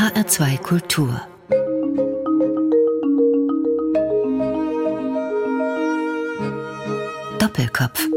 HR2 0.00 0.56
Kultur 0.62 1.20
Doppelkopf 7.38 8.08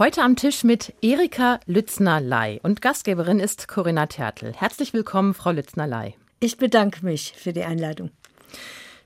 Heute 0.00 0.22
am 0.22 0.34
Tisch 0.34 0.64
mit 0.64 0.94
Erika 1.00 1.60
Lützner-Ley 1.66 2.58
und 2.64 2.82
Gastgeberin 2.82 3.38
ist 3.38 3.68
Corinna 3.68 4.06
Tertel. 4.06 4.52
Herzlich 4.52 4.94
willkommen, 4.94 5.32
Frau 5.32 5.52
Lützner-Ley. 5.52 6.16
Ich 6.40 6.56
bedanke 6.56 7.04
mich 7.04 7.32
für 7.36 7.52
die 7.52 7.62
Einladung. 7.62 8.10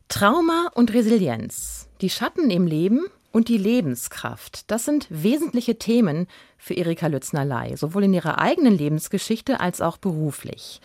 Trauma 0.09 0.71
und 0.75 0.95
Resilienz, 0.95 1.91
die 2.01 2.09
Schatten 2.09 2.49
im 2.49 2.67
Leben 2.67 3.05
und 3.31 3.49
die 3.49 3.59
Lebenskraft, 3.59 4.71
das 4.71 4.87
sind 4.87 5.07
wesentliche 5.11 5.79
Themen 5.79 6.29
für 6.59 6.75
Erika 6.75 7.07
Lützner-Ley, 7.07 7.77
sowohl 7.77 8.05
in 8.05 8.15
ihrer 8.15 8.39
eigenen 8.39 8.77
Lebensgeschichte 8.77 9.61
als 9.61 9.81
auch 9.81 9.97
beruflich. 9.97 10.81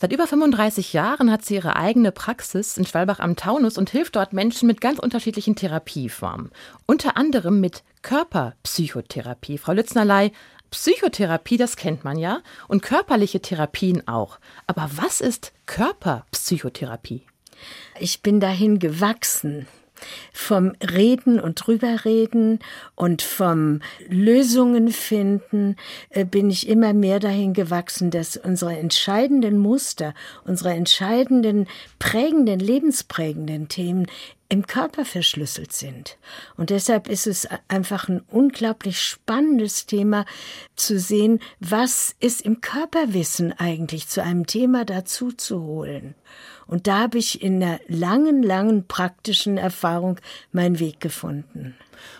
Seit 0.00 0.14
über 0.14 0.26
35 0.26 0.94
Jahren 0.94 1.30
hat 1.30 1.44
sie 1.44 1.56
ihre 1.56 1.76
eigene 1.76 2.10
Praxis 2.10 2.78
in 2.78 2.86
Schwalbach 2.86 3.20
am 3.20 3.36
Taunus 3.36 3.76
und 3.76 3.90
hilft 3.90 4.16
dort 4.16 4.32
Menschen 4.32 4.66
mit 4.66 4.80
ganz 4.80 4.98
unterschiedlichen 4.98 5.56
Therapieformen. 5.56 6.50
Unter 6.86 7.18
anderem 7.18 7.60
mit 7.60 7.82
Körperpsychotherapie. 8.00 9.58
Frau 9.58 9.72
Lütznerlei, 9.72 10.32
Psychotherapie, 10.70 11.58
das 11.58 11.76
kennt 11.76 12.02
man 12.02 12.16
ja, 12.16 12.40
und 12.66 12.82
körperliche 12.82 13.42
Therapien 13.42 14.08
auch. 14.08 14.38
Aber 14.66 14.90
was 14.94 15.20
ist 15.20 15.52
Körperpsychotherapie? 15.66 17.26
Ich 17.98 18.22
bin 18.22 18.40
dahin 18.40 18.78
gewachsen 18.78 19.66
vom 20.32 20.72
Reden 20.82 21.40
und 21.40 21.66
drüberreden 21.66 22.60
und 22.94 23.22
vom 23.22 23.80
Lösungen 24.08 24.90
finden 24.90 25.76
äh, 26.10 26.24
bin 26.24 26.50
ich 26.50 26.68
immer 26.68 26.92
mehr 26.92 27.20
dahin 27.20 27.52
gewachsen, 27.52 28.10
dass 28.10 28.36
unsere 28.36 28.76
entscheidenden 28.78 29.58
Muster, 29.58 30.14
unsere 30.44 30.74
entscheidenden 30.74 31.66
prägenden, 31.98 32.60
lebensprägenden 32.60 33.68
Themen 33.68 34.06
im 34.50 34.66
Körper 34.66 35.04
verschlüsselt 35.04 35.72
sind. 35.72 36.18
Und 36.56 36.70
deshalb 36.70 37.08
ist 37.08 37.26
es 37.26 37.48
einfach 37.68 38.08
ein 38.08 38.20
unglaublich 38.28 39.00
spannendes 39.00 39.86
Thema 39.86 40.26
zu 40.74 40.98
sehen, 40.98 41.40
was 41.60 42.16
ist 42.20 42.42
im 42.42 42.60
Körperwissen 42.60 43.52
eigentlich 43.52 44.08
zu 44.08 44.22
einem 44.22 44.46
Thema 44.46 44.84
dazu 44.84 45.32
zu 45.32 45.62
holen. 45.62 46.16
Und 46.66 46.86
da 46.88 46.98
habe 47.00 47.18
ich 47.18 47.42
in 47.42 47.62
einer 47.62 47.80
langen, 47.86 48.42
langen 48.42 48.86
praktischen 48.86 49.56
Erfahrung 49.56 50.18
meinen 50.52 50.78
Weg 50.80 51.00
gefunden. 51.00 51.76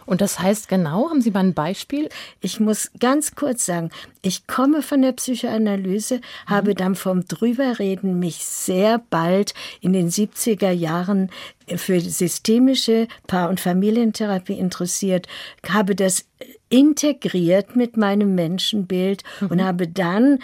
Und 0.06 0.20
das 0.20 0.40
heißt 0.40 0.68
genau, 0.68 1.10
haben 1.10 1.20
Sie 1.20 1.30
mal 1.30 1.40
ein 1.40 1.54
Beispiel? 1.54 2.08
Ich 2.40 2.60
muss 2.60 2.90
ganz 2.98 3.34
kurz 3.34 3.66
sagen, 3.66 3.90
ich 4.22 4.46
komme 4.46 4.82
von 4.82 5.02
der 5.02 5.12
Psychoanalyse, 5.12 6.16
mhm. 6.16 6.20
habe 6.46 6.74
dann 6.74 6.94
vom 6.94 7.26
Drüberreden 7.26 8.18
mich 8.18 8.44
sehr 8.44 9.00
bald 9.10 9.54
in 9.80 9.92
den 9.92 10.10
70er 10.10 10.70
Jahren 10.70 11.30
für 11.76 12.00
systemische 12.00 13.06
Paar- 13.26 13.48
und 13.48 13.60
Familientherapie 13.60 14.58
interessiert, 14.58 15.28
habe 15.68 15.94
das 15.94 16.26
integriert 16.68 17.76
mit 17.76 17.96
meinem 17.96 18.34
Menschenbild 18.34 19.24
mhm. 19.40 19.48
und 19.48 19.64
habe 19.64 19.88
dann 19.88 20.38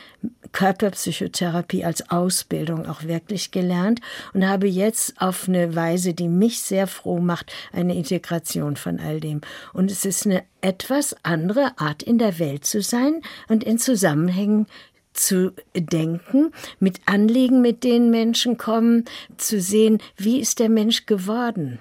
Körperpsychotherapie 0.53 1.85
als 1.85 2.11
Ausbildung 2.11 2.87
auch 2.87 3.05
wirklich 3.05 3.51
gelernt 3.51 4.01
und 4.33 4.47
habe 4.49 4.67
jetzt 4.67 5.21
auf 5.21 5.49
eine 5.49 5.75
Weise, 5.75 6.15
die 6.15 6.29
mich 6.29 6.61
sehr 6.61 6.87
froh 6.87 7.21
macht, 7.21 7.53
eine 7.73 7.95
Integration 7.95 8.77
von 8.77 8.99
all 8.99 9.21
dem. 9.21 9.41
Und 9.73 9.91
es 9.91 10.05
ist 10.05 10.27
eine 10.27 10.45
etwas 10.61 11.17
andere 11.23 11.79
Art 11.79 12.03
in 12.03 12.19
der 12.19 12.39
Welt 12.39 12.65
zu 12.65 12.83
sein 12.83 13.23
und 13.49 13.65
in 13.65 13.79
Zusammenhängen 13.79 14.67
zu 15.13 15.53
denken, 15.75 16.53
mit 16.79 17.01
Anliegen, 17.07 17.63
mit 17.63 17.85
denen 17.85 18.11
Menschen 18.11 18.59
kommen, 18.59 19.05
zu 19.37 19.61
sehen, 19.61 19.99
wie 20.17 20.41
ist 20.41 20.59
der 20.59 20.69
Mensch 20.69 21.07
geworden 21.07 21.79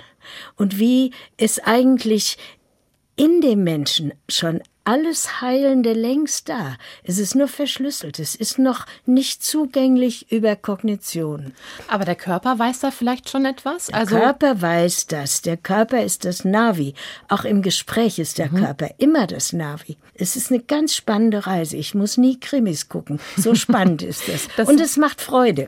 und 0.55 0.79
wie 0.79 1.11
ist 1.37 1.67
eigentlich 1.67 2.37
in 3.15 3.41
dem 3.41 3.63
Menschen 3.63 4.13
schon 4.27 4.61
alles 4.85 5.41
Heilende 5.41 5.93
längst 5.93 6.47
da. 6.47 6.77
Es 7.03 7.17
ist 7.17 7.35
nur 7.35 7.47
verschlüsselt. 7.47 8.19
Es 8.19 8.35
ist 8.35 8.59
noch 8.59 8.85
nicht 9.05 9.43
zugänglich 9.43 10.31
über 10.31 10.55
Kognition. 10.55 11.53
Aber 11.87 12.05
der 12.05 12.15
Körper 12.15 12.57
weiß 12.57 12.79
da 12.79 12.91
vielleicht 12.91 13.29
schon 13.29 13.45
etwas? 13.45 13.87
Der 13.87 13.95
also 13.95 14.15
Körper 14.15 14.61
weiß 14.61 15.07
das. 15.07 15.41
Der 15.41 15.57
Körper 15.57 16.03
ist 16.03 16.23
das 16.23 16.45
Navi. 16.45 16.93
Auch 17.27 17.43
im 17.43 17.61
Gespräch 17.61 18.19
ist 18.19 18.37
der 18.37 18.51
mhm. 18.51 18.57
Körper 18.57 18.89
immer 18.99 19.27
das 19.27 19.53
Navi. 19.53 19.97
Es 20.13 20.35
ist 20.35 20.51
eine 20.51 20.61
ganz 20.61 20.95
spannende 20.95 21.47
Reise. 21.47 21.75
Ich 21.75 21.95
muss 21.95 22.17
nie 22.17 22.39
Krimis 22.39 22.87
gucken. 22.87 23.19
So 23.35 23.55
spannend 23.55 24.01
ist 24.03 24.29
es. 24.29 24.47
Das 24.55 24.69
Und 24.69 24.79
es 24.79 24.97
macht 24.97 25.19
Freude. 25.19 25.67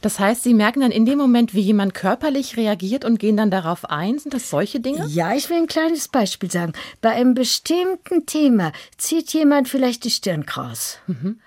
Das 0.00 0.18
heißt, 0.18 0.42
Sie 0.42 0.54
merken 0.54 0.80
dann 0.80 0.90
in 0.90 1.06
dem 1.06 1.18
Moment, 1.18 1.54
wie 1.54 1.60
jemand 1.60 1.94
körperlich 1.94 2.56
reagiert 2.56 3.04
und 3.04 3.18
gehen 3.18 3.36
dann 3.36 3.50
darauf 3.50 3.90
ein. 3.90 4.18
Sind 4.18 4.34
das 4.34 4.50
solche 4.50 4.80
Dinge? 4.80 5.06
Ja, 5.08 5.34
ich 5.34 5.50
will 5.50 5.58
ein 5.58 5.66
kleines 5.66 6.08
Beispiel 6.08 6.50
sagen. 6.50 6.72
Bei 7.00 7.10
einem 7.10 7.34
bestimmten 7.34 8.26
Thema 8.26 8.72
zieht 8.96 9.32
jemand 9.32 9.68
vielleicht 9.68 10.04
die 10.04 10.10
Stirn 10.10 10.46
kraus. 10.46 10.98
Mhm. 11.06 11.40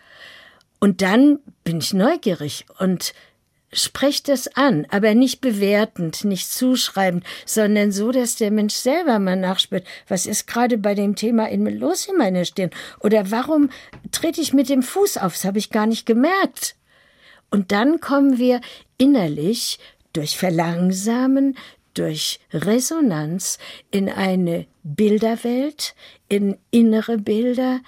Und 0.79 1.01
dann 1.01 1.39
bin 1.63 1.79
ich 1.79 1.93
neugierig 1.93 2.65
und 2.79 3.13
spreche 3.73 4.23
das 4.23 4.47
an, 4.55 4.87
aber 4.89 5.13
nicht 5.13 5.41
bewertend, 5.41 6.23
nicht 6.23 6.51
zuschreibend, 6.51 7.25
sondern 7.45 7.91
so, 7.91 8.11
dass 8.11 8.35
der 8.35 8.51
Mensch 8.51 8.75
selber 8.75 9.19
mal 9.19 9.35
nachspürt, 9.35 9.85
was 10.07 10.25
ist 10.25 10.47
gerade 10.47 10.77
bei 10.77 10.95
dem 10.95 11.15
Thema 11.15 11.49
in, 11.49 11.65
los 11.77 12.07
in 12.07 12.17
meiner 12.17 12.45
Stirn? 12.45 12.69
Oder 13.01 13.29
warum 13.31 13.69
trete 14.11 14.41
ich 14.41 14.53
mit 14.53 14.69
dem 14.69 14.83
Fuß 14.83 15.17
auf? 15.17 15.33
Das 15.33 15.45
habe 15.45 15.59
ich 15.59 15.69
gar 15.69 15.85
nicht 15.85 16.05
gemerkt. 16.05 16.76
Und 17.49 17.71
dann 17.71 17.99
kommen 17.99 18.37
wir 18.37 18.61
innerlich 18.97 19.79
durch 20.13 20.37
Verlangsamen, 20.37 21.57
durch 21.93 22.39
Resonanz 22.53 23.57
in 23.91 24.09
eine 24.09 24.67
Bilderwelt, 24.83 25.95
in 26.29 26.57
innere 26.71 27.17
Bilder, 27.17 27.81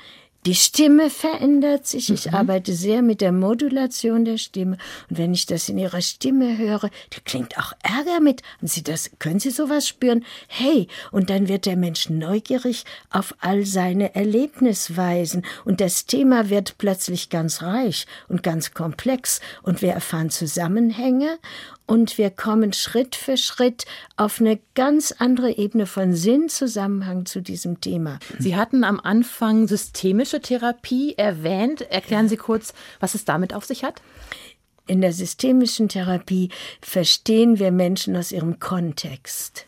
die 0.46 0.56
Stimme 0.56 1.10
verändert 1.10 1.86
sich. 1.86 2.10
Ich 2.10 2.28
mhm. 2.28 2.34
arbeite 2.34 2.74
sehr 2.74 3.02
mit 3.02 3.22
der 3.22 3.32
Modulation 3.32 4.24
der 4.24 4.38
Stimme. 4.38 4.78
Und 5.10 5.18
wenn 5.18 5.34
ich 5.34 5.46
das 5.46 5.68
in 5.68 5.78
ihrer 5.78 6.02
Stimme 6.02 6.58
höre, 6.58 6.82
da 6.82 7.18
klingt 7.26 7.58
auch 7.58 7.74
Ärger 7.84 8.22
mit. 8.22 8.42
Und 8.62 8.70
Sie 8.70 8.84
das, 8.84 9.12
können 9.20 9.40
Sie 9.40 9.52
sowas 9.52 9.88
spüren? 9.88 10.24
Hey! 10.48 10.88
Und 11.12 11.30
dann 11.30 11.48
wird 11.50 11.66
der 11.66 11.76
Mensch 11.76 12.10
neugierig 12.10 12.86
auf 13.10 13.36
all 13.40 13.66
seine 13.66 14.16
Erlebnisweisen. 14.16 15.46
Und 15.66 15.82
das 15.82 16.06
Thema 16.06 16.50
wird 16.50 16.78
plötzlich 16.78 17.30
ganz 17.30 17.62
reich 17.62 18.08
und 18.30 18.42
ganz 18.42 18.74
komplex. 18.74 19.42
Und 19.62 19.82
wir 19.82 19.92
erfahren 19.92 20.30
Zusammenhänge 20.30 21.38
und 21.90 22.20
wir 22.20 22.30
kommen 22.30 22.72
Schritt 22.72 23.16
für 23.16 23.36
Schritt 23.36 23.86
auf 24.16 24.40
eine 24.40 24.60
ganz 24.76 25.12
andere 25.18 25.58
Ebene 25.58 25.88
von 25.88 26.14
Sinnzusammenhang 26.14 27.26
zu 27.26 27.42
diesem 27.42 27.82
Thema. 27.82 28.20
Sie 28.38 28.56
hatten 28.56 28.84
am 28.84 29.00
Anfang 29.00 29.68
systemische 29.68 30.40
Therapie 30.40 31.16
erwähnt. 31.18 31.82
Erklären 31.82 32.30
Sie 32.30 32.38
kurz, 32.38 32.76
was 33.00 33.16
es 33.16 33.26
damit 33.26 33.56
auf 33.56 33.66
sich 33.66 33.84
hat? 33.84 34.04
In 34.86 35.02
der 35.02 35.14
systemischen 35.14 35.90
Therapie 35.90 36.50
verstehen 36.80 37.58
wir 37.58 37.72
Menschen 37.72 38.16
aus 38.16 38.32
ihrem 38.32 38.60
Kontext. 38.60 39.66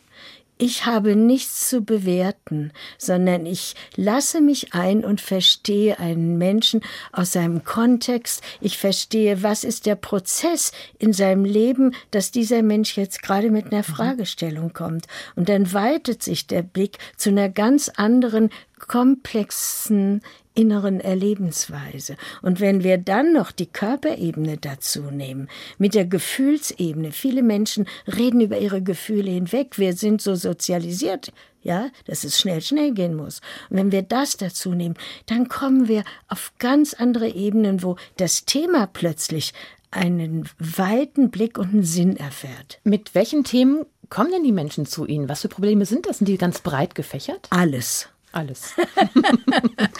Ich 0.64 0.86
habe 0.86 1.16
nichts 1.16 1.68
zu 1.70 1.82
bewerten, 1.82 2.72
sondern 3.00 3.48
ich 3.48 3.74
lasse 3.96 4.42
mich 4.42 4.76
ein 4.76 5.04
und 5.04 5.20
verstehe 5.20 5.98
einen 5.98 6.38
Menschen 6.38 6.82
aus 7.12 7.32
seinem 7.32 7.64
Kontext. 7.64 8.44
Ich 8.60 8.78
verstehe, 8.78 9.42
was 9.42 9.64
ist 9.64 9.88
der 9.88 9.96
Prozess 9.96 10.72
in 11.00 11.14
seinem 11.14 11.46
Leben, 11.46 11.96
dass 12.12 12.30
dieser 12.30 12.62
Mensch 12.62 12.96
jetzt 12.96 13.24
gerade 13.24 13.50
mit 13.50 13.74
einer 13.74 13.80
mhm. 13.80 13.92
Fragestellung 13.92 14.72
kommt. 14.72 15.08
Und 15.36 15.50
dann 15.50 15.74
weitet 15.74 16.22
sich 16.22 16.46
der 16.46 16.62
Blick 16.62 17.00
zu 17.18 17.32
einer 17.32 17.50
ganz 17.50 17.90
anderen 17.90 18.52
komplexen 18.78 20.22
inneren 20.54 21.00
Erlebensweise. 21.00 22.16
Und 22.42 22.60
wenn 22.60 22.84
wir 22.84 22.98
dann 22.98 23.34
noch 23.34 23.52
die 23.52 23.68
Körperebene 23.68 24.58
dazu 24.58 25.03
nehmen, 25.03 25.48
mit 25.78 25.96
der 25.96 26.06
Gefühlsebene, 26.06 27.12
viele 27.12 27.44
Menschen 27.44 27.88
reden 28.08 28.42
über 28.42 28.58
ihre 28.58 28.82
Gefühle 28.82 29.32
hinweg, 29.32 29.78
wir 29.78 29.94
sind 29.94 30.22
so 30.22 30.36
sozialisiert, 30.36 31.32
ja, 31.64 31.90
dass 32.06 32.24
es 32.24 32.40
schnell, 32.40 32.62
schnell 32.62 32.94
gehen 32.94 33.16
muss. 33.16 33.42
Und 33.70 33.78
wenn 33.78 33.92
wir 33.92 34.02
das 34.02 34.38
dazu 34.38 34.72
nehmen, 34.72 34.96
dann 35.28 35.48
kommen 35.48 35.88
wir 35.88 36.03
auf 36.28 36.54
ganz 36.59 36.94
andere 36.94 37.30
Ebenen, 37.30 37.84
wo 37.84 37.97
das 38.18 38.46
Thema 38.46 38.88
plötzlich 38.88 39.54
einen 39.92 40.50
weiten 40.58 41.30
Blick 41.32 41.58
und 41.58 41.74
einen 41.74 41.84
Sinn 41.84 42.18
erfährt. 42.18 42.80
Mit 42.84 43.14
welchen 43.14 43.44
Themen 43.44 43.86
kommen 44.09 44.32
denn 44.32 44.44
die 44.44 44.52
Menschen 44.52 44.86
zu 44.86 45.06
Ihnen? 45.06 45.30
Was 45.30 45.42
für 45.42 45.50
Probleme 45.50 45.86
sind 45.86 46.06
das? 46.06 46.20
Sind 46.20 46.28
die 46.28 46.38
ganz 46.38 46.62
breit 46.62 46.96
gefächert? 46.96 47.47
Alles. 47.50 48.08
Alles. 48.32 48.74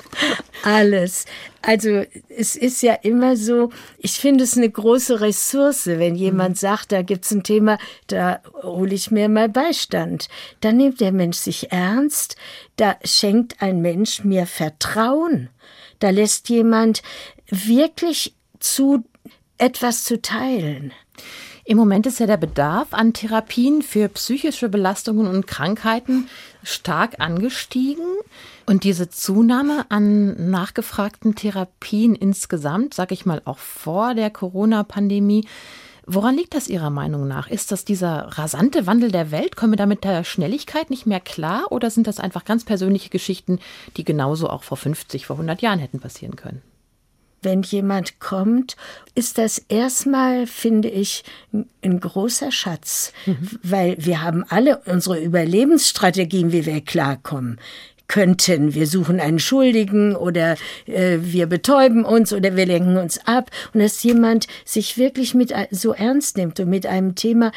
Alles. 0.64 1.26
Also 1.62 2.04
es 2.30 2.56
ist 2.56 2.82
ja 2.82 2.94
immer 2.94 3.36
so, 3.36 3.70
ich 3.98 4.14
finde 4.14 4.44
es 4.44 4.58
eine 4.58 4.70
große 4.70 5.22
Ressource, 5.22 5.88
wenn 5.88 6.16
jemand 6.16 6.56
mhm. 6.56 6.60
sagt, 6.60 6.92
da 6.92 7.02
gibt's 7.02 7.32
ein 7.32 7.44
Thema, 7.44 7.78
da 8.08 8.42
hole 8.64 8.94
ich 8.94 9.12
mir 9.12 9.30
mal 9.30 9.50
Beistand. 9.50 10.28
Da 10.62 10.72
nimmt 10.72 11.02
der 11.02 11.12
Mensch 11.12 11.38
sich 11.38 11.72
ernst, 11.72 12.36
da 12.78 12.98
schenkt 13.04 13.62
ein 13.62 13.82
Mensch 13.82 14.24
mir 14.24 14.46
Vertrauen, 14.46 15.50
da 16.00 16.10
lässt 16.10 16.50
jemand 16.50 17.02
wirklich 17.50 18.36
zu, 18.60 19.04
etwas 19.58 20.04
zu 20.04 20.22
teilen. 20.22 20.94
Im 21.64 21.78
Moment 21.78 22.08
ist 22.08 22.20
ja 22.20 22.26
der 22.26 22.38
Bedarf 22.38 22.88
an 22.92 23.14
Therapien 23.14 23.84
für 23.84 24.10
psychische 24.10 24.68
Belastungen 24.68 25.28
und 25.28 25.46
Krankheiten 25.46 26.28
stark 26.64 27.20
angestiegen. 27.20 28.06
Und 28.66 28.84
diese 28.84 29.10
Zunahme 29.10 29.86
an 29.90 30.50
nachgefragten 30.50 31.36
Therapien 31.36 32.16
insgesamt, 32.16 32.94
sage 32.94 33.14
ich 33.14 33.26
mal 33.26 33.42
auch 33.46 33.60
vor 33.60 34.16
der 34.16 34.32
Corona-Pandemie, 34.32 35.46
woran 36.08 36.36
liegt 36.36 36.56
das 36.56 36.68
Ihrer 36.68 36.90
Meinung 36.90 37.28
nach? 37.28 37.48
Ist 37.48 37.72
das 37.72 37.86
dieser 37.86 38.38
rasante 38.38 38.88
Wandel 38.88 39.12
der 39.12 39.30
Welt? 39.30 39.56
Kommen 39.56 39.74
wir 39.74 39.78
da 39.78 39.86
mit 39.86 40.04
der 40.04 40.24
Schnelligkeit 40.24 40.90
nicht 40.90 41.06
mehr 41.06 41.20
klar? 41.20 41.66
Oder 41.72 41.92
sind 41.92 42.08
das 42.08 42.20
einfach 42.20 42.44
ganz 42.44 42.66
persönliche 42.66 43.10
Geschichten, 43.10 43.60
die 43.98 44.04
genauso 44.04 44.50
auch 44.50 44.64
vor 44.64 44.78
50, 44.78 45.28
vor 45.28 45.36
100 45.36 45.62
Jahren 45.62 45.80
hätten 45.80 46.00
passieren 46.00 46.36
können? 46.36 46.64
Wenn 47.42 47.64
jemand 47.64 48.20
kommt, 48.20 48.76
ist 49.16 49.38
das 49.38 49.58
erstmal, 49.68 50.48
finde 50.48 50.90
ich, 50.90 51.24
ein 51.82 52.00
großer 52.00 52.52
Schatz, 52.52 53.14
mhm. 53.26 53.50
weil 53.64 53.96
wir 54.00 54.22
haben 54.22 54.46
alle 54.48 54.82
unsere 54.86 55.20
Überlebensstrategien, 55.20 56.52
wie 56.52 56.66
wir 56.66 56.82
klarkommen 56.82 57.60
könnten. 58.12 58.74
Wir 58.76 58.88
suchen 58.88 59.22
einen 59.22 59.40
Schuldigen 59.40 60.18
oder 60.18 60.58
äh, 60.86 61.20
wir 61.22 61.48
betäuben 61.48 62.04
uns 62.04 62.34
oder 62.34 62.58
wir 62.58 62.66
lenken 62.66 62.98
uns 62.98 63.26
ab. 63.26 63.50
Und 63.74 63.80
dass 63.80 64.04
jemand 64.04 64.48
sich 64.66 64.98
wirklich 64.98 65.34
mit 65.34 65.54
so 65.72 65.94
ernst 65.94 66.36
nimmt 66.36 66.60
und 66.60 66.70
mit 66.70 66.86
einem 66.86 67.16
Thema 67.16 67.54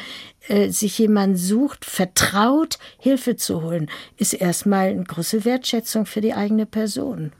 äh, 0.47 0.69
sich 0.69 0.97
jemand 0.97 1.37
sucht, 1.37 1.83
vertraut, 1.83 2.79
Hilfe 2.97 3.35
zu 3.35 3.63
holen, 3.63 3.89
ist 4.15 4.33
erstmal 4.33 4.87
eine 4.87 5.03
große 5.03 5.43
Wertschätzung 5.43 6.05
für 6.05 6.21
die 6.21 6.33
eigene 6.33 6.65
Person. 6.65 7.33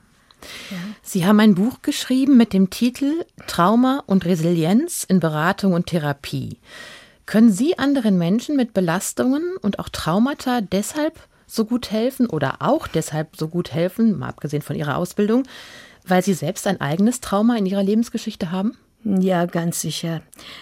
Sie 1.02 1.26
haben 1.26 1.40
ein 1.40 1.56
Buch 1.56 1.82
geschrieben 1.82 2.38
mit 2.38 2.54
dem 2.54 2.70
Titel 2.70 3.26
Trauma 3.48 4.04
und 4.06 4.26
Resilienz 4.26 5.04
in 5.04 5.20
Beratung 5.20 5.74
und 5.74 5.88
Therapie. 5.88 6.60
Können 7.26 7.52
Sie 7.52 7.80
anderen 7.80 8.18
Menschen 8.18 8.56
mit 8.56 8.74
Belastungen 8.74 9.58
und 9.62 9.80
auch 9.80 9.90
Traumata 9.90 10.62
deshalb 10.62 11.20
so 11.48 11.66
gut 11.66 11.92
helfen 11.92 12.28
oder 12.28 12.58
auch 12.60 12.88
deshalb 12.88 13.36
so 13.36 13.48
gut 13.48 13.74
helfen, 13.74 14.18
mal 14.18 14.30
abgesehen 14.30 14.62
von 14.62 14.76
Ihrer 14.76 14.98
Ausbildung, 14.98 15.44
weil 16.06 16.24
Sie 16.24 16.34
selbst 16.34 16.68
ein 16.68 16.82
eigenes 16.82 17.22
Trauma 17.22 17.58
in 17.58 17.66
Ihrer 17.66 17.84
Lebensgeschichte 17.84 18.52
haben? 18.52 18.78
Ja, 19.04 19.46
ganz 19.46 19.82
sicher. 19.82 20.22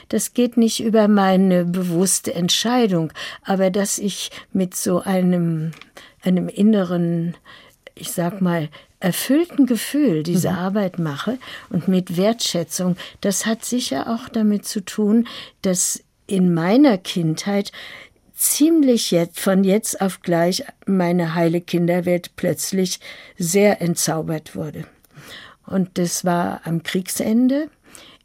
Das 0.10 0.34
geht 0.34 0.58
nicht 0.58 0.84
über 0.84 1.08
meine 1.08 1.64
bewusste 1.64 2.34
Entscheidung, 2.34 3.14
aber 3.44 3.70
dass 3.70 3.98
ich 3.98 4.32
mit 4.52 4.76
so 4.76 5.00
einem, 5.00 5.72
einem 6.22 6.50
inneren, 6.50 7.36
ich 7.96 8.12
sag 8.12 8.42
mal, 8.42 8.68
erfüllten 9.04 9.66
Gefühl 9.66 10.24
diese 10.24 10.52
mhm. 10.52 10.58
Arbeit 10.58 11.00
mache 11.00 11.38
und 11.70 11.88
mit 11.88 12.18
Wertschätzung, 12.18 12.96
das 13.22 13.46
hat 13.46 13.66
sicher 13.66 14.10
auch 14.14 14.30
damit 14.30 14.66
zu 14.66 14.84
tun, 14.84 15.28
dass 15.62 16.04
in 16.26 16.54
meiner 16.54 16.98
Kindheit 16.98 17.72
ziemlich 18.34 19.12
jetzt, 19.12 19.40
von 19.40 19.64
jetzt 19.64 20.02
auf 20.02 20.22
gleich 20.22 20.64
meine 20.86 21.36
heile 21.36 21.62
Kinderwelt 21.62 22.36
plötzlich 22.36 23.00
sehr 23.38 23.82
entzaubert 23.82 24.56
wurde. 24.56 24.86
Und 25.66 25.98
das 25.98 26.26
war 26.26 26.62
am 26.66 26.84
Kriegsende. 26.84 27.70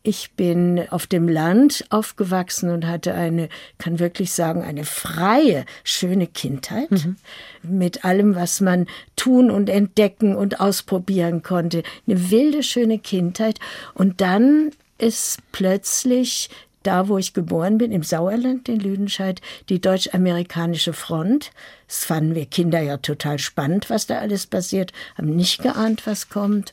Ich 0.09 0.31
bin 0.31 0.89
auf 0.89 1.07
dem 1.07 1.29
Land 1.29 1.85
aufgewachsen 1.91 2.71
und 2.71 2.87
hatte 2.87 3.13
eine, 3.13 3.51
kann 3.77 3.99
wirklich 3.99 4.33
sagen, 4.33 4.63
eine 4.63 4.87
freie, 4.87 5.67
schöne 5.85 6.27
Kindheit 6.27 6.91
mhm. 6.91 7.17
mit 7.63 8.07
allem, 8.07 8.35
was 8.35 8.63
man 8.63 8.87
tun 9.17 9.51
und 9.51 9.69
entdecken 9.69 10.35
und 10.35 10.61
ausprobieren 10.61 11.43
konnte. 11.43 11.83
Eine 12.07 12.31
wilde, 12.31 12.63
schöne 12.63 12.99
Kindheit. 12.99 13.61
Und 13.93 14.23
dann 14.23 14.71
ist 14.97 15.41
plötzlich 15.53 16.49
da, 16.83 17.09
wo 17.09 17.19
ich 17.19 17.35
geboren 17.35 17.77
bin, 17.77 17.93
im 17.93 18.03
Sauerland 18.03 18.67
in 18.71 18.81
Lüdenscheid, 18.81 19.43
die 19.69 19.79
deutsch-amerikanische 19.79 20.95
Front. 20.95 21.51
Das 21.87 22.07
fanden 22.07 22.35
wir 22.35 22.47
Kinder 22.47 22.81
ja 22.81 22.97
total 22.97 23.39
spannend, 23.39 23.91
was 23.91 24.07
da 24.07 24.21
alles 24.21 24.47
passiert, 24.47 24.95
haben 25.19 25.37
nicht 25.37 25.61
geahnt, 25.61 26.07
was 26.07 26.31
kommt. 26.31 26.73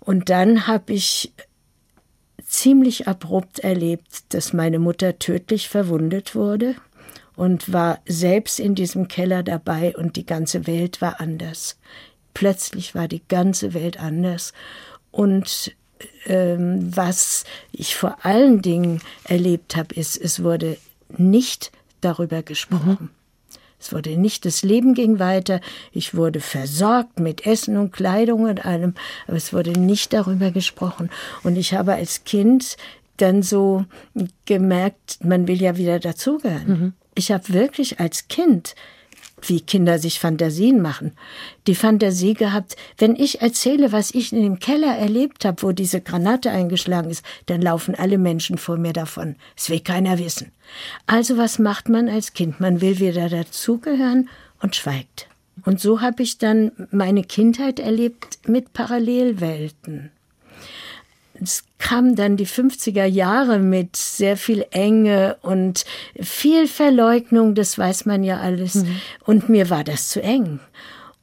Und 0.00 0.30
dann 0.30 0.66
habe 0.66 0.94
ich 0.94 1.32
ziemlich 2.52 3.08
abrupt 3.08 3.60
erlebt, 3.60 4.34
dass 4.34 4.52
meine 4.52 4.78
Mutter 4.78 5.18
tödlich 5.18 5.68
verwundet 5.68 6.34
wurde 6.34 6.74
und 7.34 7.72
war 7.72 8.00
selbst 8.06 8.60
in 8.60 8.74
diesem 8.74 9.08
Keller 9.08 9.42
dabei 9.42 9.96
und 9.96 10.16
die 10.16 10.26
ganze 10.26 10.66
Welt 10.66 11.00
war 11.00 11.18
anders. 11.20 11.78
Plötzlich 12.34 12.94
war 12.94 13.08
die 13.08 13.22
ganze 13.26 13.72
Welt 13.72 13.98
anders 13.98 14.52
und 15.10 15.74
ähm, 16.26 16.94
was 16.94 17.44
ich 17.72 17.96
vor 17.96 18.24
allen 18.24 18.60
Dingen 18.60 19.00
erlebt 19.24 19.74
habe, 19.76 19.94
ist, 19.94 20.16
es 20.18 20.42
wurde 20.42 20.76
nicht 21.08 21.72
darüber 22.02 22.42
gesprochen. 22.42 22.98
Mhm. 23.00 23.21
Es 23.82 23.92
wurde 23.92 24.16
nicht, 24.16 24.44
das 24.44 24.62
Leben 24.62 24.94
ging 24.94 25.18
weiter. 25.18 25.60
Ich 25.90 26.14
wurde 26.14 26.38
versorgt 26.38 27.18
mit 27.18 27.46
Essen 27.46 27.76
und 27.76 27.92
Kleidung 27.92 28.44
und 28.44 28.64
allem, 28.64 28.94
aber 29.26 29.36
es 29.36 29.52
wurde 29.52 29.72
nicht 29.72 30.12
darüber 30.12 30.52
gesprochen. 30.52 31.10
Und 31.42 31.56
ich 31.56 31.74
habe 31.74 31.94
als 31.94 32.22
Kind 32.22 32.76
dann 33.16 33.42
so 33.42 33.84
gemerkt, 34.46 35.18
man 35.24 35.48
will 35.48 35.60
ja 35.60 35.76
wieder 35.76 35.98
dazugehören. 35.98 36.68
Mhm. 36.68 36.92
Ich 37.16 37.32
habe 37.32 37.48
wirklich 37.52 37.98
als 37.98 38.28
Kind 38.28 38.76
wie 39.48 39.60
Kinder 39.60 39.98
sich 39.98 40.20
Fantasien 40.20 40.80
machen. 40.80 41.12
Die 41.66 41.74
Fantasie 41.74 42.34
gehabt, 42.34 42.76
wenn 42.98 43.16
ich 43.16 43.40
erzähle, 43.42 43.92
was 43.92 44.12
ich 44.14 44.32
in 44.32 44.42
dem 44.42 44.58
Keller 44.58 44.96
erlebt 44.96 45.44
habe, 45.44 45.62
wo 45.62 45.72
diese 45.72 46.00
Granate 46.00 46.50
eingeschlagen 46.50 47.10
ist, 47.10 47.24
dann 47.46 47.62
laufen 47.62 47.94
alle 47.94 48.18
Menschen 48.18 48.58
vor 48.58 48.76
mir 48.76 48.92
davon. 48.92 49.36
Es 49.56 49.70
will 49.70 49.80
keiner 49.80 50.18
wissen. 50.18 50.52
Also 51.06 51.36
was 51.36 51.58
macht 51.58 51.88
man 51.88 52.08
als 52.08 52.32
Kind? 52.32 52.60
Man 52.60 52.80
will 52.80 52.98
wieder 52.98 53.28
dazugehören 53.28 54.28
und 54.60 54.76
schweigt. 54.76 55.28
Und 55.64 55.80
so 55.80 56.00
habe 56.00 56.22
ich 56.22 56.38
dann 56.38 56.72
meine 56.90 57.22
Kindheit 57.22 57.78
erlebt 57.78 58.38
mit 58.46 58.72
Parallelwelten 58.72 60.10
es 61.42 61.64
kamen 61.82 62.14
dann 62.14 62.36
die 62.36 62.46
50er 62.46 63.04
Jahre 63.04 63.58
mit 63.58 63.96
sehr 63.96 64.36
viel 64.36 64.64
Enge 64.70 65.36
und 65.42 65.84
viel 66.20 66.68
Verleugnung, 66.68 67.56
das 67.56 67.76
weiß 67.76 68.06
man 68.06 68.22
ja 68.22 68.38
alles. 68.38 68.76
Mhm. 68.76 69.00
Und 69.24 69.48
mir 69.48 69.68
war 69.68 69.82
das 69.82 70.08
zu 70.08 70.22
eng. 70.22 70.60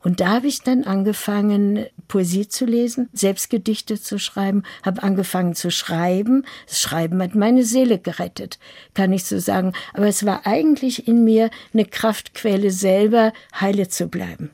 Und 0.04 0.20
da 0.20 0.28
habe 0.28 0.48
ich 0.48 0.62
dann 0.62 0.84
angefangen, 0.84 1.86
Poesie 2.10 2.50
zu 2.50 2.66
lesen, 2.66 3.08
selbst 3.14 3.50
Gedichte 3.50 4.02
zu 4.02 4.20
schreiben, 4.20 4.64
habe 4.84 5.02
angefangen 5.02 5.56
zu 5.56 5.72
schreiben. 5.72 6.46
Das 6.68 6.82
Schreiben 6.82 7.22
hat 7.22 7.36
meine 7.36 7.64
Seele 7.64 7.98
gerettet, 7.98 8.60
kann 8.94 9.14
ich 9.14 9.24
so 9.24 9.40
sagen. 9.40 9.72
Aber 9.94 10.08
es 10.08 10.26
war 10.26 10.46
eigentlich 10.46 11.08
in 11.08 11.24
mir 11.24 11.50
eine 11.74 11.86
Kraftquelle, 11.86 12.72
selber 12.72 13.32
heile 13.60 13.88
zu 13.88 14.08
bleiben. 14.08 14.52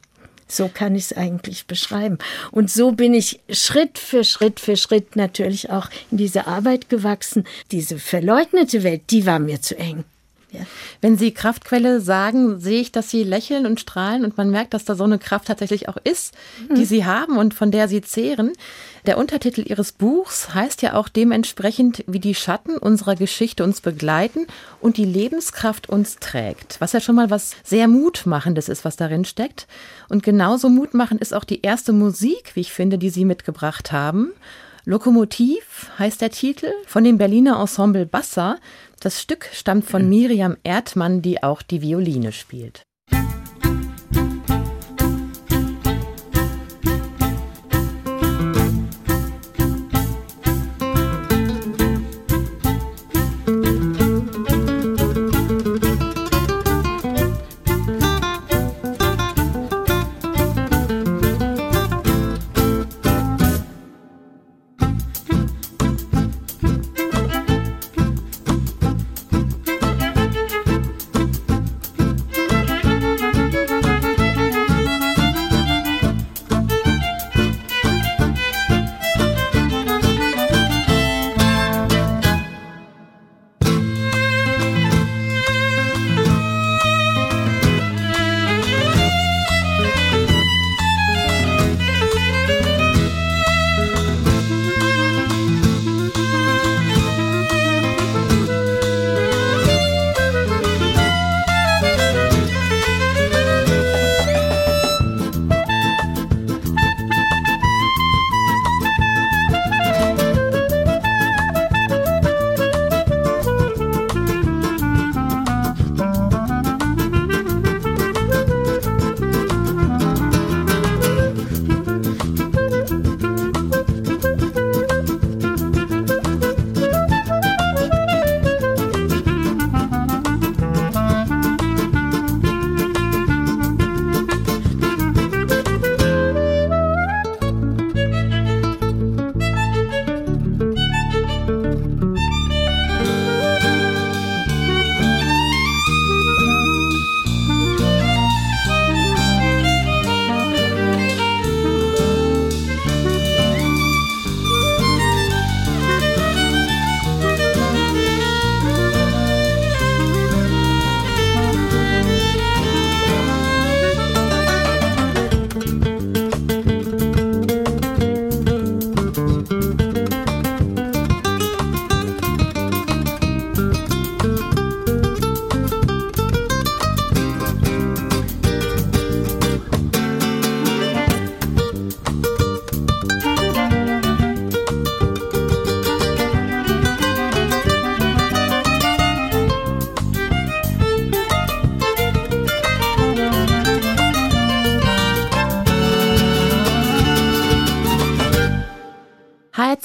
So 0.48 0.70
kann 0.72 0.96
ich 0.96 1.06
es 1.06 1.14
eigentlich 1.14 1.66
beschreiben. 1.66 2.20
Und 2.52 2.70
so 2.70 2.92
bin 2.92 3.14
ich 3.14 3.40
Schritt 3.50 3.98
für 3.98 4.24
Schritt 4.24 4.60
für 4.60 4.78
Schritt 4.78 5.16
natürlich 5.16 5.72
auch 5.72 5.90
in 6.12 6.18
diese 6.18 6.46
Arbeit 6.48 6.90
gewachsen. 6.90 7.46
Diese 7.72 7.98
verleugnete 7.98 8.84
Welt, 8.84 9.02
die 9.10 9.26
war 9.26 9.40
mir 9.40 9.62
zu 9.62 9.78
eng. 9.78 10.04
Ja. 10.52 10.66
Wenn 11.02 11.18
Sie 11.18 11.32
Kraftquelle 11.32 12.00
sagen, 12.00 12.60
sehe 12.60 12.80
ich, 12.80 12.92
dass 12.92 13.10
Sie 13.10 13.24
lächeln 13.24 13.66
und 13.66 13.80
strahlen 13.80 14.24
und 14.24 14.38
man 14.38 14.50
merkt, 14.52 14.74
dass 14.74 14.86
da 14.86 14.96
so 14.96 15.04
eine 15.04 15.20
Kraft 15.20 15.48
tatsächlich 15.48 15.90
auch 15.90 15.98
ist, 16.04 16.34
die 16.70 16.82
mhm. 16.82 16.86
Sie 16.86 17.06
haben 17.06 17.38
und 17.38 17.54
von 17.54 17.72
der 17.72 17.88
Sie 17.88 18.02
zehren. 18.02 18.54
Der 19.06 19.20
Untertitel 19.20 19.62
Ihres 19.62 19.92
Buchs 19.92 20.56
heißt 20.56 20.82
ja 20.82 20.96
auch 20.96 21.10
dementsprechend, 21.10 22.04
wie 22.08 22.20
die 22.20 22.34
Schatten 22.34 22.76
unserer 22.76 23.16
Geschichte 23.16 23.64
uns 23.64 23.80
begleiten 23.80 24.48
und 24.82 24.98
die 24.98 25.06
Lebenskraft 25.06 25.88
uns 25.88 26.16
trägt. 26.16 26.82
Was 26.82 26.94
ja 26.94 27.00
schon 27.00 27.14
mal 27.14 27.30
was 27.30 27.56
sehr 27.64 27.88
Mutmachendes 27.88 28.68
ist, 28.68 28.84
was 28.84 28.96
darin 28.96 29.24
steckt. 29.24 29.68
Und 30.10 30.24
genauso 30.24 30.70
mutmachend 30.70 31.22
ist 31.22 31.36
auch 31.36 31.44
die 31.44 31.62
erste 31.62 31.94
Musik, 31.94 32.56
wie 32.56 32.62
ich 32.62 32.74
finde, 32.74 32.98
die 32.98 33.12
Sie 33.12 33.26
mitgebracht 33.26 33.92
haben. 33.92 34.32
Lokomotiv 34.86 35.92
heißt 36.00 36.22
der 36.22 36.32
Titel 36.32 36.72
von 36.88 37.04
dem 37.04 37.20
Berliner 37.20 37.60
Ensemble 37.60 38.08
Bassa. 38.08 38.58
Das 39.02 39.22
Stück 39.22 39.50
stammt 39.54 39.86
von 39.86 40.10
Miriam 40.10 40.58
Erdmann, 40.64 41.22
die 41.22 41.44
auch 41.44 41.62
die 41.62 41.84
Violine 41.84 42.32
spielt. 42.32 42.82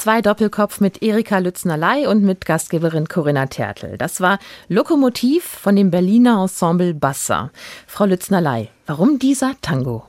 H2 0.01 0.23
Doppelkopf 0.23 0.81
mit 0.81 1.03
Erika 1.03 1.37
Lützner-Ley 1.37 2.07
und 2.07 2.23
mit 2.23 2.47
Gastgeberin 2.47 3.09
Corinna 3.09 3.47
Tertel. 3.47 3.99
Das 3.99 4.23
war 4.23 4.39
Lokomotiv 4.69 5.45
von 5.45 5.77
dem 5.77 5.91
Berliner 5.91 6.41
Ensemble 6.41 6.95
Bassa. 6.95 7.51
Frau 7.87 8.07
Lützner-Ley, 8.07 8.71
warum 8.87 9.19
dieser 9.19 9.57
Tango? 9.61 10.07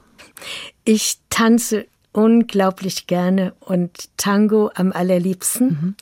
Ich 0.86 1.18
tanze 1.30 1.88
unglaublich 2.14 3.08
gerne 3.08 3.54
und 3.60 4.16
Tango 4.16 4.72
am 4.76 4.94
allerliebsten. 4.94 5.68
Mhm. 5.68 5.96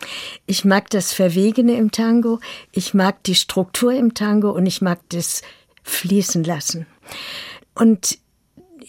Ich 0.46 0.66
mag 0.66 0.92
das 0.92 1.12
Verwegene 1.12 1.76
im 1.76 1.90
Tango, 1.90 2.40
ich 2.72 2.94
mag 2.94 3.24
die 3.24 3.36
Struktur 3.36 3.92
im 3.94 4.14
Tango 4.14 4.52
und 4.52 4.68
ich 4.68 4.84
mag 4.84 5.00
das 5.10 5.42
fließen 5.82 6.44
lassen. 6.44 6.86
Und 7.74 8.20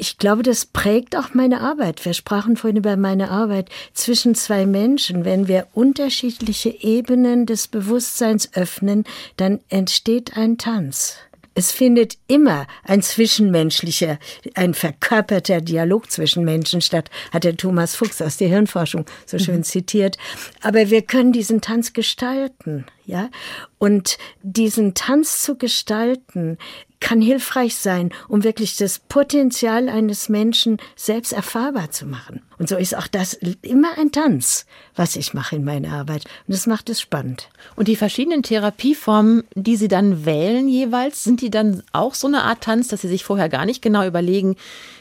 ich 0.00 0.16
glaube, 0.16 0.42
das 0.42 0.64
prägt 0.64 1.14
auch 1.14 1.34
meine 1.34 1.60
Arbeit. 1.60 2.06
Wir 2.06 2.14
sprachen 2.14 2.56
vorhin 2.56 2.78
über 2.78 2.96
meine 2.96 3.30
Arbeit 3.30 3.68
zwischen 3.92 4.34
zwei 4.34 4.64
Menschen. 4.64 5.26
Wenn 5.26 5.46
wir 5.46 5.66
unterschiedliche 5.74 6.70
Ebenen 6.70 7.44
des 7.44 7.68
Bewusstseins 7.68 8.48
öffnen, 8.54 9.04
dann 9.36 9.60
entsteht 9.68 10.38
ein 10.38 10.56
Tanz. 10.56 11.18
Es 11.54 11.72
findet 11.72 12.16
immer 12.28 12.66
ein 12.84 13.02
zwischenmenschlicher, 13.02 14.18
ein 14.54 14.72
verkörperter 14.72 15.60
Dialog 15.60 16.10
zwischen 16.10 16.44
Menschen 16.44 16.80
statt, 16.80 17.10
hat 17.30 17.44
der 17.44 17.58
Thomas 17.58 17.94
Fuchs 17.94 18.22
aus 18.22 18.38
der 18.38 18.48
Hirnforschung 18.48 19.04
so 19.26 19.38
schön 19.38 19.58
mhm. 19.58 19.64
zitiert. 19.64 20.16
Aber 20.62 20.88
wir 20.88 21.02
können 21.02 21.32
diesen 21.32 21.60
Tanz 21.60 21.92
gestalten, 21.92 22.86
ja. 23.06 23.30
Und 23.78 24.18
diesen 24.42 24.94
Tanz 24.94 25.42
zu 25.42 25.56
gestalten, 25.56 26.58
kann 27.00 27.22
hilfreich 27.22 27.76
sein, 27.76 28.10
um 28.28 28.44
wirklich 28.44 28.76
das 28.76 28.98
Potenzial 28.98 29.88
eines 29.88 30.28
Menschen 30.28 30.76
selbst 30.94 31.32
erfahrbar 31.32 31.90
zu 31.90 32.06
machen. 32.06 32.42
Und 32.58 32.68
so 32.68 32.76
ist 32.76 32.94
auch 32.94 33.06
das 33.06 33.32
immer 33.62 33.98
ein 33.98 34.12
Tanz, 34.12 34.66
was 34.94 35.16
ich 35.16 35.32
mache 35.32 35.56
in 35.56 35.64
meiner 35.64 35.92
Arbeit. 35.92 36.26
Und 36.46 36.54
das 36.54 36.66
macht 36.66 36.90
es 36.90 37.00
spannend. 37.00 37.48
Und 37.74 37.88
die 37.88 37.96
verschiedenen 37.96 38.42
Therapieformen, 38.42 39.44
die 39.54 39.76
Sie 39.76 39.88
dann 39.88 40.26
wählen 40.26 40.68
jeweils, 40.68 41.24
sind 41.24 41.40
die 41.40 41.50
dann 41.50 41.82
auch 41.92 42.14
so 42.14 42.26
eine 42.26 42.42
Art 42.42 42.62
Tanz, 42.62 42.88
dass 42.88 43.00
Sie 43.00 43.08
sich 43.08 43.24
vorher 43.24 43.48
gar 43.48 43.64
nicht 43.64 43.80
genau 43.80 44.06
überlegen, 44.06 44.56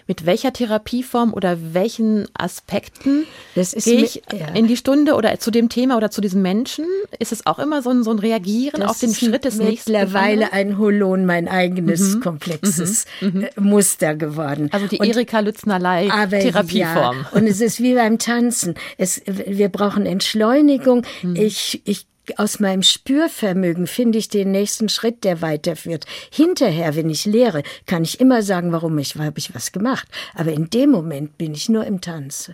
mit 0.09 0.25
welcher 0.25 0.51
Therapieform 0.51 1.35
oder 1.35 1.55
welchen 1.75 2.27
Aspekten 2.33 3.27
gehe 3.53 4.03
ich 4.03 4.23
ja. 4.33 4.47
in 4.55 4.65
die 4.65 4.75
Stunde 4.75 5.13
oder 5.13 5.39
zu 5.39 5.51
dem 5.51 5.69
Thema 5.69 5.97
oder 5.97 6.09
zu 6.09 6.19
diesem 6.19 6.41
Menschen? 6.41 6.85
Ist 7.19 7.31
es 7.31 7.45
auch 7.45 7.59
immer 7.59 7.83
so 7.83 7.91
ein, 7.91 8.03
so 8.03 8.09
ein 8.09 8.17
Reagieren 8.17 8.81
das 8.81 8.89
auf 8.89 8.99
den 8.99 9.13
Schritt 9.13 9.45
des 9.45 9.57
nächsten? 9.57 9.91
Mittlerweile 9.91 10.51
ein 10.51 10.79
Holon, 10.79 11.27
mein 11.27 11.47
eigenes 11.47 12.15
mhm. 12.15 12.21
komplexes 12.21 13.05
mhm. 13.21 13.27
mhm. 13.27 13.43
Äh, 13.43 13.49
Muster 13.59 14.15
geworden. 14.15 14.69
Also 14.71 14.87
die 14.87 14.97
Erika 14.97 15.41
Lütznerlei 15.41 16.07
Therapieform. 16.07 17.17
Ja, 17.31 17.37
und 17.37 17.45
es 17.45 17.61
ist 17.61 17.79
wie 17.79 17.93
beim 17.93 18.17
Tanzen. 18.17 18.73
Es, 18.97 19.21
wir 19.27 19.69
brauchen 19.69 20.07
Entschleunigung. 20.07 21.05
Mhm. 21.21 21.35
Ich, 21.35 21.83
ich 21.85 22.08
aus 22.37 22.59
meinem 22.59 22.83
Spürvermögen 22.83 23.87
finde 23.87 24.19
ich 24.19 24.29
den 24.29 24.51
nächsten 24.51 24.89
Schritt, 24.89 25.23
der 25.23 25.41
weiterführt. 25.41 26.05
Hinterher, 26.29 26.95
wenn 26.95 27.09
ich 27.09 27.25
lehre, 27.25 27.63
kann 27.85 28.03
ich 28.03 28.19
immer 28.19 28.43
sagen, 28.43 28.71
warum 28.71 28.97
ich, 28.99 29.15
habe 29.15 29.39
ich 29.39 29.55
was 29.55 29.71
gemacht. 29.71 30.07
Aber 30.35 30.51
in 30.51 30.69
dem 30.69 30.91
Moment 30.91 31.37
bin 31.37 31.53
ich 31.53 31.69
nur 31.69 31.85
im 31.85 32.01
Tanz. 32.01 32.51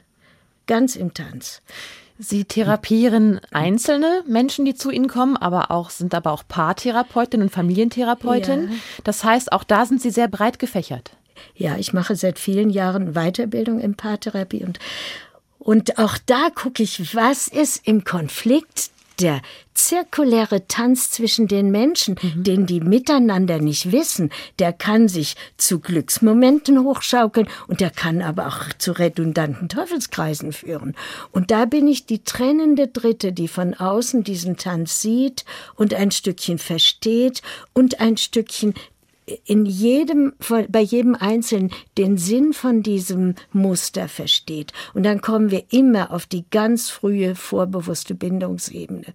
Ganz 0.68 0.96
im 0.96 1.14
Tanz. 1.14 1.62
Sie 2.18 2.46
therapieren 2.46 3.42
einzelne 3.52 4.24
Menschen, 4.26 4.64
die 4.64 4.74
zu 4.76 4.90
Ihnen 4.90 5.10
kommen, 5.10 5.36
aber 5.36 5.70
auch 5.70 5.90
sind 5.90 6.14
aber 6.16 6.32
auch 6.32 6.44
Paartherapeutin 6.48 7.42
und 7.42 7.52
Familientherapeutin. 7.52 8.70
Ja. 8.70 8.76
Das 9.04 9.24
heißt, 9.24 9.52
auch 9.52 9.66
da 9.66 9.86
sind 9.86 10.02
Sie 10.02 10.12
sehr 10.12 10.30
breit 10.30 10.58
gefächert. 10.58 11.12
Ja, 11.56 11.76
ich 11.78 11.92
mache 11.92 12.16
seit 12.16 12.40
vielen 12.40 12.70
Jahren 12.70 13.14
Weiterbildung 13.14 13.80
in 13.82 13.96
Paartherapie 13.96 14.64
und 14.64 14.80
und 15.66 15.98
auch 15.98 16.20
da 16.28 16.50
gucke 16.54 16.84
ich, 16.84 17.16
was 17.16 17.48
ist 17.48 17.88
im 17.88 18.04
Konflikt 18.04 18.92
der 19.20 19.42
zirkuläre 19.74 20.68
Tanz 20.68 21.12
zwischen 21.12 21.48
den 21.48 21.70
Menschen, 21.70 22.16
mhm. 22.22 22.44
den 22.44 22.66
die 22.66 22.80
miteinander 22.80 23.60
nicht 23.60 23.92
wissen, 23.92 24.32
der 24.60 24.74
kann 24.74 25.08
sich 25.08 25.36
zu 25.58 25.80
Glücksmomenten 25.80 26.84
hochschaukeln 26.84 27.48
und 27.68 27.82
der 27.82 27.90
kann 27.90 28.22
aber 28.22 28.48
auch 28.48 28.74
zu 28.78 28.94
redundanten 28.94 29.70
Teufelskreisen 29.70 30.54
führen. 30.54 30.96
Und 31.32 31.52
da 31.52 31.66
bin 31.66 31.88
ich 31.88 32.06
die 32.06 32.24
trennende 32.24 32.88
Dritte, 32.88 33.34
die 33.34 33.48
von 33.48 33.74
außen 33.74 34.24
diesen 34.24 34.58
Tanz 34.58 35.02
sieht 35.02 35.46
und 35.76 35.94
ein 35.94 36.12
Stückchen 36.12 36.58
versteht 36.58 37.42
und 37.74 38.00
ein 38.00 38.18
Stückchen 38.18 38.74
in 39.46 39.66
jedem, 39.66 40.34
bei 40.70 40.82
jedem 40.82 41.16
Einzelnen 41.16 41.72
den 41.98 42.18
Sinn 42.18 42.54
von 42.54 42.84
diesem 42.84 43.36
Muster 43.52 44.08
versteht. 44.08 44.72
Und 44.94 45.04
dann 45.04 45.22
kommen 45.22 45.52
wir 45.52 45.64
immer 45.70 46.12
auf 46.12 46.26
die 46.26 46.46
ganz 46.52 46.90
frühe 46.90 47.36
vorbewusste 47.36 48.16
Bindungsebene. 48.16 49.14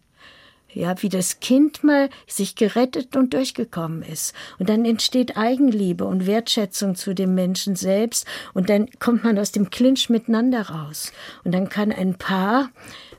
Ja, 0.72 1.02
wie 1.02 1.08
das 1.08 1.40
Kind 1.40 1.82
mal 1.82 2.10
sich 2.28 2.54
gerettet 2.54 3.16
und 3.16 3.34
durchgekommen 3.34 4.02
ist. 4.02 4.34
Und 4.58 4.68
dann 4.68 4.84
entsteht 4.84 5.36
Eigenliebe 5.36 6.04
und 6.04 6.26
Wertschätzung 6.26 6.94
zu 6.94 7.12
dem 7.12 7.34
Menschen 7.34 7.74
selbst. 7.74 8.24
Und 8.54 8.70
dann 8.70 8.88
kommt 9.00 9.24
man 9.24 9.36
aus 9.38 9.50
dem 9.50 9.70
Clinch 9.70 10.10
miteinander 10.10 10.70
raus. 10.70 11.12
Und 11.42 11.52
dann 11.52 11.68
kann 11.68 11.90
ein 11.90 12.14
Paar, 12.14 12.70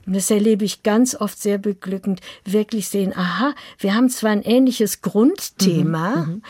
und 0.05 0.15
das 0.15 0.31
erlebe 0.31 0.65
ich 0.65 0.83
ganz 0.83 1.15
oft 1.15 1.39
sehr 1.41 1.57
beglückend, 1.57 2.21
wirklich 2.45 2.89
sehen, 2.89 3.13
aha, 3.15 3.53
wir 3.79 3.93
haben 3.95 4.09
zwar 4.09 4.31
ein 4.31 4.41
ähnliches 4.41 5.01
Grundthema, 5.01 6.15
mhm, 6.15 6.33
mhm. 6.33 6.43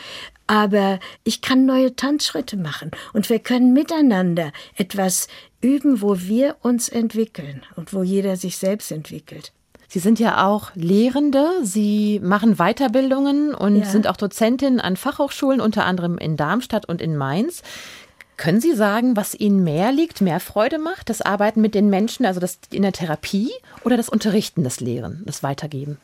aber 0.46 1.00
ich 1.24 1.40
kann 1.42 1.66
neue 1.66 1.94
Tanzschritte 1.94 2.56
machen. 2.56 2.90
Und 3.12 3.28
wir 3.28 3.38
können 3.38 3.72
miteinander 3.72 4.52
etwas 4.76 5.28
üben, 5.60 6.02
wo 6.02 6.20
wir 6.20 6.56
uns 6.62 6.88
entwickeln 6.88 7.62
und 7.76 7.92
wo 7.92 8.02
jeder 8.02 8.36
sich 8.36 8.56
selbst 8.56 8.90
entwickelt. 8.90 9.52
Sie 9.92 9.98
sind 9.98 10.18
ja 10.18 10.46
auch 10.46 10.70
Lehrende, 10.74 11.50
Sie 11.62 12.18
machen 12.20 12.56
Weiterbildungen 12.56 13.54
und 13.54 13.80
ja. 13.80 13.84
sind 13.84 14.06
auch 14.06 14.16
Dozentin 14.16 14.80
an 14.80 14.96
Fachhochschulen, 14.96 15.60
unter 15.60 15.84
anderem 15.84 16.16
in 16.16 16.38
Darmstadt 16.38 16.88
und 16.88 17.02
in 17.02 17.14
Mainz. 17.14 17.62
Können 18.36 18.60
Sie 18.60 18.74
sagen, 18.74 19.16
was 19.16 19.34
Ihnen 19.34 19.62
mehr 19.62 19.92
liegt, 19.92 20.20
mehr 20.20 20.40
Freude 20.40 20.78
macht, 20.78 21.10
das 21.10 21.22
Arbeiten 21.22 21.60
mit 21.60 21.74
den 21.74 21.90
Menschen, 21.90 22.26
also 22.26 22.40
das 22.40 22.58
in 22.70 22.82
der 22.82 22.92
Therapie 22.92 23.50
oder 23.84 23.96
das 23.96 24.08
Unterrichten, 24.08 24.64
das 24.64 24.80
Lehren, 24.80 25.22
das 25.26 25.42
Weitergeben? 25.42 25.98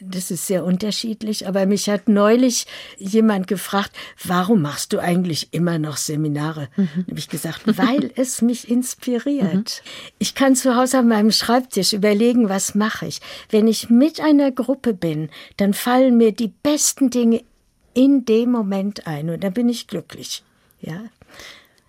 Das 0.00 0.30
ist 0.30 0.46
sehr 0.46 0.64
unterschiedlich, 0.64 1.48
aber 1.48 1.64
mich 1.64 1.88
hat 1.88 2.06
neulich 2.06 2.66
jemand 2.98 3.46
gefragt, 3.46 3.92
warum 4.22 4.60
machst 4.60 4.92
du 4.92 4.98
eigentlich 4.98 5.54
immer 5.54 5.78
noch 5.78 5.96
Seminare? 5.96 6.68
Mhm. 6.76 7.06
habe 7.08 7.18
ich 7.18 7.28
gesagt, 7.28 7.62
weil 7.78 8.10
es 8.16 8.42
mich 8.42 8.68
inspiriert. 8.68 9.82
Mhm. 9.84 10.12
Ich 10.18 10.34
kann 10.34 10.54
zu 10.54 10.76
Hause 10.76 10.98
an 10.98 11.08
meinem 11.08 11.32
Schreibtisch 11.32 11.94
überlegen, 11.94 12.50
was 12.50 12.74
mache 12.74 13.06
ich. 13.06 13.20
Wenn 13.48 13.66
ich 13.68 13.88
mit 13.88 14.20
einer 14.20 14.52
Gruppe 14.52 14.92
bin, 14.92 15.30
dann 15.56 15.72
fallen 15.72 16.18
mir 16.18 16.32
die 16.32 16.52
besten 16.62 17.08
Dinge 17.08 17.42
in 17.94 18.26
dem 18.26 18.50
Moment 18.50 19.06
ein 19.06 19.30
und 19.30 19.42
dann 19.42 19.54
bin 19.54 19.70
ich 19.70 19.86
glücklich. 19.86 20.42
Ja. 20.80 21.04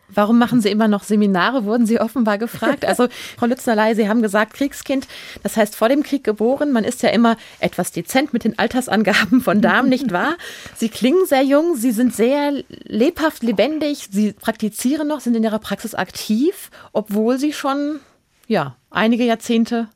Warum 0.09 0.39
machen 0.39 0.61
Sie 0.61 0.69
immer 0.69 0.87
noch 0.87 1.03
Seminare, 1.03 1.65
wurden 1.65 1.85
Sie 1.85 1.99
offenbar 1.99 2.37
gefragt. 2.37 2.85
Also, 2.85 3.07
Frau 3.37 3.45
Lütznerlei, 3.45 3.93
Sie 3.93 4.07
haben 4.07 4.21
gesagt, 4.21 4.53
Kriegskind, 4.53 5.07
das 5.43 5.57
heißt 5.57 5.75
vor 5.75 5.89
dem 5.89 6.03
Krieg 6.03 6.23
geboren. 6.23 6.71
Man 6.71 6.85
ist 6.85 7.03
ja 7.03 7.09
immer 7.09 7.35
etwas 7.59 7.91
dezent 7.91 8.31
mit 8.31 8.43
den 8.43 8.57
Altersangaben 8.57 9.41
von 9.41 9.61
Damen, 9.61 9.89
nicht 9.97 10.11
wahr? 10.11 10.37
Sie 10.75 10.89
klingen 10.89 11.25
sehr 11.25 11.43
jung, 11.43 11.75
Sie 11.75 11.91
sind 11.91 12.15
sehr 12.15 12.63
lebhaft, 12.85 13.43
lebendig, 13.43 14.07
Sie 14.11 14.31
praktizieren 14.31 15.07
noch, 15.07 15.19
sind 15.19 15.35
in 15.35 15.43
Ihrer 15.43 15.59
Praxis 15.59 15.93
aktiv, 15.93 16.71
obwohl 16.93 17.37
Sie 17.37 17.51
schon, 17.51 17.99
ja, 18.47 18.75
einige 18.89 19.25
Jahrzehnte 19.25 19.89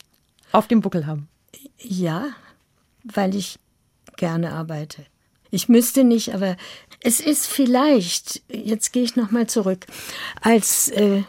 auf 0.51 0.67
dem 0.67 0.81
Buckel 0.81 1.07
haben. 1.07 1.29
Ja, 1.77 2.25
weil 3.03 3.35
ich 3.35 3.57
gerne 4.17 4.51
arbeite. 4.51 5.05
Ich 5.51 5.69
müsste 5.69 6.03
nicht, 6.03 6.33
aber 6.33 6.57
es 7.01 7.19
ist 7.19 7.47
vielleicht, 7.47 8.41
jetzt 8.47 8.93
gehe 8.93 9.03
ich 9.03 9.15
nochmal 9.15 9.47
zurück, 9.47 9.85
als 10.41 10.87
äh, 10.89 11.23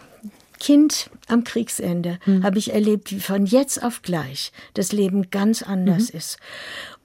Kind 0.60 1.10
am 1.26 1.42
Kriegsende 1.42 2.18
mhm. 2.24 2.44
habe 2.44 2.58
ich 2.58 2.72
erlebt, 2.72 3.10
wie 3.10 3.20
von 3.20 3.46
jetzt 3.46 3.82
auf 3.82 4.02
gleich 4.02 4.52
das 4.74 4.92
Leben 4.92 5.30
ganz 5.30 5.62
anders 5.62 6.12
mhm. 6.12 6.18
ist. 6.18 6.38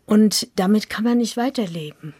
Und 0.05 0.47
damit 0.55 0.89
kann 0.89 1.03
man 1.03 1.17
nicht 1.17 1.37
weiterleben. 1.37 2.13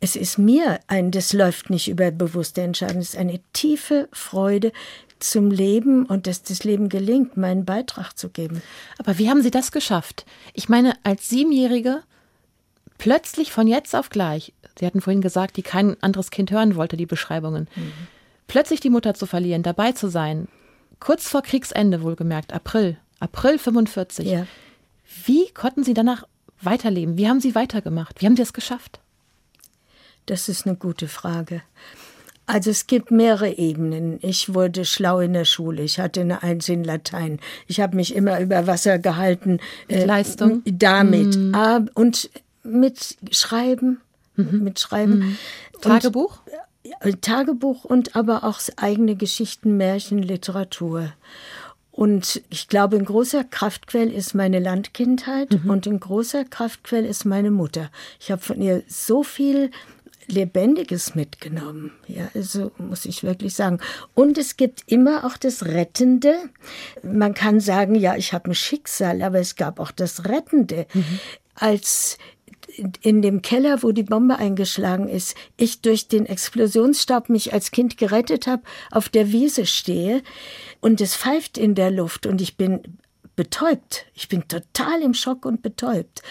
Es 0.00 0.16
ist 0.16 0.38
mir 0.38 0.80
ein, 0.88 1.10
das 1.10 1.32
läuft 1.32 1.70
nicht 1.70 1.88
über 1.88 2.10
bewusste 2.10 2.62
Entscheidung, 2.62 2.98
es 2.98 3.10
ist 3.10 3.18
eine 3.18 3.40
tiefe 3.52 4.08
Freude 4.12 4.72
zum 5.18 5.50
Leben 5.50 6.06
und 6.06 6.26
dass 6.26 6.42
das 6.42 6.64
Leben 6.64 6.88
gelingt, 6.88 7.36
meinen 7.36 7.64
Beitrag 7.64 8.12
zu 8.16 8.28
geben. 8.28 8.62
Aber 8.98 9.18
wie 9.18 9.28
haben 9.30 9.42
Sie 9.42 9.50
das 9.50 9.72
geschafft? 9.72 10.26
Ich 10.52 10.68
meine, 10.68 10.94
als 11.02 11.28
Siebenjährige 11.28 12.02
plötzlich 12.98 13.52
von 13.52 13.66
jetzt 13.66 13.94
auf 13.94 14.10
gleich 14.10 14.52
Sie 14.78 14.86
hatten 14.86 15.00
vorhin 15.00 15.22
gesagt, 15.22 15.56
die 15.56 15.62
kein 15.62 16.00
anderes 16.02 16.30
Kind 16.30 16.50
hören 16.50 16.76
wollte, 16.76 16.96
die 16.96 17.06
Beschreibungen. 17.06 17.68
Mhm. 17.74 17.92
Plötzlich 18.46 18.80
die 18.80 18.90
Mutter 18.90 19.14
zu 19.14 19.26
verlieren, 19.26 19.62
dabei 19.62 19.92
zu 19.92 20.08
sein, 20.08 20.48
kurz 21.00 21.28
vor 21.28 21.42
Kriegsende 21.42 22.02
wohlgemerkt, 22.02 22.52
April, 22.52 22.96
April 23.18 23.58
45. 23.58 24.26
Ja. 24.26 24.46
Wie 25.24 25.48
konnten 25.52 25.82
Sie 25.82 25.94
danach 25.94 26.24
weiterleben? 26.60 27.16
Wie 27.16 27.28
haben 27.28 27.40
Sie 27.40 27.54
weitergemacht? 27.54 28.20
Wie 28.20 28.26
haben 28.26 28.36
Sie 28.36 28.42
es 28.42 28.52
geschafft? 28.52 29.00
Das 30.26 30.48
ist 30.48 30.66
eine 30.66 30.76
gute 30.76 31.08
Frage. 31.08 31.62
Also 32.48 32.70
es 32.70 32.86
gibt 32.86 33.10
mehrere 33.10 33.58
Ebenen. 33.58 34.18
Ich 34.22 34.54
wurde 34.54 34.84
schlau 34.84 35.18
in 35.18 35.32
der 35.32 35.44
Schule. 35.44 35.82
Ich 35.82 35.98
hatte 35.98 36.20
eine 36.20 36.44
Eins 36.44 36.68
in 36.68 36.84
Latein. 36.84 37.40
Ich 37.66 37.80
habe 37.80 37.96
mich 37.96 38.14
immer 38.14 38.38
über 38.40 38.68
Wasser 38.68 39.00
gehalten. 39.00 39.58
Äh, 39.88 40.04
Leistung? 40.04 40.62
Damit. 40.64 41.36
Mm. 41.36 41.88
Und 41.94 42.30
mit 42.66 43.16
Schreiben. 43.30 44.00
Mhm. 44.36 44.64
Mit 44.64 44.80
Schreiben. 44.80 45.18
Mhm. 45.18 45.38
Tagebuch? 45.80 46.40
Und, 47.02 47.22
Tagebuch 47.22 47.84
und 47.84 48.16
aber 48.16 48.44
auch 48.44 48.60
eigene 48.76 49.16
Geschichten, 49.16 49.76
Märchen, 49.76 50.18
Literatur. 50.18 51.12
Und 51.90 52.42
ich 52.50 52.68
glaube, 52.68 52.96
ein 52.96 53.06
großer 53.06 53.42
Kraftquell 53.42 54.12
ist 54.12 54.34
meine 54.34 54.58
Landkindheit 54.58 55.64
mhm. 55.64 55.70
und 55.70 55.86
ein 55.86 55.98
großer 55.98 56.44
Kraftquell 56.44 57.06
ist 57.06 57.24
meine 57.24 57.50
Mutter. 57.50 57.90
Ich 58.20 58.30
habe 58.30 58.42
von 58.42 58.60
ihr 58.60 58.82
so 58.86 59.22
viel 59.22 59.70
Lebendiges 60.28 61.14
mitgenommen. 61.14 61.92
Ja, 62.06 62.28
also 62.34 62.72
muss 62.78 63.06
ich 63.06 63.22
wirklich 63.22 63.54
sagen. 63.54 63.78
Und 64.14 64.38
es 64.38 64.56
gibt 64.56 64.82
immer 64.86 65.24
auch 65.24 65.36
das 65.36 65.64
Rettende. 65.64 66.34
Man 67.02 67.32
kann 67.32 67.60
sagen, 67.60 67.94
ja, 67.94 68.16
ich 68.16 68.32
habe 68.32 68.50
ein 68.50 68.54
Schicksal, 68.54 69.22
aber 69.22 69.38
es 69.38 69.56
gab 69.56 69.80
auch 69.80 69.90
das 69.90 70.26
Rettende. 70.26 70.86
Mhm. 70.92 71.20
Als 71.54 72.18
in 73.00 73.22
dem 73.22 73.42
Keller, 73.42 73.82
wo 73.82 73.92
die 73.92 74.02
Bombe 74.02 74.36
eingeschlagen 74.36 75.08
ist, 75.08 75.36
ich 75.56 75.80
durch 75.80 76.08
den 76.08 76.26
Explosionsstaub 76.26 77.28
mich 77.28 77.52
als 77.52 77.70
Kind 77.70 77.96
gerettet 77.96 78.46
habe, 78.46 78.62
auf 78.90 79.08
der 79.08 79.32
Wiese 79.32 79.66
stehe 79.66 80.22
und 80.80 81.00
es 81.00 81.16
pfeift 81.16 81.58
in 81.58 81.74
der 81.74 81.90
Luft 81.90 82.26
und 82.26 82.40
ich 82.40 82.56
bin 82.56 82.80
betäubt. 83.34 84.06
Ich 84.14 84.28
bin 84.28 84.48
total 84.48 85.02
im 85.02 85.14
Schock 85.14 85.44
und 85.44 85.62
betäubt 85.62 86.22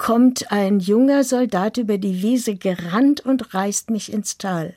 kommt 0.00 0.50
ein 0.50 0.80
junger 0.80 1.24
Soldat 1.24 1.76
über 1.76 1.98
die 1.98 2.22
Wiese 2.22 2.56
gerannt 2.56 3.20
und 3.20 3.52
reißt 3.52 3.90
mich 3.90 4.10
ins 4.10 4.38
Tal. 4.38 4.74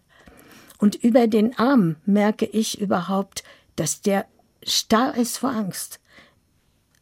Und 0.79 0.95
über 0.95 1.27
den 1.27 1.57
Arm 1.57 1.95
merke 2.05 2.45
ich 2.45 2.81
überhaupt, 2.81 3.45
dass 3.77 4.01
der 4.01 4.25
starr 4.63 5.15
ist 5.15 5.37
vor 5.37 5.51
Angst. 5.51 6.01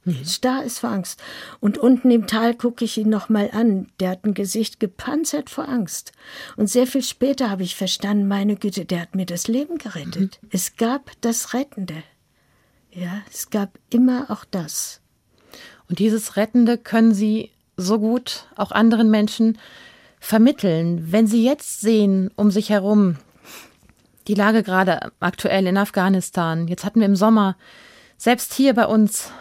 Mhm. 0.04 0.26
Starr 0.26 0.64
ist 0.64 0.80
vor 0.80 0.90
Angst. 0.90 1.22
Und 1.60 1.78
unten 1.78 2.10
im 2.10 2.28
Tal 2.28 2.56
gucke 2.56 2.86
ich 2.86 2.98
ihn 2.98 3.10
nochmal 3.10 3.52
an. 3.54 3.88
Der 4.00 4.10
hat 4.10 4.26
ein 4.26 4.34
Gesicht 4.34 4.80
gepanzert 4.80 5.50
vor 5.50 5.70
Angst. 5.70 6.12
Und 6.58 6.68
sehr 6.68 6.88
viel 6.88 7.04
später 7.04 7.50
habe 7.50 7.64
ich 7.64 7.76
verstanden, 7.76 8.28
meine 8.28 8.56
Güte, 8.56 8.86
der 8.86 9.02
hat 9.02 9.16
mir 9.16 9.26
das 9.26 9.48
Leben 9.48 9.78
gerettet. 9.78 10.40
Mhm. 10.42 10.50
Es 10.52 10.76
gab 10.76 11.12
das 11.22 11.54
Rettende. 11.54 12.04
Ja, 12.92 13.22
es 13.32 13.50
gab 13.50 13.78
immer 13.90 14.26
auch 14.30 14.44
das. 14.50 15.02
Und 15.88 16.00
dieses 16.00 16.36
Rettende 16.36 16.78
können 16.78 17.14
Sie 17.14 17.52
so 17.78 18.00
gut 18.00 18.46
auch 18.56 18.72
anderen 18.72 19.10
Menschen 19.12 19.58
vermitteln. 20.20 21.12
Wenn 21.12 21.28
Sie 21.28 21.44
jetzt 21.44 21.82
sehen 21.82 22.32
um 22.36 22.52
sich 22.52 22.70
herum, 22.70 23.18
die 24.28 24.36
Lage 24.36 24.64
gerade 24.64 25.12
aktuell 25.20 25.68
in 25.68 25.78
Afghanistan, 25.78 26.68
jetzt 26.68 26.86
hatten 26.86 27.00
wir 27.00 27.08
im 27.08 27.16
Sommer 27.16 27.56
selbst 28.18 28.54
hier 28.54 28.74
bei 28.74 28.86
uns 28.86 29.32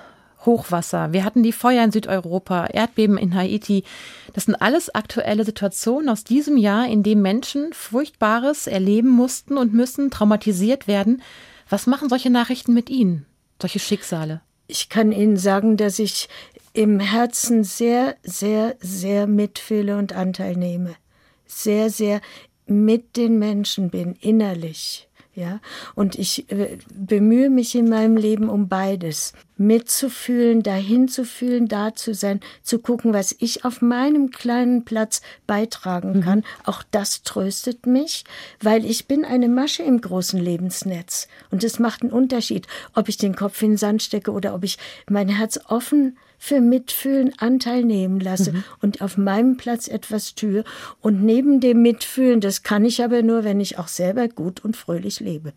Hochwasser, 0.45 1.13
wir 1.13 1.25
hatten 1.25 1.43
die 1.43 1.53
Feuer 1.53 1.85
in 1.85 1.93
Südeuropa, 1.93 2.67
Erdbeben 2.67 3.19
in 3.19 3.35
Haiti. 3.35 3.85
Das 4.33 4.45
sind 4.45 4.55
alles 4.55 4.95
aktuelle 4.95 5.45
Situationen 5.45 6.09
aus 6.09 6.25
diesem 6.25 6.57
Jahr, 6.57 6.89
in 6.89 7.03
dem 7.03 7.23
Menschen 7.23 7.73
Furchtbares 7.73 8.67
erleben 8.67 9.11
mussten 9.11 9.59
und 9.59 9.75
müssen, 9.75 10.11
traumatisiert 10.11 10.87
werden. 10.87 11.23
Was 11.69 11.87
machen 11.87 12.09
solche 12.09 12.31
Nachrichten 12.31 12.73
mit 12.73 12.91
Ihnen, 12.91 13.27
solche 13.61 13.79
Schicksale? 13.79 14.41
Ich 14.67 14.89
kann 14.89 15.13
Ihnen 15.13 15.37
sagen, 15.37 15.77
dass 15.77 15.99
ich 15.99 16.29
im 16.73 17.01
Herzen 17.01 17.65
sehr, 17.65 18.17
sehr, 18.23 18.77
sehr 18.81 19.27
mitfühle 19.27 19.99
und 19.99 20.13
Anteil 20.13 20.57
nehme. 20.57 20.95
Sehr, 21.47 21.91
sehr 21.91 22.21
mit 22.67 23.17
den 23.17 23.39
Menschen 23.39 23.91
bin, 23.91 24.15
innerlich. 24.21 25.09
Ja, 25.33 25.61
und 25.95 26.19
ich 26.19 26.51
äh, 26.51 26.79
bemühe 26.93 27.51
mich 27.51 27.77
in 27.77 27.89
meinem 27.89 28.17
Leben 28.17 28.49
um 28.49 28.69
beides. 28.69 29.33
Mitzufühlen, 29.57 30.65
dahin 30.65 31.07
zu 31.07 31.25
fühlen, 31.25 31.69
da 31.69 31.95
zu 31.95 32.15
sein, 32.15 32.41
zu 32.63 32.81
gucken, 32.81 33.13
was 33.13 33.37
ich 33.39 33.65
auf 33.65 33.81
meinem 33.81 34.33
kleinen 34.33 34.85
Platz 34.85 35.23
beitragen 35.47 36.15
mhm. 36.15 36.21
kann. 36.23 36.45
Auch 36.65 36.83
das 36.91 37.23
tröstet 37.23 37.87
mich, 37.87 38.25
weil 38.61 38.85
ich 38.85 39.07
bin 39.07 39.25
eine 39.25 39.49
Masche 39.49 39.85
im 39.85 40.01
großen 40.01 40.41
Lebensnetz. 40.41 41.29
Und 41.53 41.63
es 41.63 41.79
macht 41.79 42.03
einen 42.03 42.13
Unterschied, 42.13 42.67
ob 42.95 43.09
ich 43.09 43.17
den 43.17 43.37
Kopf 43.37 43.63
in 43.63 43.73
den 43.73 43.77
Sand 43.77 44.03
stecke 44.03 44.33
oder 44.33 44.53
ob 44.53 44.65
ich 44.65 44.79
mein 45.09 45.29
Herz 45.29 45.61
offen 45.69 46.17
für 46.43 46.63
Mitfühlen 46.63 47.35
Anteil 47.39 47.85
nehmen 47.85 48.19
lasse 48.19 48.53
mhm. 48.53 48.65
und 48.81 49.03
auf 49.03 49.19
meinem 49.19 49.59
Platz 49.59 49.89
etwas 49.89 50.35
tue. 50.35 50.65
Und 51.03 51.23
neben 51.23 51.61
dem 51.61 51.83
Mitfühlen, 51.83 52.41
das 52.41 52.63
kann 52.63 52.87
ich 52.87 53.05
aber 53.05 53.23
nur, 53.23 53.45
wenn 53.45 53.61
ich 53.61 53.79
auch 53.79 53.89
selber 53.89 54.27
gut 54.27 54.65
und 54.65 54.75
fröhlich 54.75 55.21
lebe. 55.21 55.53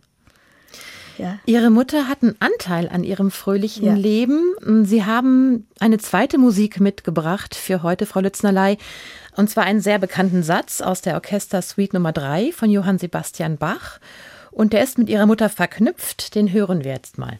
Ja. 1.17 1.39
Ihre 1.45 1.69
Mutter 1.69 2.09
hat 2.09 2.21
einen 2.21 2.35
Anteil 2.39 2.89
an 2.89 3.05
ihrem 3.05 3.31
fröhlichen 3.31 3.85
ja. 3.85 3.93
Leben. 3.93 4.83
Sie 4.83 5.05
haben 5.05 5.67
eine 5.79 5.99
zweite 5.99 6.37
Musik 6.37 6.81
mitgebracht 6.81 7.55
für 7.55 7.81
heute, 7.81 8.05
Frau 8.05 8.19
Lütznerlei. 8.19 8.77
Und 9.37 9.49
zwar 9.49 9.63
einen 9.63 9.79
sehr 9.79 9.99
bekannten 9.99 10.43
Satz 10.43 10.81
aus 10.81 11.01
der 11.01 11.13
Orchestersuite 11.15 11.95
Nummer 11.95 12.11
3 12.11 12.51
von 12.51 12.69
Johann 12.69 12.99
Sebastian 12.99 13.57
Bach. 13.57 13.99
Und 14.51 14.73
der 14.73 14.83
ist 14.83 14.97
mit 14.97 15.07
ihrer 15.07 15.27
Mutter 15.27 15.47
verknüpft. 15.47 16.35
Den 16.35 16.51
hören 16.51 16.83
wir 16.83 16.91
jetzt 16.91 17.17
mal. 17.17 17.39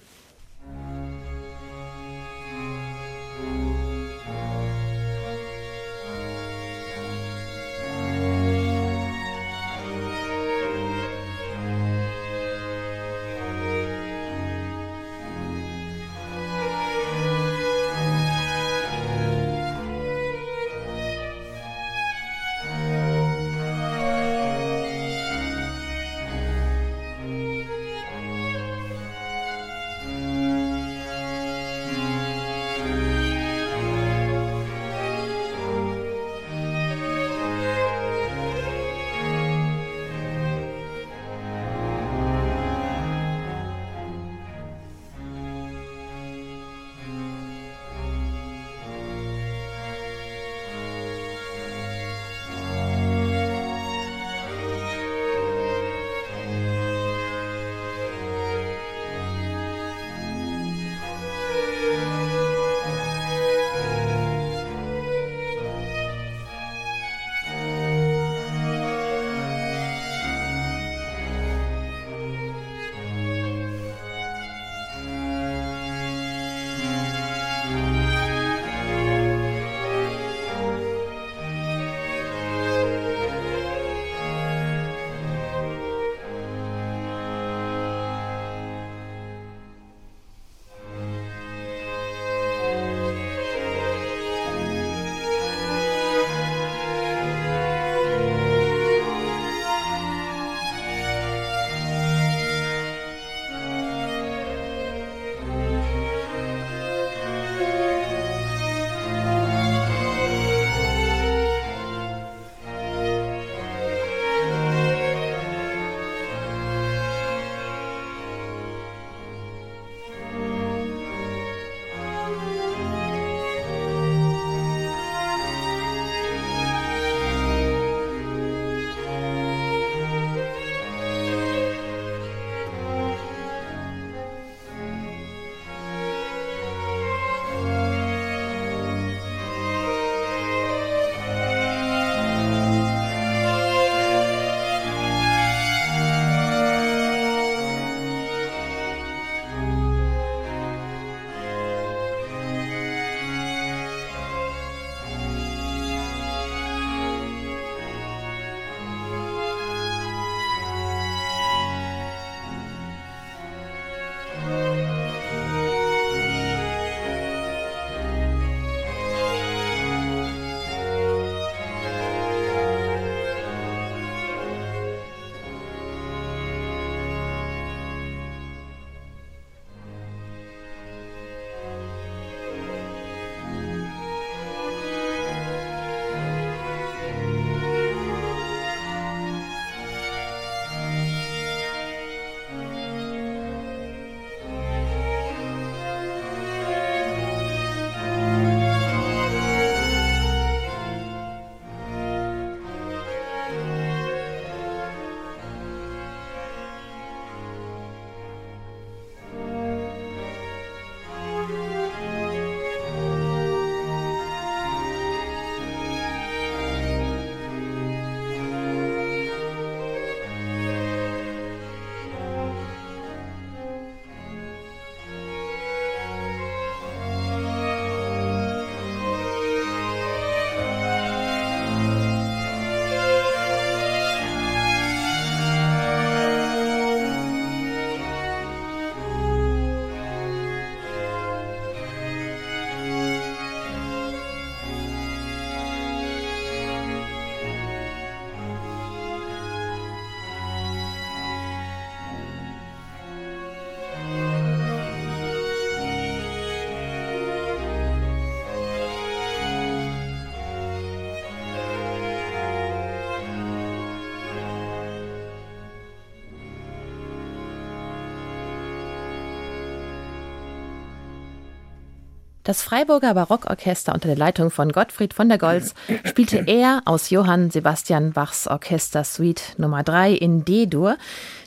Das 272.53 272.61
Freiburger 272.61 273.15
Barockorchester 273.15 273.95
unter 273.95 274.09
der 274.09 274.15
Leitung 274.15 274.51
von 274.51 274.71
Gottfried 274.71 275.15
von 275.15 275.27
der 275.27 275.39
Goltz 275.39 275.73
spielte 276.03 276.43
er 276.45 276.83
aus 276.85 277.09
Johann 277.09 277.49
Sebastian 277.49 278.13
Bachs 278.13 278.45
Orchestersuite 278.45 279.59
Nummer 279.59 279.81
3 279.81 280.11
in 280.11 280.45
D-Dur. 280.45 280.97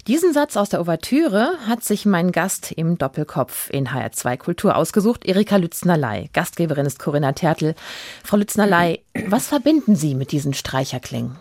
Diesen 0.08 0.32
Satz 0.32 0.56
aus 0.56 0.70
der 0.70 0.80
Ouvertüre 0.80 1.58
hat 1.68 1.84
sich 1.84 2.06
mein 2.06 2.32
Gast 2.32 2.72
im 2.72 2.98
Doppelkopf 2.98 3.70
in 3.70 3.90
HR2 3.90 4.36
Kultur 4.36 4.74
ausgesucht, 4.74 5.24
Erika 5.24 5.58
Lütznerlei. 5.58 6.28
Gastgeberin 6.32 6.86
ist 6.86 6.98
Corinna 6.98 7.34
Tertel. 7.34 7.76
Frau 8.24 8.38
Lütznerlei, 8.38 8.98
was 9.28 9.46
verbinden 9.46 9.94
Sie 9.94 10.16
mit 10.16 10.32
diesen 10.32 10.54
Streicherklingen? 10.54 11.36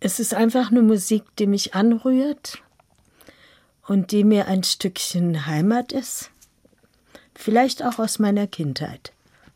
Es 0.00 0.20
ist 0.20 0.34
einfach 0.34 0.70
eine 0.70 0.82
Musik, 0.82 1.22
die 1.38 1.46
mich 1.46 1.74
anrührt 1.74 2.58
und 3.88 4.10
die 4.12 4.22
mir 4.22 4.48
ein 4.48 4.64
Stückchen 4.64 5.46
Heimat 5.46 5.92
ist 5.92 6.28
vielleicht 7.34 7.82
auch 7.82 7.98
aus 7.98 8.18
meiner 8.18 8.46
Kindheit. 8.46 9.12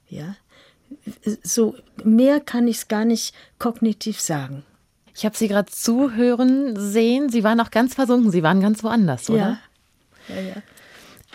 Ja, 0.09 0.37
so 1.43 1.75
mehr 2.05 2.41
kann 2.41 2.69
ich 2.69 2.77
es 2.77 2.89
gar 2.89 3.05
nicht 3.05 3.35
kognitiv 3.59 4.21
sagen. 4.21 4.65
Ich 5.15 5.25
habe 5.25 5.37
Sie 5.37 5.49
gerade 5.49 5.71
zuhören 5.71 6.77
sehen. 6.77 7.31
Sie 7.31 7.43
waren 7.43 7.61
auch 7.61 7.71
ganz 7.71 7.95
versunken. 7.95 8.31
Sie 8.31 8.43
waren 8.43 8.61
ganz 8.61 8.85
woanders, 8.85 9.31
oder? 9.31 9.59
Ja, 10.29 10.35
ja, 10.35 10.41
ja. 10.41 10.55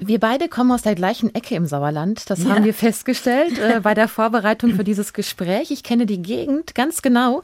Wir 0.03 0.19
beide 0.19 0.49
kommen 0.49 0.71
aus 0.71 0.81
der 0.81 0.95
gleichen 0.95 1.33
Ecke 1.35 1.53
im 1.55 1.65
Sauerland. 1.65 2.29
Das 2.29 2.43
ja. 2.43 2.49
haben 2.49 2.63
wir 2.63 2.73
festgestellt 2.73 3.59
äh, 3.59 3.81
bei 3.81 3.93
der 3.93 4.07
Vorbereitung 4.07 4.73
für 4.73 4.83
dieses 4.83 5.13
Gespräch. 5.13 5.69
Ich 5.69 5.83
kenne 5.83 6.07
die 6.07 6.21
Gegend 6.21 6.73
ganz 6.73 7.03
genau, 7.03 7.43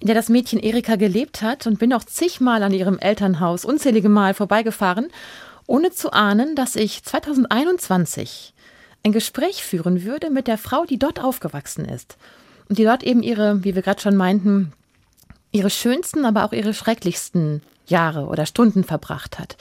in 0.00 0.06
der 0.06 0.14
das 0.14 0.30
Mädchen 0.30 0.58
Erika 0.58 0.96
gelebt 0.96 1.42
hat 1.42 1.66
und 1.66 1.78
bin 1.78 1.92
auch 1.92 2.04
zigmal 2.04 2.62
an 2.62 2.72
ihrem 2.72 2.98
Elternhaus 2.98 3.64
unzählige 3.64 4.08
Mal 4.08 4.32
vorbeigefahren 4.32 5.08
ohne 5.68 5.92
zu 5.92 6.12
ahnen, 6.12 6.56
dass 6.56 6.74
ich 6.74 7.04
2021 7.04 8.54
ein 9.04 9.12
Gespräch 9.12 9.62
führen 9.62 10.02
würde 10.02 10.30
mit 10.30 10.48
der 10.48 10.58
Frau, 10.58 10.84
die 10.84 10.98
dort 10.98 11.22
aufgewachsen 11.22 11.84
ist 11.84 12.16
und 12.68 12.78
die 12.78 12.84
dort 12.84 13.04
eben 13.04 13.22
ihre, 13.22 13.62
wie 13.62 13.76
wir 13.76 13.82
gerade 13.82 14.00
schon 14.00 14.16
meinten, 14.16 14.72
ihre 15.52 15.70
schönsten, 15.70 16.24
aber 16.24 16.44
auch 16.44 16.52
ihre 16.52 16.74
schrecklichsten 16.74 17.62
Jahre 17.86 18.26
oder 18.26 18.46
Stunden 18.46 18.82
verbracht 18.82 19.38
hat. 19.38 19.56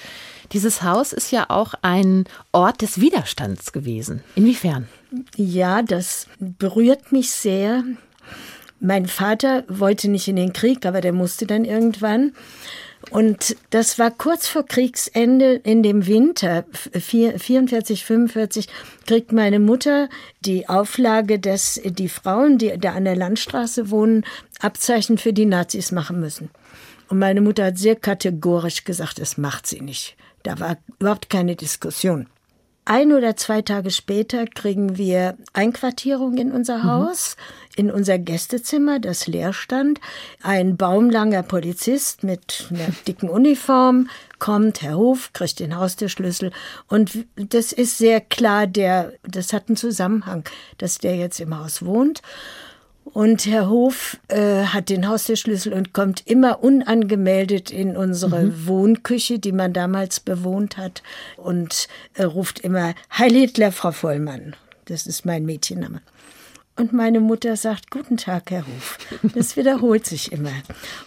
Dieses 0.54 0.82
Haus 0.82 1.14
ist 1.14 1.32
ja 1.32 1.50
auch 1.50 1.74
ein 1.82 2.26
Ort 2.52 2.82
des 2.82 3.00
Widerstands 3.00 3.72
gewesen. 3.72 4.24
Inwiefern? 4.36 4.88
Ja, 5.36 5.82
das 5.82 6.28
berührt 6.40 7.12
mich 7.12 7.32
sehr. 7.32 7.84
Mein 8.80 9.08
Vater 9.08 9.64
wollte 9.68 10.10
nicht 10.10 10.28
in 10.28 10.36
den 10.36 10.54
Krieg, 10.54 10.86
aber 10.86 11.02
der 11.02 11.14
musste 11.14 11.48
dann 11.48 11.66
irgendwann. 11.66 12.34
Und 13.12 13.56
das 13.70 13.98
war 14.00 14.12
kurz 14.12 14.48
vor 14.48 14.66
Kriegsende 14.66 15.54
in 15.64 15.82
dem 15.82 16.08
Winter 16.08 16.66
44, 16.94 18.04
45 18.06 18.68
kriegt 19.06 19.32
meine 19.32 19.60
Mutter 19.60 20.10
die 20.42 20.68
Auflage, 20.68 21.40
dass 21.40 21.80
die 21.84 22.10
Frauen, 22.10 22.58
die 22.58 22.78
da 22.78 22.94
an 22.94 23.06
der 23.06 23.16
Landstraße 23.16 23.90
wohnen, 23.90 24.26
Abzeichen 24.60 25.18
für 25.18 25.34
die 25.34 25.46
Nazis 25.46 25.92
machen 25.92 26.20
müssen. 26.20 26.50
Und 27.10 27.20
meine 27.20 27.42
Mutter 27.42 27.66
hat 27.66 27.78
sehr 27.78 27.96
kategorisch 27.96 28.84
gesagt, 28.84 29.20
das 29.20 29.38
macht 29.38 29.68
sie 29.68 29.82
nicht. 29.82 30.18
Da 30.44 30.60
war 30.60 30.78
überhaupt 31.00 31.30
keine 31.30 31.56
Diskussion. 31.56 32.28
Ein 32.90 33.12
oder 33.12 33.36
zwei 33.36 33.62
Tage 33.62 33.92
später 33.92 34.46
kriegen 34.48 34.96
wir 34.96 35.36
Einquartierung 35.52 36.38
in 36.38 36.54
unser 36.54 36.78
mhm. 36.78 36.84
Haus, 36.86 37.36
mhm. 37.36 37.74
in 37.76 37.92
unser 37.92 38.18
Gästezimmer, 38.18 39.00
das 39.00 39.28
leer 39.28 39.52
stand. 39.52 40.00
Ein 40.42 40.78
baumlanger 40.78 41.44
Polizist 41.44 42.24
mit 42.24 42.70
einer 42.70 42.88
dicken 43.08 43.28
Uniform 43.28 44.10
kommt, 44.40 44.84
Herr 44.84 44.96
Hof, 44.96 45.34
kriegt 45.34 45.60
den 45.60 45.76
Haustürschlüssel. 45.76 46.54
Und 46.88 47.26
das 47.36 47.74
ist 47.74 47.98
sehr 47.98 48.22
klar, 48.22 48.68
der, 48.68 49.12
das 49.24 49.52
hat 49.52 49.68
einen 49.68 49.76
Zusammenhang, 49.76 50.46
dass 50.78 50.98
der 50.98 51.18
jetzt 51.18 51.42
im 51.42 51.60
Haus 51.60 51.84
wohnt. 51.84 52.22
Und 53.18 53.48
Herr 53.48 53.68
Hof 53.68 54.20
äh, 54.28 54.66
hat 54.66 54.90
den 54.90 55.08
Haustürschlüssel 55.08 55.74
und 55.74 55.92
kommt 55.92 56.28
immer 56.28 56.64
unangemeldet 56.64 57.72
in 57.72 57.98
unsere 57.98 58.44
mhm. 58.44 58.68
Wohnküche, 58.68 59.40
die 59.40 59.54
man 59.54 59.74
damals 59.74 60.20
bewohnt 60.20 60.78
hat, 60.78 61.02
und 61.36 61.88
äh, 62.14 62.26
ruft 62.26 62.60
immer 62.60 62.94
Heil 63.12 63.34
Hitler, 63.34 63.72
Frau 63.72 63.92
Vollmann. 63.92 64.56
Das 64.86 65.08
ist 65.08 65.26
mein 65.26 65.46
Mädchenname. 65.46 66.04
Und 66.76 66.94
meine 66.94 67.20
Mutter 67.20 67.56
sagt, 67.58 67.90
Guten 67.90 68.18
Tag, 68.18 68.52
Herr 68.52 68.68
Hof. 68.68 69.00
Das 69.34 69.58
wiederholt 69.58 70.06
sich 70.06 70.32
immer. 70.32 70.54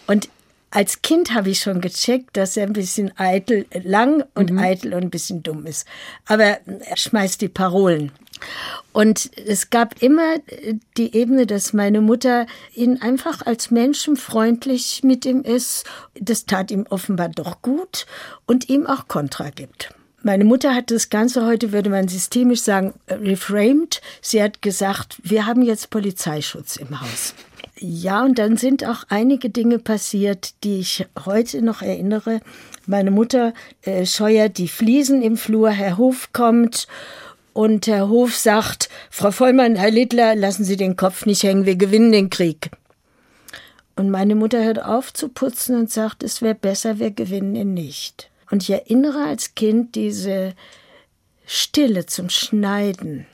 Und 0.05 0.27
als 0.69 1.01
Kind 1.01 1.33
habe 1.33 1.49
ich 1.49 1.61
schon 1.61 1.79
gecheckt, 1.79 2.35
dass 2.35 2.57
er 2.57 2.67
ein 2.67 2.73
bisschen 2.73 3.17
eitel, 3.17 3.65
lang 3.85 4.25
und 4.35 4.51
mhm. 4.51 4.59
eitel 4.59 4.93
und 4.95 5.03
ein 5.03 5.11
bisschen 5.11 5.43
dumm 5.43 5.65
ist. 5.65 5.87
Aber 6.25 6.59
er 6.65 6.97
schmeißt 6.97 7.39
die 7.39 7.47
Parolen. 7.47 8.11
Und 8.93 9.31
es 9.47 9.69
gab 9.69 10.01
immer 10.01 10.35
die 10.97 11.15
Ebene, 11.15 11.45
dass 11.45 11.73
meine 11.73 12.01
Mutter 12.01 12.45
ihn 12.73 13.01
einfach 13.01 13.45
als 13.45 13.71
menschenfreundlich 13.71 15.01
mit 15.03 15.25
ihm 15.25 15.41
ist. 15.41 15.85
Das 16.19 16.45
tat 16.45 16.71
ihm 16.71 16.85
offenbar 16.89 17.29
doch 17.29 17.61
gut 17.61 18.05
und 18.45 18.69
ihm 18.69 18.85
auch 18.85 19.07
Kontra 19.07 19.49
gibt. 19.49 19.93
Meine 20.23 20.43
Mutter 20.43 20.75
hat 20.75 20.91
das 20.91 21.09
Ganze 21.09 21.45
heute, 21.47 21.71
würde 21.71 21.89
man 21.89 22.07
systemisch 22.07 22.61
sagen, 22.61 22.93
reframed. 23.09 24.01
Sie 24.21 24.41
hat 24.41 24.61
gesagt, 24.61 25.17
wir 25.23 25.47
haben 25.47 25.63
jetzt 25.63 25.89
Polizeischutz 25.89 26.75
im 26.75 27.01
Haus. 27.01 27.33
Ja, 27.79 28.23
und 28.23 28.37
dann 28.37 28.57
sind 28.57 28.85
auch 28.85 29.05
einige 29.09 29.49
Dinge 29.49 29.79
passiert, 29.79 30.53
die 30.63 30.81
ich 30.81 31.07
heute 31.25 31.63
noch 31.63 31.81
erinnere. 31.81 32.41
Meine 32.85 33.09
Mutter 33.09 33.55
äh, 33.81 34.05
scheuert 34.05 34.59
die 34.59 34.67
Fliesen 34.67 35.23
im 35.23 35.37
Flur, 35.37 35.71
Herr 35.71 35.97
Hof 35.97 36.31
kommt 36.33 36.87
und 37.53 37.87
Herr 37.87 38.09
Hof 38.09 38.35
sagt, 38.35 38.89
Frau 39.09 39.31
Vollmann, 39.31 39.75
Herr 39.75 39.91
Littler, 39.91 40.35
lassen 40.35 40.63
Sie 40.63 40.77
den 40.77 40.95
Kopf 40.95 41.25
nicht 41.25 41.43
hängen, 41.43 41.65
wir 41.65 41.75
gewinnen 41.75 42.11
den 42.11 42.29
Krieg. 42.29 42.71
Und 43.95 44.09
meine 44.09 44.35
Mutter 44.35 44.63
hört 44.63 44.83
auf 44.83 45.13
zu 45.13 45.29
putzen 45.29 45.75
und 45.75 45.91
sagt, 45.91 46.23
es 46.23 46.41
wäre 46.41 46.55
besser, 46.55 46.99
wir 46.99 47.11
gewinnen 47.11 47.55
ihn 47.55 47.73
nicht. 47.73 48.29
Und 48.49 48.63
ich 48.63 48.69
erinnere 48.69 49.25
als 49.25 49.53
Kind 49.55 49.95
diese 49.95 50.53
Stille 51.45 52.05
zum 52.05 52.29
Schneiden. 52.29 53.25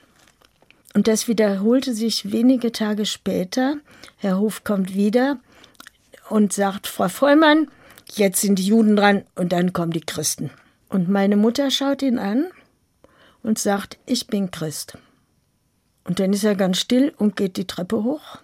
Und 0.94 1.08
das 1.08 1.28
wiederholte 1.28 1.94
sich 1.94 2.32
wenige 2.32 2.72
Tage 2.72 3.06
später. 3.06 3.78
Herr 4.18 4.40
Hof 4.40 4.64
kommt 4.64 4.96
wieder 4.96 5.40
und 6.30 6.54
sagt, 6.54 6.88
Frau 6.88 7.08
Vollmann, 7.08 7.70
jetzt 8.16 8.42
sind 8.42 8.58
die 8.58 8.66
Juden 8.66 8.96
dran 8.96 9.24
und 9.36 9.52
dann 9.52 9.74
kommen 9.74 9.92
die 9.92 10.02
Christen. 10.02 10.50
Und 10.90 11.08
meine 11.08 11.36
Mutter 11.36 11.70
schaut 11.70 12.02
ihn 12.02 12.18
an 12.18 12.48
und 13.48 13.58
sagt, 13.58 13.98
ich 14.06 14.28
bin 14.28 14.52
Christ. 14.52 14.98
Und 16.04 16.20
dann 16.20 16.34
ist 16.34 16.44
er 16.44 16.56
ganz 16.56 16.80
still 16.80 17.14
und 17.18 17.38
geht 17.38 17.56
die 17.56 17.66
Treppe 17.66 18.04
hoch. 18.04 18.40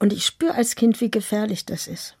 Und 0.00 0.12
ich 0.12 0.26
spüre 0.26 0.54
als 0.54 0.74
Kind, 0.74 1.00
wie 1.00 1.10
gefährlich 1.10 1.64
das 1.66 1.86
ist. 1.86 2.16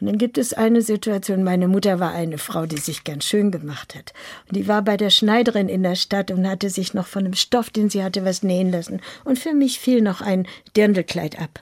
Und 0.00 0.06
dann 0.06 0.16
gibt 0.16 0.38
es 0.38 0.54
eine 0.54 0.80
Situation, 0.80 1.44
meine 1.44 1.68
Mutter 1.68 2.00
war 2.00 2.12
eine 2.12 2.38
Frau, 2.38 2.64
die 2.64 2.78
sich 2.78 3.04
ganz 3.04 3.24
schön 3.24 3.50
gemacht 3.50 3.94
hat. 3.94 4.14
Und 4.48 4.56
die 4.56 4.68
war 4.68 4.80
bei 4.80 4.96
der 4.96 5.10
Schneiderin 5.10 5.68
in 5.68 5.82
der 5.82 5.96
Stadt 5.96 6.30
und 6.30 6.48
hatte 6.48 6.70
sich 6.70 6.94
noch 6.94 7.06
von 7.06 7.24
dem 7.24 7.34
Stoff, 7.34 7.68
den 7.68 7.90
sie 7.90 8.02
hatte, 8.02 8.24
was 8.24 8.42
nähen 8.42 8.70
lassen. 8.70 9.02
Und 9.24 9.38
für 9.38 9.52
mich 9.52 9.80
fiel 9.80 10.00
noch 10.00 10.22
ein 10.22 10.46
Dirndlkleid 10.76 11.38
ab. 11.38 11.60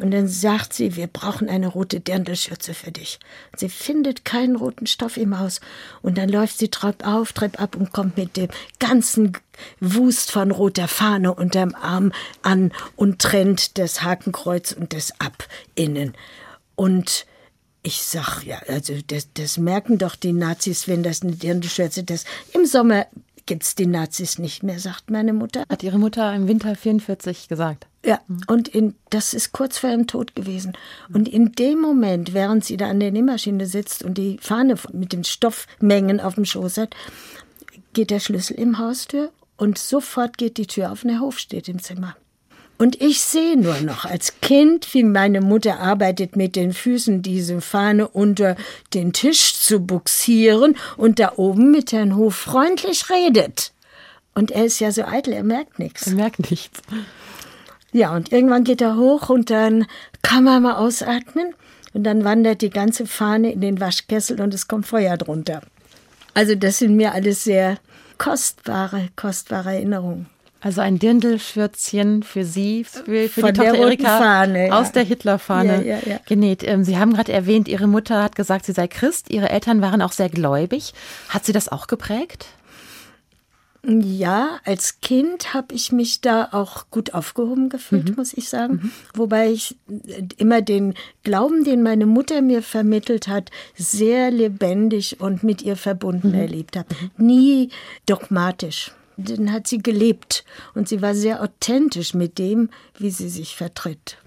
Und 0.00 0.10
dann 0.10 0.28
sagt 0.28 0.72
sie, 0.72 0.96
wir 0.96 1.06
brauchen 1.06 1.48
eine 1.48 1.68
rote 1.68 2.00
Dirndlschürze 2.00 2.74
für 2.74 2.92
dich. 2.92 3.18
Sie 3.56 3.68
findet 3.68 4.24
keinen 4.24 4.56
roten 4.56 4.86
Stoff 4.86 5.16
im 5.16 5.38
Haus. 5.38 5.60
Und 6.02 6.18
dann 6.18 6.28
läuft 6.28 6.58
sie 6.58 6.68
Trepp 6.68 7.06
auf, 7.06 7.32
Trepp 7.32 7.60
ab 7.60 7.76
und 7.76 7.92
kommt 7.92 8.16
mit 8.16 8.36
dem 8.36 8.48
ganzen 8.78 9.32
Wust 9.80 10.30
von 10.30 10.50
roter 10.50 10.88
Fahne 10.88 11.34
unterm 11.34 11.74
Arm 11.74 12.12
an 12.42 12.72
und 12.96 13.20
trennt 13.20 13.78
das 13.78 14.02
Hakenkreuz 14.02 14.72
und 14.72 14.92
das 14.92 15.18
ab 15.20 15.48
innen. 15.74 16.14
Und 16.74 17.26
ich 17.82 18.02
sag 18.02 18.42
ja, 18.42 18.58
also 18.68 18.94
das, 19.06 19.32
das 19.34 19.58
merken 19.58 19.98
doch 19.98 20.16
die 20.16 20.32
Nazis, 20.32 20.88
wenn 20.88 21.02
das 21.02 21.22
eine 21.22 21.32
Dirndlschürze 21.32 22.04
ist. 22.08 22.26
Im 22.52 22.66
Sommer 22.66 23.06
gibt's 23.46 23.76
die 23.76 23.86
Nazis 23.86 24.38
nicht 24.38 24.62
mehr, 24.62 24.78
sagt 24.78 25.10
meine 25.10 25.32
Mutter. 25.32 25.64
Hat 25.68 25.82
ihre 25.82 25.98
Mutter 25.98 26.34
im 26.34 26.48
Winter 26.48 26.74
44 26.74 27.48
gesagt. 27.48 27.86
Ja, 28.06 28.20
und 28.46 28.68
in, 28.68 28.94
das 29.10 29.34
ist 29.34 29.50
kurz 29.50 29.78
vor 29.78 29.90
ihrem 29.90 30.06
Tod 30.06 30.36
gewesen. 30.36 30.74
Und 31.12 31.28
in 31.28 31.52
dem 31.52 31.80
Moment, 31.80 32.34
während 32.34 32.64
sie 32.64 32.76
da 32.76 32.88
an 32.88 33.00
der 33.00 33.10
Nähmaschine 33.10 33.66
sitzt 33.66 34.04
und 34.04 34.16
die 34.16 34.38
Fahne 34.40 34.76
mit 34.92 35.12
den 35.12 35.24
Stoffmengen 35.24 36.20
auf 36.20 36.36
dem 36.36 36.44
Schoß 36.44 36.78
hat, 36.78 36.94
geht 37.94 38.10
der 38.10 38.20
Schlüssel 38.20 38.54
im 38.54 38.78
Haustür 38.78 39.32
und 39.56 39.76
sofort 39.76 40.38
geht 40.38 40.56
die 40.56 40.68
Tür 40.68 40.92
auf 40.92 41.02
und 41.02 41.10
der 41.10 41.20
Hof 41.20 41.40
steht 41.40 41.68
im 41.68 41.82
Zimmer. 41.82 42.16
Und 42.78 43.00
ich 43.00 43.22
sehe 43.22 43.56
nur 43.56 43.80
noch 43.80 44.04
als 44.04 44.40
Kind, 44.40 44.92
wie 44.94 45.02
meine 45.02 45.40
Mutter 45.40 45.80
arbeitet 45.80 46.36
mit 46.36 46.54
den 46.54 46.72
Füßen, 46.72 47.22
diese 47.22 47.60
Fahne 47.60 48.06
unter 48.06 48.54
den 48.94 49.12
Tisch 49.12 49.58
zu 49.58 49.80
buxieren 49.80 50.76
und 50.96 51.18
da 51.18 51.32
oben 51.36 51.72
mit 51.72 51.90
Herrn 51.90 52.14
Hof 52.14 52.36
freundlich 52.36 53.10
redet. 53.10 53.72
Und 54.34 54.52
er 54.52 54.66
ist 54.66 54.78
ja 54.78 54.92
so 54.92 55.02
eitel, 55.02 55.32
er 55.32 55.42
merkt 55.42 55.78
nichts. 55.80 56.06
Er 56.06 56.14
merkt 56.14 56.50
nichts. 56.50 56.82
Ja, 57.96 58.14
und 58.14 58.30
irgendwann 58.30 58.62
geht 58.62 58.82
er 58.82 58.96
hoch 58.96 59.30
und 59.30 59.48
dann 59.48 59.86
kann 60.20 60.44
man 60.44 60.62
mal 60.62 60.74
ausatmen 60.74 61.54
und 61.94 62.04
dann 62.04 62.24
wandert 62.24 62.60
die 62.60 62.68
ganze 62.68 63.06
Fahne 63.06 63.50
in 63.52 63.62
den 63.62 63.80
Waschkessel 63.80 64.38
und 64.42 64.52
es 64.52 64.68
kommt 64.68 64.86
Feuer 64.86 65.16
drunter. 65.16 65.62
Also 66.34 66.54
das 66.54 66.76
sind 66.76 66.94
mir 66.94 67.14
alles 67.14 67.44
sehr 67.44 67.78
kostbare, 68.18 69.08
kostbare 69.16 69.72
Erinnerungen. 69.76 70.26
Also 70.60 70.82
ein 70.82 70.98
Dirndlschürzchen 70.98 72.22
für 72.22 72.44
Sie, 72.44 72.84
für, 72.84 73.30
für 73.30 73.40
Von 73.40 73.54
die 73.54 73.60
Tochter 73.60 73.78
Erika 73.78 74.18
Fahne, 74.18 74.66
ja. 74.68 74.78
aus 74.78 74.92
der 74.92 75.04
Hitlerfahne 75.04 75.82
Ja, 75.82 75.96
ja, 75.96 75.98
ja. 76.04 76.18
genäht. 76.26 76.64
Ähm, 76.64 76.84
Sie 76.84 76.98
haben 76.98 77.14
gerade 77.14 77.32
erwähnt, 77.32 77.66
Ihre 77.66 77.86
Mutter 77.86 78.22
hat 78.22 78.36
gesagt, 78.36 78.66
sie 78.66 78.72
sei 78.72 78.88
Christ. 78.88 79.30
Ihre 79.30 79.48
Eltern 79.48 79.80
waren 79.80 80.02
auch 80.02 80.12
sehr 80.12 80.28
gläubig. 80.28 80.92
Hat 81.30 81.46
sie 81.46 81.52
das 81.52 81.70
auch 81.70 81.86
geprägt? 81.86 82.46
Ja, 83.88 84.58
als 84.64 85.00
Kind 85.00 85.54
habe 85.54 85.72
ich 85.72 85.92
mich 85.92 86.20
da 86.20 86.48
auch 86.50 86.90
gut 86.90 87.14
aufgehoben 87.14 87.68
gefühlt, 87.68 88.16
muss 88.16 88.34
ich 88.34 88.48
sagen. 88.48 88.90
Wobei 89.14 89.52
ich 89.52 89.76
immer 90.38 90.60
den 90.60 90.94
Glauben, 91.22 91.62
den 91.62 91.84
meine 91.84 92.06
Mutter 92.06 92.42
mir 92.42 92.62
vermittelt 92.62 93.28
hat, 93.28 93.52
sehr 93.76 94.32
lebendig 94.32 95.20
und 95.20 95.44
mit 95.44 95.62
ihr 95.62 95.76
verbunden 95.76 96.34
erlebt 96.34 96.76
habe. 96.76 96.88
Nie 97.16 97.70
dogmatisch. 98.06 98.90
Den 99.16 99.52
hat 99.52 99.68
sie 99.68 99.78
gelebt 99.78 100.44
und 100.74 100.88
sie 100.88 101.00
war 101.00 101.14
sehr 101.14 101.40
authentisch 101.40 102.12
mit 102.12 102.38
dem, 102.38 102.70
wie 102.98 103.10
sie 103.10 103.28
sich 103.28 103.54
vertritt. 103.54 104.18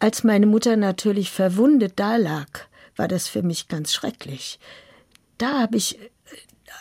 Als 0.00 0.24
meine 0.24 0.46
Mutter 0.46 0.76
natürlich 0.76 1.30
verwundet 1.30 1.92
dalag, 1.96 2.66
war 2.96 3.06
das 3.06 3.28
für 3.28 3.42
mich 3.42 3.68
ganz 3.68 3.92
schrecklich. 3.92 4.58
Da 5.38 5.60
habe 5.60 5.76
ich 5.76 5.98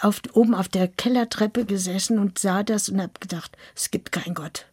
auf, 0.01 0.21
oben 0.33 0.55
auf 0.55 0.67
der 0.67 0.88
Kellertreppe 0.88 1.65
gesessen 1.65 2.19
und 2.19 2.39
sah 2.39 2.63
das 2.63 2.89
und 2.89 3.01
habe 3.01 3.13
gedacht, 3.19 3.57
es 3.75 3.91
gibt 3.91 4.12
keinen 4.12 4.36
Gott. 4.36 4.65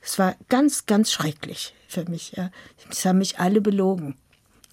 Es 0.00 0.18
war 0.18 0.36
ganz, 0.48 0.86
ganz 0.86 1.12
schrecklich 1.12 1.74
für 1.88 2.08
mich. 2.08 2.32
Ja. 2.32 2.50
Es 2.90 3.04
haben 3.04 3.18
mich 3.18 3.38
alle 3.38 3.60
belogen. 3.60 4.16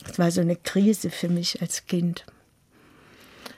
Es 0.09 0.19
war 0.19 0.31
so 0.31 0.41
eine 0.41 0.55
Krise 0.55 1.09
für 1.09 1.29
mich 1.29 1.61
als 1.61 1.85
Kind. 1.85 2.25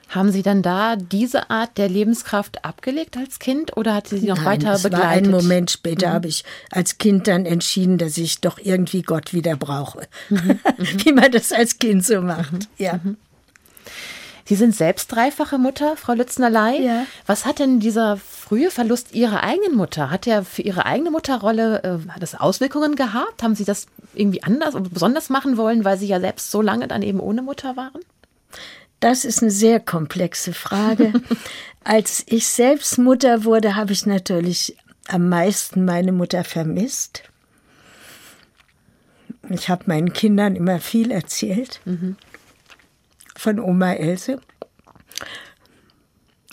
Haben 0.08 0.30
Sie 0.30 0.42
dann 0.42 0.62
da 0.62 0.94
diese 0.94 1.50
Art 1.50 1.76
der 1.76 1.88
Lebenskraft 1.88 2.64
abgelegt 2.64 3.16
als 3.16 3.40
Kind 3.40 3.76
oder 3.76 3.94
hat 3.94 4.06
sie 4.06 4.18
sie 4.18 4.26
noch 4.26 4.36
Nein, 4.36 4.62
weiter 4.62 4.78
begleitet? 4.78 5.00
war 5.00 5.08
ein 5.08 5.30
Moment 5.30 5.72
später, 5.72 6.12
habe 6.12 6.28
ich 6.28 6.44
als 6.70 6.98
Kind 6.98 7.26
dann 7.26 7.46
entschieden, 7.46 7.98
dass 7.98 8.16
ich 8.16 8.40
doch 8.40 8.58
irgendwie 8.58 9.02
Gott 9.02 9.32
wieder 9.32 9.56
brauche. 9.56 10.06
Wie 10.28 11.12
man 11.12 11.32
das 11.32 11.50
als 11.50 11.78
Kind 11.78 12.04
so 12.04 12.20
macht. 12.20 12.68
Ja. 12.78 13.00
Sie 14.46 14.56
sind 14.56 14.74
selbst 14.74 15.10
dreifache 15.10 15.56
Mutter, 15.58 15.96
Frau 15.96 16.12
Lütznerlei. 16.12 16.76
Ja. 16.78 17.06
Was 17.26 17.46
hat 17.46 17.58
denn 17.58 17.80
dieser 17.80 18.18
frühe 18.18 18.70
Verlust 18.70 19.14
Ihrer 19.14 19.42
eigenen 19.42 19.74
Mutter? 19.74 20.10
Hat 20.10 20.26
er 20.26 20.44
für 20.44 20.62
Ihre 20.62 20.84
eigene 20.84 21.10
Mutterrolle 21.10 21.82
äh, 21.82 22.10
hat 22.10 22.22
das 22.22 22.34
Auswirkungen 22.34 22.94
gehabt? 22.94 23.42
Haben 23.42 23.54
Sie 23.54 23.64
das 23.64 23.86
irgendwie 24.14 24.42
anders 24.42 24.74
oder 24.74 24.90
besonders 24.90 25.30
machen 25.30 25.56
wollen, 25.56 25.84
weil 25.84 25.96
Sie 25.96 26.06
ja 26.06 26.20
selbst 26.20 26.50
so 26.50 26.60
lange 26.60 26.88
dann 26.88 27.02
eben 27.02 27.20
ohne 27.20 27.40
Mutter 27.40 27.76
waren? 27.76 28.00
Das 29.00 29.24
ist 29.24 29.42
eine 29.42 29.50
sehr 29.50 29.80
komplexe 29.80 30.52
Frage. 30.52 31.12
Als 31.84 32.22
ich 32.26 32.46
selbst 32.46 32.98
Mutter 32.98 33.44
wurde, 33.44 33.76
habe 33.76 33.92
ich 33.92 34.06
natürlich 34.06 34.76
am 35.08 35.28
meisten 35.28 35.84
meine 35.84 36.12
Mutter 36.12 36.44
vermisst. 36.44 37.22
Ich 39.50 39.68
habe 39.68 39.84
meinen 39.86 40.12
Kindern 40.12 40.56
immer 40.56 40.80
viel 40.80 41.10
erzählt 41.10 41.80
von 43.36 43.58
Oma 43.58 43.94
Else. 43.94 44.40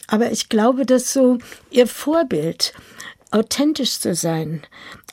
Aber 0.08 0.32
ich 0.32 0.50
glaube, 0.50 0.86
dass 0.86 1.13
so 1.13 1.38
ihr 1.70 1.88
Vorbild, 1.88 2.74
authentisch 3.32 4.00
zu 4.00 4.13
sein, 4.13 4.62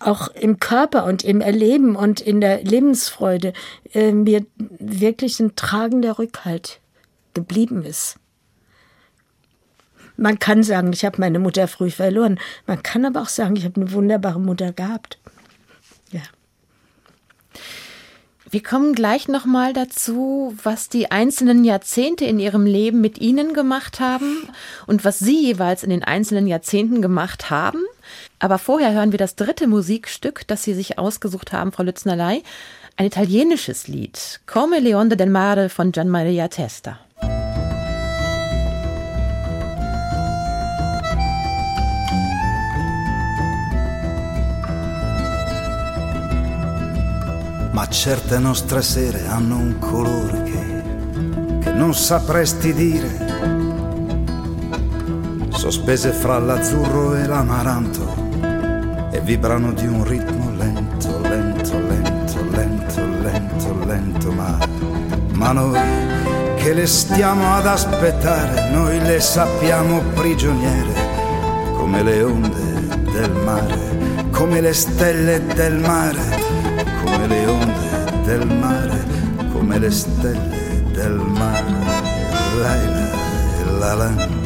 auch 0.01 0.29
im 0.29 0.59
Körper 0.59 1.05
und 1.05 1.23
im 1.23 1.41
Erleben 1.41 1.95
und 1.95 2.21
in 2.21 2.41
der 2.41 2.65
Lebensfreude, 2.65 3.53
äh, 3.93 4.13
mir 4.13 4.45
wirklich 4.57 5.39
ein 5.39 5.55
tragender 5.55 6.19
Rückhalt 6.19 6.81
geblieben 7.35 7.85
ist. 7.85 8.17
Man 10.17 10.41
kann 10.41 10.65
sagen, 10.65 10.93
ich 10.93 11.05
habe 11.05 11.21
meine 11.21 11.39
Mutter 11.39 11.69
früh 11.69 11.91
verloren. 11.91 12.41
Man 12.67 12.83
kann 12.83 13.05
aber 13.05 13.23
auch 13.23 13.29
sagen, 13.29 13.55
ich 13.55 13.65
habe 13.65 13.81
eine 13.81 13.93
wunderbare 13.93 14.41
Mutter 14.41 14.73
gehabt. 14.73 15.21
Ja. 16.11 16.23
Wir 18.51 18.63
kommen 18.63 18.95
gleich 18.95 19.29
nochmal 19.29 19.75
dazu, 19.75 20.55
was 20.63 20.89
die 20.89 21.11
einzelnen 21.11 21.65
Jahrzehnte 21.65 22.25
in 22.25 22.39
Ihrem 22.39 22.65
Leben 22.65 23.03
mit 23.03 23.19
Ihnen 23.19 23.53
gemacht 23.53 24.01
haben 24.01 24.49
und 24.87 25.05
was 25.05 25.19
Sie 25.19 25.39
jeweils 25.39 25.83
in 25.83 25.91
den 25.91 26.03
einzelnen 26.03 26.47
Jahrzehnten 26.47 27.03
gemacht 27.03 27.51
haben. 27.51 27.83
Aber 28.39 28.57
vorher 28.57 28.95
hören 28.95 29.13
wir 29.13 29.19
das 29.19 29.37
dritte 29.37 29.67
Musikstück, 29.67 30.47
das 30.47 30.63
Sie 30.63 30.73
sich 30.73 30.99
ausgesucht 30.99 31.53
haben, 31.53 31.73
Frau 31.73 31.83
Lütznerlei. 31.83 32.43
Ein 32.97 33.07
italienisches 33.07 33.87
Lied, 33.87 34.41
Come 34.47 34.81
Leonde 34.81 35.19
del 35.19 35.29
Mare 35.29 35.69
von 35.69 35.93
Gian 35.93 36.09
Maria 36.09 36.49
Testa. 36.49 36.99
Ma 47.79 47.87
certe 47.87 48.41
nostre 48.41 48.83
sere 48.83 49.29
hanno 49.29 49.57
un 49.57 49.79
colore 49.79 50.43
che, 50.43 50.83
che 51.61 51.71
non 51.71 51.95
sapresti 51.95 52.75
dire, 52.75 53.09
sospese 55.51 56.11
fra 56.11 56.41
l'azzurro 56.41 57.15
e 57.15 57.25
l'amaranto 57.25 58.17
e 59.13 59.21
vibrano 59.21 59.71
di 59.71 59.87
un 59.87 60.03
ritmo 60.03 60.51
lento, 60.57 61.21
lento, 61.21 61.81
lento, 61.81 62.51
lento, 62.51 63.07
lento, 63.23 63.85
lento, 63.85 64.33
ma, 64.33 64.59
ma 65.35 65.53
noi 65.53 65.79
che 66.57 66.75
le 66.75 66.87
stiamo 66.89 67.55
ad 67.55 67.67
aspettare, 67.69 68.73
noi 68.73 69.01
le 69.01 69.21
sappiamo 69.21 70.01
prigioniere 70.15 70.95
come 71.77 72.03
le 72.03 72.23
onde 72.25 72.89
del 73.13 73.31
mare, 73.45 74.27
come 74.33 74.61
le 74.61 74.73
stelle 74.73 75.47
del 75.55 75.77
mare 75.77 76.38
le 77.29 77.47
onde 77.47 78.25
del 78.25 78.47
mare, 78.47 79.05
come 79.53 79.79
le 79.79 79.91
stelle 79.91 80.83
del 80.93 81.15
mare. 81.15 81.75
Laila, 82.59 83.79
la 83.79 83.95
la. 83.95 84.38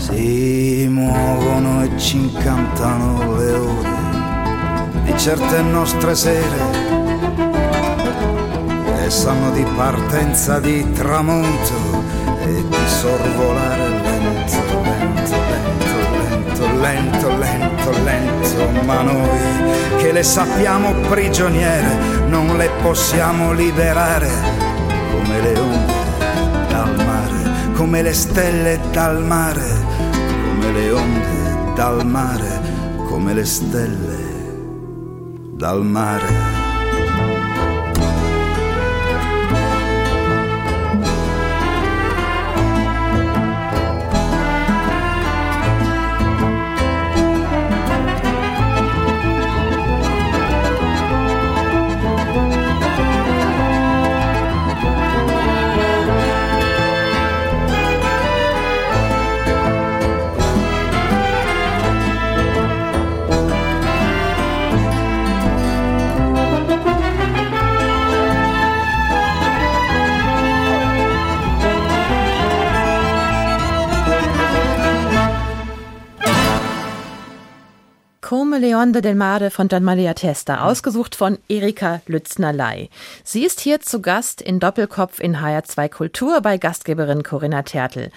Si 0.00 0.86
muovono 0.88 1.82
e 1.82 1.90
ci 1.98 2.16
incantano 2.16 3.36
le 3.36 3.52
ore 3.52 3.90
di 5.04 5.14
certe 5.18 5.60
nostre 5.60 6.14
sere 6.14 6.56
che 8.96 9.10
sanno 9.10 9.50
di 9.50 9.62
partenza, 9.76 10.58
di 10.58 10.90
tramonto 10.92 12.02
e 12.42 12.64
di 12.66 12.86
sorvolare 12.86 13.88
lento, 13.88 14.80
lento, 14.82 15.36
lento, 15.50 16.66
lento, 16.80 17.36
lento, 17.36 17.36
lento, 17.36 17.90
lento, 18.02 18.86
ma 18.86 19.02
noi 19.02 19.98
che 19.98 20.12
le 20.12 20.22
sappiamo 20.22 20.92
prigioniere 21.08 22.24
non 22.26 22.56
le 22.56 22.70
possiamo 22.82 23.52
liberare. 23.52 24.30
Come 25.10 25.40
le 25.42 25.58
onde 25.58 25.92
dal 26.68 26.94
mare, 27.04 27.72
come 27.74 28.00
le 28.00 28.14
stelle 28.14 28.80
dal 28.92 29.22
mare, 29.22 29.79
le 30.72 30.92
onde 30.92 31.74
dal 31.74 32.06
mare, 32.06 32.60
come 33.08 33.34
le 33.34 33.44
stelle 33.44 34.18
dal 35.56 35.84
mare. 35.84 36.59
Leon 78.60 78.92
de 78.92 79.00
del 79.00 79.14
Mare 79.14 79.50
von 79.50 79.68
Gian 79.68 79.82
Maria 79.82 80.12
Testa, 80.12 80.66
ausgesucht 80.66 81.16
von 81.16 81.38
Erika 81.48 82.02
Lützner-Ley. 82.06 82.90
Sie 83.24 83.44
ist 83.44 83.60
hier 83.60 83.80
zu 83.80 84.02
Gast 84.02 84.42
in 84.42 84.60
Doppelkopf 84.60 85.18
in 85.18 85.38
HR2 85.38 85.88
Kultur 85.88 86.42
bei 86.42 86.58
Gastgeberin 86.58 87.22
Corinna 87.22 87.62
Tertel. 87.62 88.10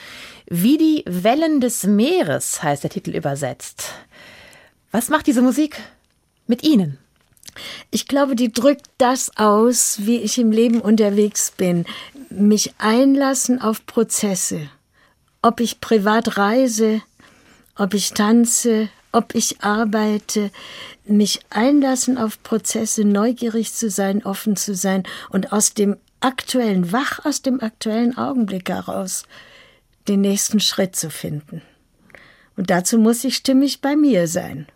Wie 0.47 0.77
die 0.77 1.03
Wellen 1.07 1.61
des 1.61 1.85
Meeres 1.85 2.61
heißt 2.61 2.83
der 2.83 2.89
Titel 2.89 3.15
übersetzt. 3.15 3.93
Was 4.91 5.09
macht 5.09 5.27
diese 5.27 5.41
Musik 5.41 5.77
mit 6.45 6.61
Ihnen? 6.63 6.97
Ich 7.89 8.07
glaube, 8.07 8.35
die 8.35 8.51
drückt 8.51 8.87
das 8.97 9.31
aus, 9.37 9.99
wie 10.01 10.17
ich 10.17 10.37
im 10.37 10.51
Leben 10.51 10.81
unterwegs 10.81 11.53
bin. 11.55 11.85
Mich 12.29 12.73
einlassen 12.79 13.61
auf 13.61 13.85
Prozesse. 13.85 14.69
Ob 15.41 15.61
ich 15.61 15.79
privat 15.79 16.37
reise, 16.37 17.01
ob 17.77 17.93
ich 17.93 18.13
tanze, 18.13 18.89
ob 19.13 19.35
ich 19.35 19.61
arbeite, 19.61 20.51
mich 21.05 21.39
einlassen 21.49 22.17
auf 22.17 22.43
Prozesse, 22.43 23.05
neugierig 23.05 23.73
zu 23.73 23.89
sein, 23.89 24.25
offen 24.25 24.55
zu 24.55 24.75
sein 24.75 25.03
und 25.29 25.53
aus 25.53 25.73
dem 25.73 25.97
aktuellen, 26.19 26.91
wach 26.91 27.25
aus 27.25 27.41
dem 27.41 27.61
aktuellen 27.61 28.17
Augenblick 28.17 28.69
heraus 28.69 29.23
den 30.07 30.21
nächsten 30.21 30.59
Schritt 30.59 30.95
zu 30.95 31.09
finden. 31.09 31.61
Und 32.55 32.69
dazu 32.69 32.97
muss 32.97 33.23
ich 33.23 33.35
stimmig 33.35 33.81
bei 33.81 33.95
mir 33.95 34.27
sein. 34.27 34.67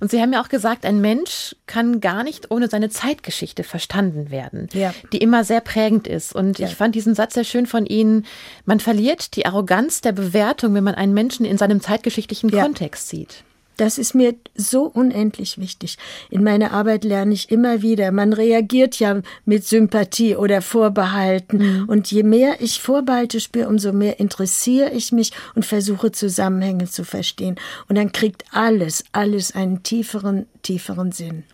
Und 0.00 0.10
Sie 0.10 0.20
haben 0.20 0.32
ja 0.32 0.42
auch 0.42 0.48
gesagt, 0.48 0.84
ein 0.84 1.00
Mensch 1.00 1.54
kann 1.66 2.00
gar 2.00 2.24
nicht 2.24 2.50
ohne 2.50 2.68
seine 2.68 2.90
Zeitgeschichte 2.90 3.62
verstanden 3.62 4.30
werden, 4.30 4.68
ja. 4.72 4.92
die 5.12 5.18
immer 5.18 5.44
sehr 5.44 5.60
prägend 5.60 6.08
ist. 6.08 6.34
Und 6.34 6.58
ja. 6.58 6.66
ich 6.66 6.74
fand 6.74 6.94
diesen 6.94 7.14
Satz 7.14 7.34
sehr 7.34 7.44
schön 7.44 7.66
von 7.66 7.86
Ihnen. 7.86 8.26
Man 8.64 8.80
verliert 8.80 9.36
die 9.36 9.46
Arroganz 9.46 10.00
der 10.00 10.12
Bewertung, 10.12 10.74
wenn 10.74 10.84
man 10.84 10.94
einen 10.94 11.14
Menschen 11.14 11.46
in 11.46 11.58
seinem 11.58 11.80
zeitgeschichtlichen 11.80 12.48
ja. 12.50 12.62
Kontext 12.62 13.08
sieht. 13.08 13.44
Das 13.80 13.96
ist 13.96 14.14
mir 14.14 14.34
so 14.54 14.82
unendlich 14.82 15.56
wichtig. 15.56 15.96
In 16.28 16.44
meiner 16.44 16.72
Arbeit 16.72 17.02
lerne 17.02 17.32
ich 17.32 17.50
immer 17.50 17.80
wieder, 17.80 18.12
man 18.12 18.34
reagiert 18.34 18.98
ja 18.98 19.22
mit 19.46 19.66
Sympathie 19.66 20.36
oder 20.36 20.60
Vorbehalten. 20.60 21.56
Mhm. 21.56 21.88
Und 21.88 22.12
je 22.12 22.22
mehr 22.22 22.60
ich 22.60 22.82
Vorbehalte 22.82 23.40
spüre, 23.40 23.68
umso 23.68 23.94
mehr 23.94 24.20
interessiere 24.20 24.90
ich 24.90 25.12
mich 25.12 25.32
und 25.54 25.64
versuche 25.64 26.12
Zusammenhänge 26.12 26.90
zu 26.90 27.04
verstehen. 27.04 27.56
Und 27.88 27.96
dann 27.96 28.12
kriegt 28.12 28.44
alles, 28.50 29.02
alles 29.12 29.54
einen 29.54 29.82
tieferen, 29.82 30.44
tieferen 30.60 31.10
Sinn. 31.10 31.44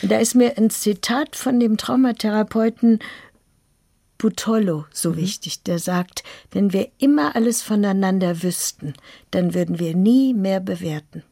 Und 0.00 0.12
da 0.12 0.18
ist 0.18 0.36
mir 0.36 0.56
ein 0.56 0.70
Zitat 0.70 1.34
von 1.34 1.58
dem 1.58 1.76
Traumatherapeuten 1.76 3.00
Butollo 4.18 4.84
so 4.92 5.10
mhm. 5.10 5.16
wichtig, 5.16 5.64
der 5.64 5.80
sagt, 5.80 6.22
wenn 6.52 6.72
wir 6.72 6.92
immer 6.98 7.34
alles 7.34 7.62
voneinander 7.62 8.44
wüssten, 8.44 8.94
dann 9.32 9.54
würden 9.54 9.80
wir 9.80 9.96
nie 9.96 10.34
mehr 10.34 10.60
bewerten. 10.60 11.24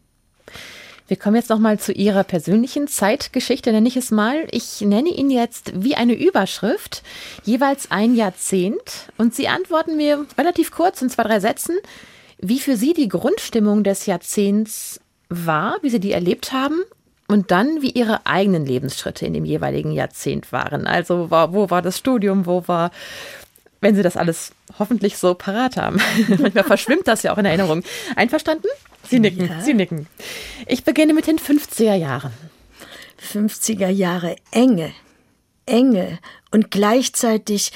Wir 1.13 1.19
kommen 1.19 1.37
jetzt 1.37 1.51
noch 1.51 1.59
mal 1.59 1.79
zu 1.79 1.93
Ihrer 1.93 2.25
persönlichen 2.25 2.89
Zeitgeschichte, 2.89 3.71
nenne 3.71 3.87
ich 3.87 3.99
es 3.99 4.11
mal. 4.11 4.47
Ich 4.51 4.81
nenne 4.81 5.11
Ihnen 5.11 5.31
jetzt 5.31 5.71
wie 5.75 5.95
eine 5.95 6.15
Überschrift 6.15 7.03
jeweils 7.45 7.91
ein 7.91 8.15
Jahrzehnt 8.15 9.13
und 9.19 9.35
Sie 9.35 9.47
antworten 9.47 9.99
mir 9.99 10.25
relativ 10.39 10.71
kurz 10.71 11.03
in 11.03 11.11
zwei, 11.11 11.25
drei 11.25 11.39
Sätzen, 11.39 11.77
wie 12.39 12.59
für 12.59 12.79
Sie 12.79 12.95
die 12.95 13.09
Grundstimmung 13.09 13.85
des 13.85 14.07
Jahrzehnts 14.07 15.01
war, 15.29 15.77
wie 15.83 15.91
Sie 15.91 16.01
die 16.01 16.13
erlebt 16.13 16.55
haben 16.55 16.81
und 17.29 17.51
dann, 17.51 17.83
wie 17.83 17.91
Ihre 17.91 18.25
eigenen 18.25 18.65
Lebensschritte 18.65 19.27
in 19.27 19.35
dem 19.35 19.45
jeweiligen 19.45 19.93
Jahrzehnt 19.93 20.51
waren. 20.51 20.87
Also 20.87 21.31
wo 21.31 21.69
war 21.69 21.83
das 21.83 21.99
Studium, 21.99 22.47
wo 22.47 22.67
war 22.69 22.91
wenn 23.83 23.97
Sie 23.97 24.03
das 24.03 24.17
alles 24.17 24.53
hoffentlich 24.79 25.19
so 25.19 25.35
parat 25.35 25.77
haben. 25.77 26.01
Manchmal 26.29 26.65
verschwimmt 26.65 27.07
das 27.07 27.23
ja 27.23 27.35
auch 27.35 27.39
in 27.39 27.45
Erinnerung. 27.45 27.83
Einverstanden? 28.17 28.69
Sie 29.09 29.21
nicken, 29.21 29.49
ja. 29.49 29.61
Sie 29.61 29.75
nicken. 29.75 30.07
Ich 30.67 30.85
beginne 30.85 31.15
mit 31.15 31.27
den 31.27 31.39
50er 31.39 31.95
Jahren. 31.95 32.33
50er 33.33 33.89
Jahre 33.89 34.37
Enge, 34.51 34.93
Enge 35.67 36.19
und 36.51 36.71
gleichzeitig 36.71 37.73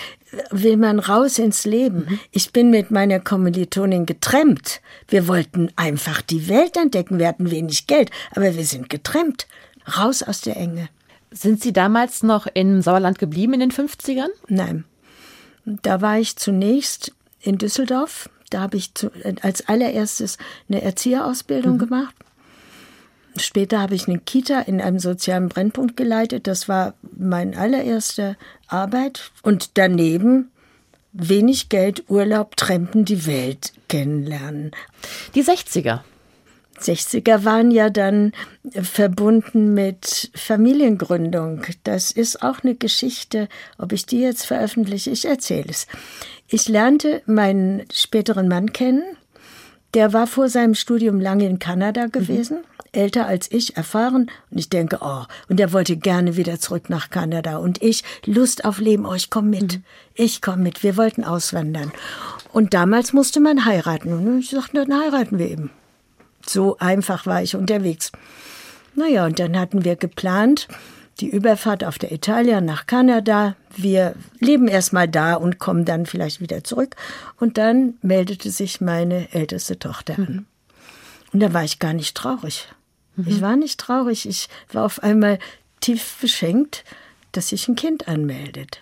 will 0.51 0.77
man 0.77 0.99
raus 0.99 1.39
ins 1.39 1.65
Leben. 1.65 2.07
Mhm. 2.09 2.21
Ich 2.31 2.53
bin 2.53 2.71
mit 2.71 2.91
meiner 2.91 3.21
Kommilitonin 3.21 4.07
getrennt. 4.07 4.81
Wir 5.09 5.29
wollten 5.29 5.71
einfach 5.77 6.21
die 6.21 6.49
Welt 6.49 6.77
entdecken. 6.77 7.19
Wir 7.19 7.29
hatten 7.29 7.51
wenig 7.51 7.87
Geld, 7.87 8.11
aber 8.33 8.55
wir 8.57 8.65
sind 8.65 8.91
getrennt. 8.91 9.47
Raus 9.97 10.23
aus 10.23 10.41
der 10.41 10.57
Enge. 10.57 10.89
Sind 11.31 11.63
Sie 11.63 11.73
damals 11.73 12.23
noch 12.23 12.47
im 12.55 12.83
Sauerland 12.83 13.19
geblieben 13.19 13.55
in 13.55 13.61
den 13.61 13.73
50ern? 13.73 14.29
Nein. 14.49 14.85
Da 15.65 16.01
war 16.01 16.19
ich 16.19 16.37
zunächst 16.37 17.13
in 17.41 17.59
Düsseldorf. 17.59 18.29
Da 18.51 18.61
habe 18.61 18.77
ich 18.77 18.95
zu, 18.95 19.11
als 19.43 19.69
allererstes 19.69 20.39
eine 20.69 20.83
Erzieherausbildung 20.83 21.75
mhm. 21.75 21.79
gemacht. 21.79 22.15
Später 23.39 23.81
habe 23.81 23.95
ich 23.95 24.09
eine 24.09 24.19
Kita 24.19 24.61
in 24.61 24.81
einem 24.81 24.99
sozialen 24.99 25.49
Brennpunkt 25.49 25.97
geleitet. 25.97 26.47
Das 26.47 26.69
war 26.69 26.95
meine 27.17 27.57
allererste 27.59 28.37
Arbeit. 28.67 29.31
Und 29.43 29.73
daneben 29.75 30.51
wenig 31.13 31.69
Geld, 31.69 32.05
Urlaub, 32.09 32.57
Trampen, 32.57 33.05
die 33.05 33.27
Welt 33.27 33.73
kennenlernen. 33.89 34.71
Die 35.35 35.43
60er. 35.43 36.01
60er 36.81 37.45
waren 37.45 37.71
ja 37.71 37.89
dann 37.89 38.33
verbunden 38.65 39.73
mit 39.73 40.31
Familiengründung. 40.35 41.63
Das 41.85 42.11
ist 42.11 42.43
auch 42.43 42.63
eine 42.63 42.75
Geschichte. 42.75 43.49
Ob 43.79 43.93
ich 43.93 44.05
die 44.05 44.21
jetzt 44.21 44.45
veröffentliche, 44.45 45.11
ich 45.11 45.25
erzähle 45.25 45.71
es. 45.71 45.87
Ich 46.49 46.69
lernte 46.69 47.23
meinen 47.27 47.85
späteren 47.93 48.49
Mann 48.49 48.73
kennen. 48.73 49.03
Der 49.95 50.13
war 50.13 50.27
vor 50.27 50.49
seinem 50.49 50.75
Studium 50.75 51.21
lange 51.21 51.47
in 51.47 51.59
Kanada 51.59 52.07
gewesen, 52.07 52.59
mhm. 52.59 52.65
älter 52.93 53.27
als 53.27 53.51
ich, 53.51 53.77
erfahren. 53.77 54.31
Und 54.51 54.59
ich 54.59 54.69
denke, 54.69 54.99
oh, 55.01 55.25
und 55.49 55.59
er 55.59 55.73
wollte 55.73 55.97
gerne 55.97 56.37
wieder 56.37 56.61
zurück 56.61 56.91
nach 56.91 57.11
Kanada. 57.11 57.57
Und 57.57 57.83
ich, 57.83 58.05
Lust 58.25 58.65
auf 58.65 58.79
Leben, 58.79 59.07
oh, 59.07 59.15
ich 59.15 59.31
komme 59.31 59.49
mit. 59.49 59.79
Mhm. 59.79 59.85
Ich 60.15 60.43
komme 60.43 60.63
mit. 60.63 60.83
Wir 60.83 60.97
wollten 60.97 61.25
auswandern. 61.25 61.93
Und 62.53 62.75
damals 62.75 63.13
musste 63.13 63.41
man 63.41 63.65
heiraten. 63.65 64.13
Und 64.13 64.41
ich 64.41 64.51
sagte, 64.51 64.85
dann 64.85 65.01
heiraten 65.01 65.39
wir 65.39 65.49
eben. 65.51 65.71
So 66.47 66.77
einfach 66.79 67.27
war 67.27 67.43
ich 67.43 67.57
unterwegs. 67.57 68.13
Naja, 68.95 69.27
und 69.27 69.39
dann 69.39 69.59
hatten 69.59 69.85
wir 69.85 69.97
geplant, 69.97 70.69
die 71.21 71.29
Überfahrt 71.29 71.85
auf 71.85 71.99
der 71.99 72.13
Italia 72.13 72.61
nach 72.61 72.87
Kanada. 72.87 73.57
Wir 73.77 74.15
leben 74.39 74.69
erstmal 74.69 75.09
da 75.09 75.35
und 75.35 75.59
kommen 75.59 75.85
dann 75.85 76.07
vielleicht 76.07 76.41
wieder 76.41 76.63
zurück. 76.65 76.97
Und 77.39 77.59
dann 77.59 77.95
meldete 78.03 78.51
sich 78.51 78.81
meine 78.81 79.33
älteste 79.33 79.79
Tochter 79.79 80.15
an. 80.15 80.25
Mhm. 80.25 80.47
Und 81.33 81.41
da 81.41 81.53
war 81.53 81.65
ich 81.65 81.79
gar 81.79 81.93
nicht 81.93 82.17
traurig. 82.17 82.69
Mhm. 83.17 83.25
Ich 83.29 83.41
war 83.41 83.57
nicht 83.57 83.81
traurig. 83.81 84.29
Ich 84.29 84.49
war 84.73 84.85
auf 84.85 85.03
einmal 85.03 85.39
tief 85.81 86.17
beschenkt, 86.21 86.85
dass 87.33 87.49
sich 87.49 87.69
ein 87.69 87.77
Kind 87.77 88.09
anmeldet. 88.09 88.81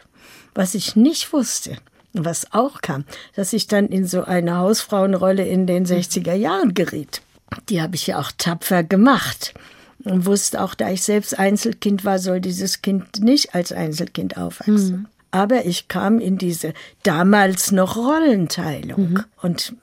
Was 0.54 0.74
ich 0.74 0.96
nicht 0.96 1.32
wusste, 1.32 1.76
was 2.12 2.52
auch 2.52 2.80
kam, 2.80 3.04
dass 3.34 3.52
ich 3.52 3.66
dann 3.66 3.88
in 3.88 4.06
so 4.06 4.24
eine 4.24 4.58
Hausfrauenrolle 4.58 5.46
in 5.46 5.66
den 5.66 5.84
60er 5.84 6.34
Jahren 6.34 6.74
geriet 6.74 7.22
die 7.68 7.82
habe 7.82 7.96
ich 7.96 8.06
ja 8.06 8.18
auch 8.18 8.32
tapfer 8.36 8.82
gemacht 8.82 9.54
und 10.04 10.26
wusste 10.26 10.62
auch, 10.62 10.74
da 10.74 10.90
ich 10.90 11.02
selbst 11.02 11.38
Einzelkind 11.38 12.04
war, 12.04 12.18
soll 12.18 12.40
dieses 12.40 12.82
Kind 12.82 13.20
nicht 13.20 13.54
als 13.54 13.72
Einzelkind 13.72 14.36
aufwachsen. 14.36 14.96
Mhm. 14.96 15.06
Aber 15.30 15.66
ich 15.66 15.88
kam 15.88 16.20
in 16.20 16.38
diese 16.38 16.74
damals 17.02 17.72
noch 17.72 17.96
Rollenteilung 17.96 19.10
mhm. 19.10 19.24
und 19.42 19.74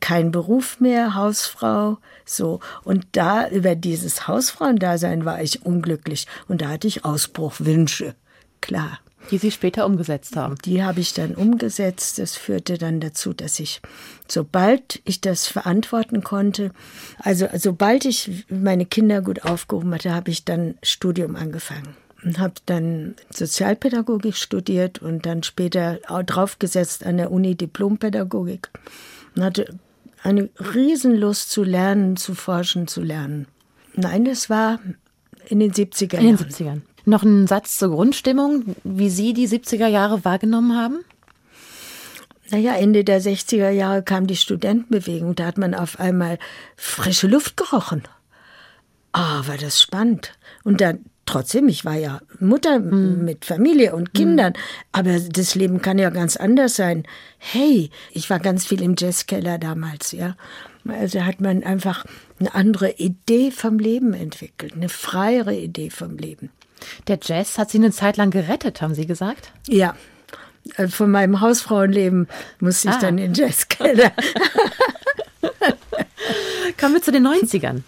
kein 0.00 0.30
Beruf 0.30 0.80
mehr, 0.80 1.14
Hausfrau, 1.14 1.98
so. 2.24 2.60
Und 2.84 3.06
da 3.12 3.48
über 3.48 3.74
dieses 3.74 4.28
Hausfrauendasein 4.28 5.24
war 5.24 5.42
ich 5.42 5.66
unglücklich 5.66 6.26
und 6.46 6.62
da 6.62 6.68
hatte 6.68 6.86
ich 6.86 7.04
Ausbruchwünsche, 7.04 8.14
klar. 8.60 8.98
Die 9.30 9.38
Sie 9.38 9.50
später 9.50 9.84
umgesetzt 9.86 10.36
haben. 10.36 10.56
Die 10.64 10.82
habe 10.82 11.00
ich 11.00 11.12
dann 11.12 11.34
umgesetzt. 11.34 12.18
Das 12.18 12.36
führte 12.36 12.78
dann 12.78 13.00
dazu, 13.00 13.32
dass 13.32 13.60
ich, 13.60 13.80
sobald 14.26 15.00
ich 15.04 15.20
das 15.20 15.46
verantworten 15.46 16.22
konnte, 16.22 16.70
also 17.18 17.46
sobald 17.54 18.04
ich 18.04 18.46
meine 18.48 18.86
Kinder 18.86 19.20
gut 19.20 19.44
aufgehoben 19.44 19.92
hatte, 19.94 20.14
habe 20.14 20.30
ich 20.30 20.44
dann 20.44 20.76
Studium 20.82 21.36
angefangen 21.36 21.94
und 22.24 22.38
habe 22.38 22.54
dann 22.66 23.14
Sozialpädagogik 23.30 24.34
studiert 24.34 25.00
und 25.00 25.26
dann 25.26 25.42
später 25.42 25.96
draufgesetzt 25.96 27.04
an 27.04 27.16
der 27.16 27.30
Uni 27.30 27.54
Diplompädagogik 27.54 28.70
und 29.36 29.44
hatte 29.44 29.78
eine 30.22 30.48
Riesenlust 30.58 31.50
zu 31.50 31.62
lernen, 31.62 32.16
zu 32.16 32.34
forschen, 32.34 32.88
zu 32.88 33.02
lernen. 33.02 33.46
Nein, 33.94 34.24
das 34.24 34.50
war 34.50 34.80
in 35.46 35.60
den 35.60 35.72
70er 35.72 36.14
Jahren. 36.14 36.26
In 36.26 36.36
den 36.36 36.46
70ern. 36.48 36.80
Noch 37.08 37.22
ein 37.22 37.46
Satz 37.46 37.78
zur 37.78 37.88
Grundstimmung, 37.88 38.76
wie 38.84 39.08
Sie 39.08 39.32
die 39.32 39.48
70er 39.48 39.86
Jahre 39.86 40.26
wahrgenommen 40.26 40.76
haben? 40.76 41.06
Naja, 42.50 42.74
Ende 42.74 43.02
der 43.02 43.22
60er 43.22 43.70
Jahre 43.70 44.02
kam 44.02 44.26
die 44.26 44.36
Studentenbewegung. 44.36 45.34
Da 45.34 45.46
hat 45.46 45.56
man 45.56 45.74
auf 45.74 45.98
einmal 45.98 46.38
frische 46.76 47.26
Luft 47.26 47.56
gerochen. 47.56 48.02
Ah, 49.12 49.40
oh, 49.40 49.48
war 49.48 49.56
das 49.56 49.80
spannend. 49.80 50.34
Und 50.64 50.82
dann 50.82 51.06
trotzdem, 51.24 51.68
ich 51.68 51.86
war 51.86 51.94
ja 51.94 52.20
Mutter 52.40 52.78
mhm. 52.78 53.24
mit 53.24 53.46
Familie 53.46 53.96
und 53.96 54.12
Kindern, 54.12 54.52
mhm. 54.52 54.88
aber 54.92 55.18
das 55.18 55.54
Leben 55.54 55.80
kann 55.80 55.98
ja 55.98 56.10
ganz 56.10 56.36
anders 56.36 56.76
sein. 56.76 57.04
Hey, 57.38 57.88
ich 58.12 58.28
war 58.28 58.38
ganz 58.38 58.66
viel 58.66 58.82
im 58.82 58.96
Jazzkeller 58.98 59.56
damals, 59.56 60.12
ja. 60.12 60.36
Also 60.86 61.24
hat 61.24 61.40
man 61.40 61.64
einfach 61.64 62.04
eine 62.38 62.54
andere 62.54 62.90
Idee 62.92 63.50
vom 63.50 63.78
Leben 63.78 64.12
entwickelt, 64.12 64.74
eine 64.74 64.90
freiere 64.90 65.54
Idee 65.54 65.88
vom 65.88 66.18
Leben. 66.18 66.50
Der 67.06 67.18
Jazz 67.22 67.58
hat 67.58 67.70
Sie 67.70 67.78
eine 67.78 67.92
Zeit 67.92 68.16
lang 68.16 68.30
gerettet, 68.30 68.82
haben 68.82 68.94
Sie 68.94 69.06
gesagt? 69.06 69.52
Ja. 69.66 69.94
Äh, 70.76 70.88
von 70.88 71.10
meinem 71.10 71.40
Hausfrauenleben 71.40 72.28
musste 72.60 72.88
ich 72.88 72.94
ah. 72.94 73.00
dann 73.00 73.18
in 73.18 73.34
Jazzkeller. 73.34 74.12
Kommen 76.78 76.94
wir 76.94 77.02
zu 77.02 77.12
den 77.12 77.26
90ern. 77.26 77.82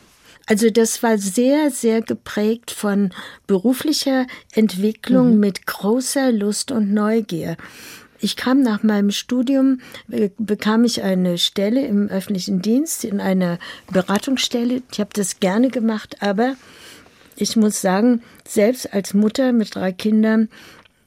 Also 0.46 0.68
das 0.68 1.02
war 1.02 1.16
sehr, 1.16 1.70
sehr 1.70 2.02
geprägt 2.02 2.72
von 2.72 3.10
beruflicher 3.46 4.26
Entwicklung 4.52 5.34
mhm. 5.34 5.40
mit 5.40 5.66
großer 5.66 6.32
Lust 6.32 6.72
und 6.72 6.92
Neugier. 6.92 7.56
Ich 8.18 8.36
kam 8.36 8.60
nach 8.60 8.82
meinem 8.82 9.12
Studium, 9.12 9.80
bekam 10.38 10.84
ich 10.84 11.02
eine 11.02 11.38
Stelle 11.38 11.86
im 11.86 12.08
öffentlichen 12.08 12.60
Dienst 12.60 13.04
in 13.04 13.20
einer 13.20 13.58
Beratungsstelle. 13.92 14.82
Ich 14.90 15.00
habe 15.00 15.10
das 15.14 15.40
gerne 15.40 15.68
gemacht, 15.68 16.16
aber 16.20 16.56
ich 17.40 17.56
muss 17.56 17.80
sagen, 17.80 18.22
selbst 18.46 18.92
als 18.92 19.14
Mutter 19.14 19.52
mit 19.52 19.74
drei 19.74 19.92
Kindern, 19.92 20.48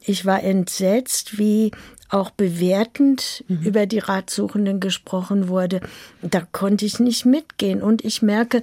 ich 0.05 0.25
war 0.25 0.43
entsetzt, 0.43 1.37
wie 1.37 1.71
auch 2.09 2.29
bewertend 2.29 3.43
mhm. 3.47 3.61
über 3.63 3.85
die 3.85 3.99
Ratsuchenden 3.99 4.79
gesprochen 4.79 5.47
wurde. 5.47 5.81
Da 6.21 6.41
konnte 6.51 6.85
ich 6.85 6.99
nicht 6.99 7.25
mitgehen. 7.25 7.81
Und 7.81 8.05
ich 8.05 8.21
merke, 8.21 8.61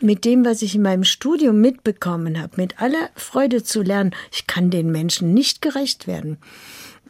mit 0.00 0.24
dem, 0.24 0.44
was 0.44 0.62
ich 0.62 0.74
in 0.74 0.82
meinem 0.82 1.04
Studium 1.04 1.60
mitbekommen 1.60 2.40
habe, 2.40 2.52
mit 2.56 2.80
aller 2.80 3.10
Freude 3.14 3.62
zu 3.62 3.82
lernen, 3.82 4.14
ich 4.32 4.46
kann 4.46 4.70
den 4.70 4.90
Menschen 4.90 5.34
nicht 5.34 5.62
gerecht 5.62 6.06
werden. 6.06 6.38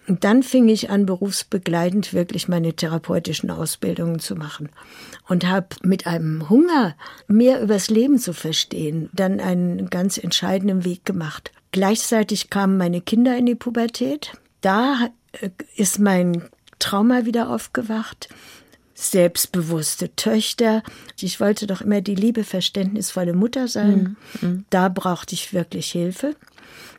Und 0.08 0.24
dann 0.24 0.42
fing 0.42 0.68
ich 0.68 0.88
an, 0.88 1.04
berufsbegleitend 1.04 2.14
wirklich 2.14 2.48
meine 2.48 2.72
therapeutischen 2.72 3.50
Ausbildungen 3.50 4.20
zu 4.20 4.36
machen 4.36 4.70
und 5.28 5.46
habe 5.46 5.68
mit 5.82 6.06
einem 6.06 6.48
Hunger, 6.48 6.96
mehr 7.26 7.60
übers 7.60 7.90
Leben 7.90 8.18
zu 8.18 8.32
verstehen, 8.32 9.10
dann 9.12 9.38
einen 9.38 9.90
ganz 9.90 10.16
entscheidenden 10.16 10.84
Weg 10.86 11.04
gemacht. 11.04 11.52
Gleichzeitig 11.72 12.48
kamen 12.48 12.78
meine 12.78 13.02
Kinder 13.02 13.36
in 13.36 13.44
die 13.44 13.54
Pubertät. 13.54 14.32
Da 14.62 15.10
äh, 15.32 15.50
ist 15.76 15.98
mein 15.98 16.42
Trauma 16.78 17.26
wieder 17.26 17.50
aufgewacht. 17.50 18.30
Selbstbewusste 18.94 20.16
Töchter. 20.16 20.82
Ich 21.20 21.38
wollte 21.38 21.66
doch 21.66 21.82
immer 21.82 22.00
die 22.00 22.14
liebe, 22.14 22.44
verständnisvolle 22.44 23.34
Mutter 23.34 23.68
sein. 23.68 24.16
Mhm. 24.40 24.48
mhm. 24.48 24.64
Da 24.70 24.88
brauchte 24.88 25.34
ich 25.34 25.52
wirklich 25.52 25.90
Hilfe 25.92 26.34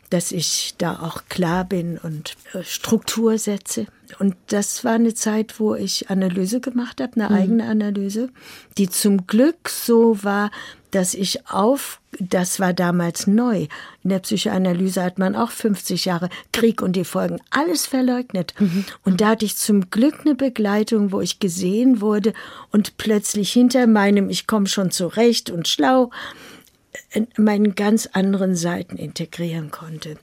dass 0.09 0.31
ich 0.31 0.75
da 0.77 0.99
auch 0.99 1.23
klar 1.29 1.65
bin 1.65 1.97
und 1.97 2.35
äh, 2.53 2.63
Struktur 2.63 3.37
setze. 3.37 3.85
Und 4.17 4.35
das 4.47 4.83
war 4.83 4.93
eine 4.93 5.13
Zeit, 5.13 5.59
wo 5.59 5.75
ich 5.75 6.09
Analyse 6.09 6.59
gemacht 6.59 6.99
habe, 6.99 7.13
eine 7.15 7.29
mhm. 7.29 7.35
eigene 7.35 7.65
Analyse, 7.65 8.29
die 8.77 8.89
zum 8.89 9.27
Glück 9.27 9.69
so 9.69 10.23
war, 10.23 10.49
dass 10.91 11.13
ich 11.13 11.47
auf, 11.47 11.99
das 12.19 12.59
war 12.59 12.73
damals 12.73 13.27
neu. 13.27 13.67
In 14.03 14.09
der 14.09 14.19
Psychoanalyse 14.19 15.03
hat 15.03 15.19
man 15.19 15.35
auch 15.35 15.51
50 15.51 16.05
Jahre 16.05 16.29
Krieg 16.51 16.81
und 16.81 16.95
die 16.95 17.03
Folgen 17.03 17.39
alles 17.51 17.85
verleugnet. 17.85 18.55
Mhm. 18.57 18.85
Und 19.05 19.21
da 19.21 19.29
hatte 19.29 19.45
ich 19.45 19.57
zum 19.57 19.91
Glück 19.91 20.21
eine 20.25 20.33
Begleitung, 20.33 21.11
wo 21.11 21.21
ich 21.21 21.39
gesehen 21.39 22.01
wurde 22.01 22.33
und 22.71 22.97
plötzlich 22.97 23.51
hinter 23.53 23.85
meinem, 23.85 24.29
ich 24.31 24.47
komme 24.47 24.67
schon 24.67 24.89
zurecht 24.89 25.51
und 25.51 25.67
schlau, 25.67 26.09
meinen 27.37 27.75
ganz 27.75 28.07
anderen 28.13 28.55
Seiten 28.55 28.97
integrieren 28.97 29.71
konnte. 29.71 30.17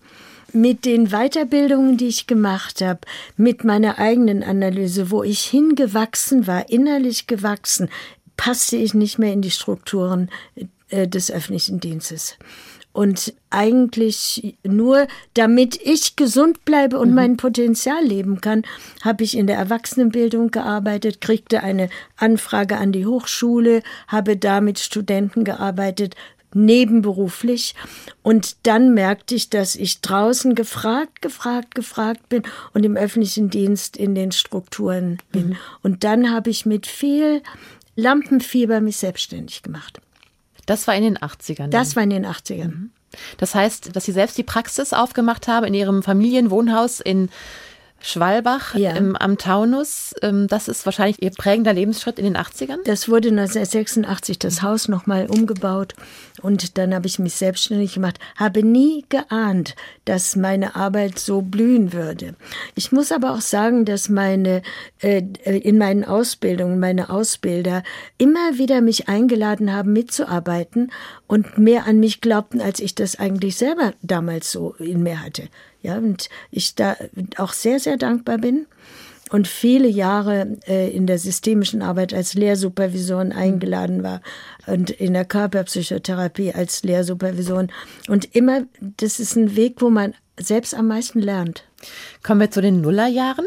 Mit 0.52 0.84
den 0.84 1.08
Weiterbildungen, 1.08 1.96
die 1.96 2.06
ich 2.06 2.26
gemacht 2.26 2.80
habe, 2.80 3.00
mit 3.36 3.64
meiner 3.64 3.98
eigenen 3.98 4.42
Analyse, 4.42 5.10
wo 5.10 5.22
ich 5.22 5.40
hingewachsen 5.40 6.46
war, 6.46 6.70
innerlich 6.70 7.26
gewachsen, 7.26 7.88
passte 8.36 8.76
ich 8.76 8.94
nicht 8.94 9.18
mehr 9.18 9.32
in 9.32 9.42
die 9.42 9.50
Strukturen 9.50 10.30
äh, 10.88 11.08
des 11.08 11.30
öffentlichen 11.30 11.80
Dienstes. 11.80 12.38
Und 12.96 13.34
eigentlich 13.50 14.56
nur, 14.62 15.06
damit 15.34 15.78
ich 15.82 16.16
gesund 16.16 16.64
bleibe 16.64 16.98
und 16.98 17.10
mhm. 17.10 17.14
mein 17.14 17.36
Potenzial 17.36 18.02
leben 18.02 18.40
kann, 18.40 18.62
habe 19.02 19.22
ich 19.22 19.36
in 19.36 19.46
der 19.46 19.58
Erwachsenenbildung 19.58 20.50
gearbeitet, 20.50 21.20
kriegte 21.20 21.62
eine 21.62 21.90
Anfrage 22.16 22.78
an 22.78 22.92
die 22.92 23.04
Hochschule, 23.04 23.82
habe 24.08 24.38
da 24.38 24.62
mit 24.62 24.78
Studenten 24.78 25.44
gearbeitet, 25.44 26.14
nebenberuflich. 26.56 27.74
Und 28.22 28.56
dann 28.64 28.94
merkte 28.94 29.34
ich, 29.34 29.50
dass 29.50 29.76
ich 29.76 30.00
draußen 30.00 30.54
gefragt, 30.54 31.22
gefragt, 31.22 31.74
gefragt 31.74 32.28
bin 32.28 32.42
und 32.72 32.84
im 32.84 32.96
öffentlichen 32.96 33.50
Dienst 33.50 33.96
in 33.96 34.14
den 34.14 34.32
Strukturen 34.32 35.18
bin. 35.30 35.50
Mhm. 35.50 35.56
Und 35.82 36.04
dann 36.04 36.32
habe 36.32 36.50
ich 36.50 36.66
mit 36.66 36.86
viel 36.86 37.42
Lampenfieber 37.94 38.80
mich 38.80 38.96
selbstständig 38.96 39.62
gemacht. 39.62 40.00
Das 40.66 40.88
war 40.88 40.96
in 40.96 41.04
den 41.04 41.18
80ern. 41.18 41.68
Das 41.68 41.94
war 41.94 42.02
in 42.02 42.10
den 42.10 42.26
80ern. 42.26 42.68
Mhm. 42.68 42.90
Das 43.38 43.54
heißt, 43.54 43.94
dass 43.94 44.04
Sie 44.04 44.12
selbst 44.12 44.36
die 44.36 44.42
Praxis 44.42 44.92
aufgemacht 44.92 45.48
haben 45.48 45.66
in 45.66 45.74
Ihrem 45.74 46.02
Familienwohnhaus 46.02 47.00
in 47.00 47.30
Schwalbach 48.06 48.74
ja. 48.76 48.92
im, 48.92 49.16
am 49.16 49.36
Taunus. 49.36 50.14
Ähm, 50.22 50.46
das 50.46 50.68
ist 50.68 50.86
wahrscheinlich 50.86 51.20
Ihr 51.22 51.30
prägender 51.30 51.72
Lebensschritt 51.72 52.18
in 52.18 52.24
den 52.24 52.36
80ern? 52.36 52.78
Das 52.84 53.08
wurde 53.08 53.28
1986 53.28 54.38
das 54.38 54.62
Haus 54.62 54.88
nochmal 54.88 55.26
umgebaut 55.26 55.94
und 56.40 56.78
dann 56.78 56.94
habe 56.94 57.06
ich 57.06 57.18
mich 57.18 57.34
selbstständig 57.34 57.94
gemacht. 57.94 58.18
Habe 58.36 58.62
nie 58.62 59.04
geahnt, 59.08 59.74
dass 60.04 60.36
meine 60.36 60.76
Arbeit 60.76 61.18
so 61.18 61.42
blühen 61.42 61.92
würde. 61.92 62.36
Ich 62.74 62.92
muss 62.92 63.10
aber 63.10 63.32
auch 63.32 63.40
sagen, 63.40 63.84
dass 63.84 64.08
meine 64.08 64.62
äh, 65.00 65.22
in 65.44 65.78
meinen 65.78 66.04
Ausbildungen, 66.04 66.78
meine 66.78 67.10
Ausbilder 67.10 67.82
immer 68.18 68.58
wieder 68.58 68.80
mich 68.80 69.08
eingeladen 69.08 69.72
haben, 69.72 69.92
mitzuarbeiten 69.92 70.92
und 71.26 71.58
mehr 71.58 71.86
an 71.86 71.98
mich 71.98 72.20
glaubten, 72.20 72.60
als 72.60 72.78
ich 72.80 72.94
das 72.94 73.18
eigentlich 73.18 73.56
selber 73.56 73.94
damals 74.02 74.52
so 74.52 74.74
in 74.78 75.02
mir 75.02 75.22
hatte. 75.22 75.48
Ja, 75.86 75.98
und 75.98 76.28
ich 76.50 76.74
da 76.74 76.96
auch 77.36 77.52
sehr, 77.52 77.78
sehr 77.78 77.96
dankbar 77.96 78.38
bin 78.38 78.66
und 79.30 79.46
viele 79.46 79.86
Jahre 79.86 80.56
äh, 80.66 80.90
in 80.90 81.06
der 81.06 81.18
systemischen 81.18 81.80
Arbeit 81.80 82.12
als 82.12 82.34
Lehrsupervision 82.34 83.30
eingeladen 83.32 84.02
war 84.02 84.20
und 84.66 84.90
in 84.90 85.12
der 85.12 85.24
Körperpsychotherapie 85.24 86.52
als 86.52 86.82
Lehrsupervision. 86.82 87.70
Und 88.08 88.34
immer, 88.34 88.62
das 88.80 89.20
ist 89.20 89.36
ein 89.36 89.54
Weg, 89.54 89.76
wo 89.80 89.90
man 89.90 90.14
selbst 90.38 90.74
am 90.74 90.88
meisten 90.88 91.20
lernt. 91.20 91.64
Kommen 92.24 92.40
wir 92.40 92.50
zu 92.50 92.60
den 92.60 92.80
Nullerjahren. 92.80 93.46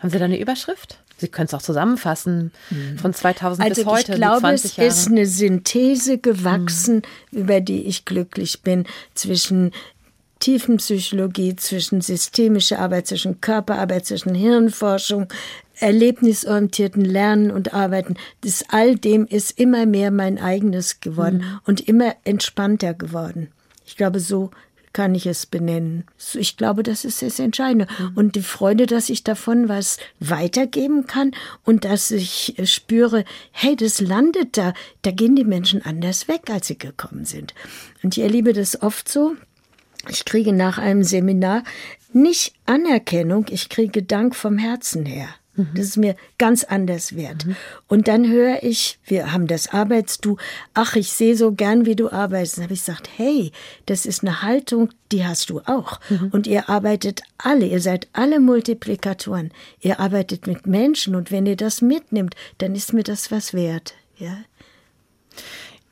Haben 0.00 0.10
Sie 0.10 0.18
da 0.18 0.26
eine 0.26 0.38
Überschrift? 0.38 0.98
Sie 1.18 1.28
können 1.28 1.46
es 1.46 1.54
auch 1.54 1.62
zusammenfassen 1.62 2.52
mhm. 2.68 2.98
von 2.98 3.14
2000 3.14 3.66
also 3.66 3.82
bis 3.82 3.90
heute. 3.90 4.12
Ich 4.12 4.18
glaube, 4.18 4.52
es 4.52 4.76
ist 4.76 5.08
eine 5.08 5.24
Synthese 5.24 6.18
gewachsen, 6.18 7.02
mhm. 7.30 7.38
über 7.38 7.60
die 7.60 7.86
ich 7.86 8.04
glücklich 8.04 8.60
bin, 8.60 8.84
zwischen 9.14 9.72
Tiefenpsychologie, 10.38 11.56
zwischen 11.56 12.00
systemischer 12.00 12.78
Arbeit, 12.78 13.06
zwischen 13.06 13.40
Körperarbeit, 13.40 14.06
zwischen 14.06 14.34
Hirnforschung, 14.34 15.28
erlebnisorientierten 15.78 17.04
Lernen 17.04 17.50
und 17.50 17.74
Arbeiten. 17.74 18.16
Das 18.42 18.64
all 18.68 18.96
dem 18.96 19.26
ist 19.26 19.58
immer 19.58 19.86
mehr 19.86 20.10
mein 20.10 20.38
eigenes 20.38 21.00
geworden 21.00 21.38
mhm. 21.38 21.60
und 21.64 21.88
immer 21.88 22.14
entspannter 22.24 22.94
geworden. 22.94 23.48
Ich 23.84 23.96
glaube, 23.96 24.20
so 24.20 24.50
kann 24.96 25.14
ich 25.14 25.26
es 25.26 25.44
benennen. 25.44 26.04
Ich 26.32 26.56
glaube, 26.56 26.82
das 26.82 27.04
ist 27.04 27.20
das 27.20 27.38
Entscheidende. 27.38 27.86
Mhm. 27.98 28.12
Und 28.14 28.34
die 28.34 28.40
Freude, 28.40 28.86
dass 28.86 29.10
ich 29.10 29.22
davon 29.22 29.68
was 29.68 29.98
weitergeben 30.20 31.06
kann 31.06 31.32
und 31.64 31.84
dass 31.84 32.10
ich 32.10 32.54
spüre, 32.64 33.26
hey, 33.50 33.76
das 33.76 34.00
landet 34.00 34.56
da, 34.56 34.72
da 35.02 35.10
gehen 35.10 35.36
die 35.36 35.44
Menschen 35.44 35.84
anders 35.84 36.28
weg, 36.28 36.48
als 36.48 36.68
sie 36.68 36.78
gekommen 36.78 37.26
sind. 37.26 37.52
Und 38.02 38.16
ich 38.16 38.22
erlebe 38.22 38.54
das 38.54 38.80
oft 38.80 39.06
so, 39.06 39.36
ich 40.08 40.24
kriege 40.24 40.52
nach 40.52 40.78
einem 40.78 41.04
Seminar 41.04 41.62
nicht 42.12 42.54
Anerkennung, 42.64 43.46
ich 43.50 43.68
kriege 43.68 44.02
Dank 44.02 44.34
vom 44.34 44.58
Herzen 44.58 45.04
her. 45.04 45.28
Mhm. 45.56 45.68
Das 45.74 45.86
ist 45.86 45.96
mir 45.96 46.16
ganz 46.38 46.64
anders 46.64 47.16
wert. 47.16 47.46
Mhm. 47.46 47.56
Und 47.88 48.08
dann 48.08 48.28
höre 48.28 48.62
ich, 48.62 48.98
wir 49.04 49.32
haben 49.32 49.46
das 49.46 49.72
Arbeitsdu, 49.72 50.36
ach, 50.74 50.96
ich 50.96 51.12
sehe 51.12 51.36
so 51.36 51.52
gern, 51.52 51.86
wie 51.86 51.96
du 51.96 52.10
arbeitest. 52.10 52.58
Dann 52.58 52.64
habe 52.64 52.74
ich 52.74 52.84
gesagt, 52.84 53.08
hey, 53.16 53.52
das 53.86 54.06
ist 54.06 54.22
eine 54.22 54.42
Haltung, 54.42 54.90
die 55.12 55.26
hast 55.26 55.50
du 55.50 55.60
auch. 55.60 56.00
Mhm. 56.10 56.28
Und 56.32 56.46
ihr 56.46 56.68
arbeitet 56.68 57.22
alle, 57.38 57.66
ihr 57.66 57.80
seid 57.80 58.08
alle 58.12 58.40
Multiplikatoren. 58.40 59.50
Ihr 59.80 60.00
arbeitet 60.00 60.46
mit 60.46 60.66
Menschen 60.66 61.14
und 61.14 61.30
wenn 61.30 61.46
ihr 61.46 61.56
das 61.56 61.82
mitnimmt, 61.82 62.34
dann 62.58 62.74
ist 62.74 62.92
mir 62.92 63.04
das 63.04 63.30
was 63.30 63.54
wert. 63.54 63.94
Ja. 64.18 64.38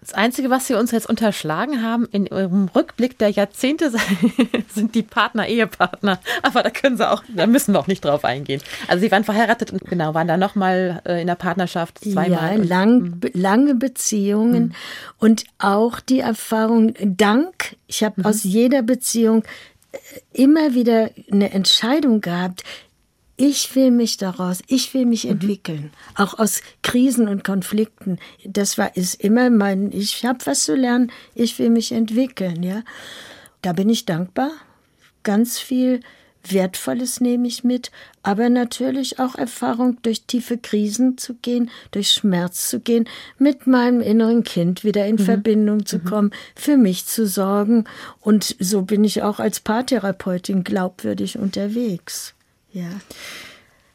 Das 0.05 0.13
Einzige, 0.13 0.51
was 0.51 0.67
Sie 0.67 0.75
uns 0.75 0.91
jetzt 0.91 1.09
unterschlagen 1.09 1.83
haben 1.83 2.07
in 2.13 2.27
Ihrem 2.27 2.69
Rückblick 2.69 3.17
der 3.17 3.31
Jahrzehnte, 3.31 3.91
sind 4.69 4.95
die 4.95 5.03
Partner, 5.03 5.49
Ehepartner. 5.49 6.21
Aber 6.43 6.63
da 6.63 6.69
können 6.69 6.99
Sie 6.99 7.11
auch, 7.11 7.25
da 7.35 7.47
müssen 7.47 7.73
wir 7.73 7.81
auch 7.81 7.87
nicht 7.87 8.05
drauf 8.05 8.23
eingehen. 8.23 8.61
Also 8.87 9.01
Sie 9.01 9.11
waren 9.11 9.25
verheiratet 9.25 9.73
und 9.73 9.83
genau, 9.87 10.13
waren 10.13 10.29
da 10.29 10.37
nochmal 10.37 11.01
äh, 11.07 11.23
in 11.23 11.27
der 11.27 11.37
Partnerschaft 11.37 12.01
zweimal. 12.01 12.59
Ja, 12.59 12.63
lang, 12.63 13.01
mhm. 13.01 13.21
lange 13.33 13.75
Beziehungen 13.77 14.65
mhm. 14.65 14.75
und 15.21 15.45
auch 15.59 16.01
die 16.01 16.21
Erfahrung, 16.21 16.93
Dank, 17.01 17.77
ich 17.87 18.05
habe 18.05 18.21
mhm. 18.21 18.27
aus 18.27 18.45
jeder 18.45 18.83
Beziehung 18.83 19.43
äh, 19.93 19.99
immer 20.35 20.75
wieder 20.75 21.13
eine 21.33 21.51
Entscheidung 21.51 22.21
gehabt, 22.21 22.63
ich 23.37 23.75
will 23.75 23.91
mich 23.91 24.17
daraus, 24.17 24.61
ich 24.69 24.95
will 24.95 25.07
mich 25.07 25.25
mhm. 25.25 25.33
entwickeln, 25.33 25.91
auch 26.15 26.39
aus 26.39 26.63
Krisen 26.83 27.29
und 27.29 27.45
Konflikten. 27.45 28.19
Das 28.45 28.79
war 28.79 28.97
ist 28.97 29.15
immer 29.17 29.51
mein, 29.51 29.91
ich 29.93 30.25
habe 30.25 30.45
was 30.45 30.65
zu 30.65 30.75
lernen, 30.75 31.11
ich 31.35 31.59
will 31.59 31.71
mich 31.71 31.93
entwickeln, 31.93 32.63
ja. 32.63 32.83
Da 33.63 33.73
bin 33.73 33.89
ich 33.89 34.05
dankbar. 34.05 34.51
Ganz 35.23 35.59
viel 35.59 36.01
Wertvolles 36.47 37.21
nehme 37.21 37.49
ich 37.49 37.65
mit, 37.65 37.91
aber 38.23 38.51
natürlich 38.51 39.19
auch 39.19 39.35
Erfahrung, 39.35 39.99
durch 40.03 40.25
tiefe 40.27 40.59
Krisen 40.59 41.17
zu 41.17 41.35
gehen, 41.35 41.71
durch 41.91 42.11
Schmerz 42.11 42.69
zu 42.69 42.81
gehen, 42.81 43.09
mit 43.39 43.67
meinem 43.67 44.01
inneren 44.01 44.45
Kind 44.45 44.85
wieder 44.85 45.07
in 45.07 45.17
mhm. 45.17 45.21
Verbindung 45.21 45.87
zu 45.87 45.99
mhm. 45.99 46.05
kommen, 46.05 46.31
für 46.55 46.77
mich 46.77 47.07
zu 47.07 47.27
sorgen. 47.27 47.85
Und 48.21 48.57
so 48.61 48.83
bin 48.83 49.05
ich 49.05 49.23
auch 49.23 49.41
als 49.41 49.61
Paartherapeutin 49.61 50.65
glaubwürdig 50.65 51.39
unterwegs. 51.39 52.35
Ja. 52.75 52.91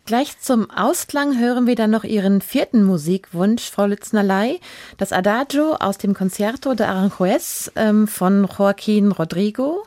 Gleich 0.05 0.39
zum 0.39 0.71
Ausklang 0.71 1.37
hören 1.37 1.67
wir 1.67 1.75
dann 1.75 1.91
noch 1.91 2.03
Ihren 2.03 2.41
vierten 2.41 2.83
Musikwunsch, 2.83 3.69
Frau 3.69 3.85
Lütznerlei, 3.85 4.59
das 4.97 5.11
Adagio 5.11 5.75
aus 5.75 5.99
dem 5.99 6.15
Concerto 6.15 6.73
de 6.73 6.87
Aranjuez 6.87 7.71
ähm, 7.75 8.07
von 8.07 8.47
Joaquin 8.57 9.11
Rodrigo. 9.11 9.85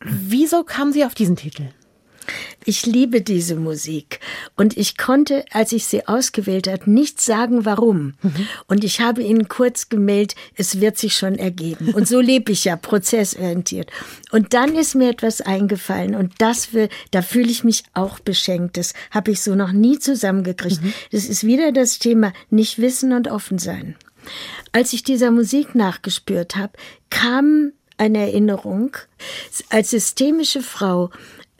Wieso 0.00 0.64
kamen 0.64 0.92
Sie 0.92 1.04
auf 1.04 1.14
diesen 1.14 1.36
Titel? 1.36 1.68
Ich 2.68 2.84
liebe 2.84 3.22
diese 3.22 3.56
Musik 3.56 4.20
und 4.54 4.76
ich 4.76 4.98
konnte, 4.98 5.46
als 5.52 5.72
ich 5.72 5.86
sie 5.86 6.06
ausgewählt 6.06 6.68
habe, 6.68 6.90
nicht 6.90 7.18
sagen, 7.18 7.64
warum. 7.64 8.12
Und 8.66 8.84
ich 8.84 9.00
habe 9.00 9.22
Ihnen 9.22 9.48
kurz 9.48 9.88
gemeldet, 9.88 10.36
es 10.54 10.78
wird 10.78 10.98
sich 10.98 11.16
schon 11.16 11.36
ergeben. 11.36 11.94
Und 11.94 12.06
so 12.06 12.20
lebe 12.20 12.52
ich 12.52 12.66
ja, 12.66 12.76
prozessorientiert. 12.76 13.90
Und 14.32 14.52
dann 14.52 14.74
ist 14.76 14.94
mir 14.94 15.08
etwas 15.08 15.40
eingefallen 15.40 16.14
und 16.14 16.34
das 16.40 16.74
will, 16.74 16.90
da 17.10 17.22
fühle 17.22 17.50
ich 17.50 17.64
mich 17.64 17.84
auch 17.94 18.18
beschenkt. 18.18 18.76
Das 18.76 18.92
habe 19.12 19.30
ich 19.30 19.40
so 19.40 19.54
noch 19.54 19.72
nie 19.72 19.98
zusammengekriegt. 19.98 20.82
Mhm. 20.82 20.92
Das 21.10 21.24
ist 21.24 21.44
wieder 21.44 21.72
das 21.72 21.98
Thema 21.98 22.34
nicht 22.50 22.78
wissen 22.78 23.14
und 23.14 23.28
offen 23.28 23.58
sein. 23.58 23.96
Als 24.72 24.92
ich 24.92 25.02
dieser 25.02 25.30
Musik 25.30 25.74
nachgespürt 25.74 26.54
habe, 26.54 26.74
kam 27.08 27.72
eine 27.96 28.18
Erinnerung. 28.18 28.94
Als 29.70 29.88
systemische 29.90 30.60
Frau 30.60 31.10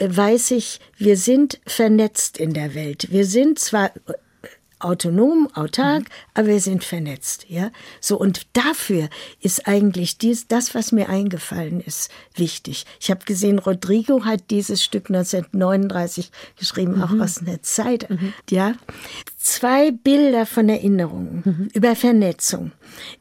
weiß 0.01 0.53
ich, 0.53 0.81
wir 0.97 1.17
sind 1.17 1.61
vernetzt 1.67 2.39
in 2.39 2.55
der 2.55 2.75
Welt. 2.75 3.09
Wir 3.11 3.27
sind 3.27 3.59
zwar 3.59 3.91
autonom, 4.81 5.49
autark, 5.55 6.05
mhm. 6.05 6.07
aber 6.35 6.47
wir 6.49 6.61
sind 6.61 6.85
vernetzt, 6.85 7.47
ja. 7.49 7.71
So 8.01 8.19
und 8.19 8.47
dafür 8.53 9.09
ist 9.41 9.67
eigentlich 9.67 10.19
dies, 10.19 10.47
das, 10.47 10.75
was 10.75 10.93
mir 10.93 11.09
eingefallen 11.09 11.81
ist, 11.81 12.11
wichtig. 12.37 12.87
Ich 13.01 13.11
habe 13.11 13.25
gesehen, 13.25 13.59
Rodrigo 13.59 14.25
hat 14.25 14.51
dieses 14.51 14.85
Stück 14.85 15.11
1939 15.11 16.31
geschrieben, 16.57 16.97
mhm. 16.97 17.03
auch 17.03 17.21
aus 17.21 17.39
einer 17.39 17.63
Zeit, 17.63 18.09
mhm. 18.09 18.33
ja. 18.51 18.75
Zwei 19.37 19.91
Bilder 19.91 20.47
von 20.47 20.69
Erinnerungen 20.69 21.43
mhm. 21.45 21.69
über 21.73 21.97
Vernetzung. 21.97 22.73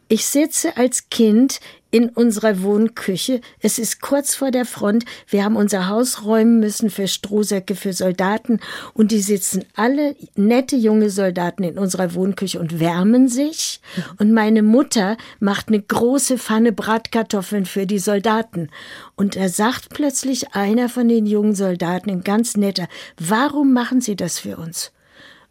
Ich 0.09 0.25
sitze 0.25 0.77
als 0.77 1.09
Kind 1.09 1.59
in 1.91 2.07
unserer 2.09 2.61
Wohnküche. 2.61 3.41
Es 3.59 3.77
ist 3.77 4.01
kurz 4.01 4.35
vor 4.35 4.51
der 4.51 4.63
Front. 4.63 5.03
Wir 5.27 5.43
haben 5.43 5.57
unser 5.57 5.89
Haus 5.89 6.23
räumen 6.23 6.61
müssen 6.61 6.89
für 6.89 7.09
Strohsäcke 7.09 7.75
für 7.75 7.91
Soldaten 7.91 8.61
und 8.93 9.11
die 9.11 9.19
sitzen 9.19 9.65
alle 9.75 10.15
nette 10.35 10.77
junge 10.77 11.09
Soldaten 11.09 11.63
in 11.63 11.77
unserer 11.77 12.13
Wohnküche 12.13 12.57
und 12.59 12.79
wärmen 12.79 13.27
sich. 13.27 13.81
Und 14.17 14.31
meine 14.31 14.63
Mutter 14.63 15.17
macht 15.41 15.67
eine 15.67 15.81
große 15.81 16.37
Pfanne 16.37 16.71
Bratkartoffeln 16.71 17.65
für 17.65 17.85
die 17.85 17.99
Soldaten. 17.99 18.69
Und 19.15 19.35
da 19.35 19.49
sagt 19.49 19.89
plötzlich 19.89 20.53
einer 20.53 20.87
von 20.87 21.09
den 21.09 21.25
jungen 21.25 21.55
Soldaten, 21.55 22.09
ein 22.09 22.23
ganz 22.23 22.55
netter, 22.55 22.87
warum 23.19 23.73
machen 23.73 23.99
Sie 23.99 24.15
das 24.15 24.39
für 24.39 24.55
uns? 24.55 24.91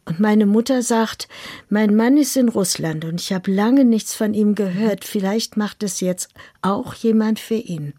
Und 0.07 0.21
meine 0.21 0.45
Mutter 0.45 0.83
sagt, 0.83 1.27
mein 1.67 1.93
Mann 1.93 2.15
ist 2.15 2.37
in 2.37 2.47
Russland 2.47 3.03
und 3.03 3.19
ich 3.19 3.33
habe 3.33 3.51
lange 3.51 3.83
nichts 3.83 4.13
von 4.13 4.33
ihm 4.33 4.55
gehört. 4.55 5.03
Vielleicht 5.03 5.57
macht 5.57 5.83
es 5.83 5.99
jetzt 5.99 6.29
auch 6.61 6.93
jemand 6.93 7.39
für 7.39 7.55
ihn. 7.55 7.93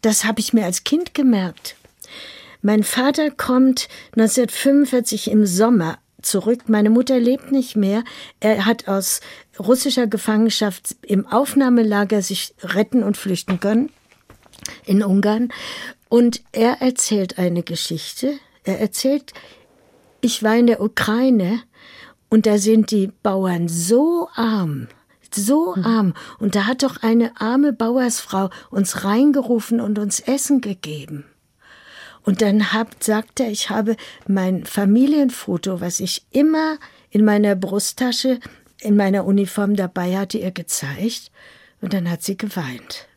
Das 0.00 0.24
habe 0.24 0.40
ich 0.40 0.54
mir 0.54 0.64
als 0.64 0.84
Kind 0.84 1.12
gemerkt. 1.12 1.76
Mein 2.62 2.82
Vater 2.82 3.30
kommt 3.30 3.88
1945 4.16 5.30
im 5.30 5.44
Sommer 5.44 5.98
zurück. 6.22 6.68
Meine 6.68 6.88
Mutter 6.88 7.20
lebt 7.20 7.52
nicht 7.52 7.76
mehr. 7.76 8.04
Er 8.40 8.64
hat 8.64 8.88
aus 8.88 9.20
russischer 9.58 10.06
Gefangenschaft 10.06 10.96
im 11.02 11.26
Aufnahmelager 11.26 12.22
sich 12.22 12.54
retten 12.62 13.02
und 13.02 13.18
flüchten 13.18 13.60
können 13.60 13.90
in 14.86 15.02
Ungarn. 15.02 15.52
Und 16.08 16.42
er 16.52 16.80
erzählt 16.80 17.38
eine 17.38 17.62
Geschichte. 17.62 18.38
Er 18.64 18.80
erzählt 18.80 19.34
ich 20.22 20.42
war 20.42 20.56
in 20.56 20.66
der 20.66 20.80
Ukraine 20.80 21.62
und 22.30 22.46
da 22.46 22.56
sind 22.56 22.90
die 22.90 23.12
Bauern 23.22 23.68
so 23.68 24.28
arm, 24.34 24.88
so 25.30 25.76
hm. 25.76 25.84
arm. 25.84 26.14
Und 26.38 26.54
da 26.54 26.66
hat 26.66 26.82
doch 26.82 27.02
eine 27.02 27.38
arme 27.38 27.74
Bauersfrau 27.74 28.48
uns 28.70 29.04
reingerufen 29.04 29.80
und 29.80 29.98
uns 29.98 30.20
Essen 30.20 30.62
gegeben. 30.62 31.26
Und 32.24 32.40
dann 32.40 32.72
hab, 32.72 33.02
sagt 33.02 33.40
er, 33.40 33.50
ich 33.50 33.68
habe 33.68 33.96
mein 34.28 34.64
Familienfoto, 34.64 35.80
was 35.80 36.00
ich 36.00 36.24
immer 36.30 36.78
in 37.10 37.24
meiner 37.24 37.56
Brusttasche 37.56 38.38
in 38.80 38.96
meiner 38.96 39.24
Uniform 39.24 39.76
dabei 39.76 40.16
hatte, 40.16 40.38
ihr 40.38 40.50
gezeigt. 40.50 41.30
Und 41.80 41.92
dann 41.92 42.10
hat 42.10 42.22
sie 42.22 42.36
geweint. 42.36 43.08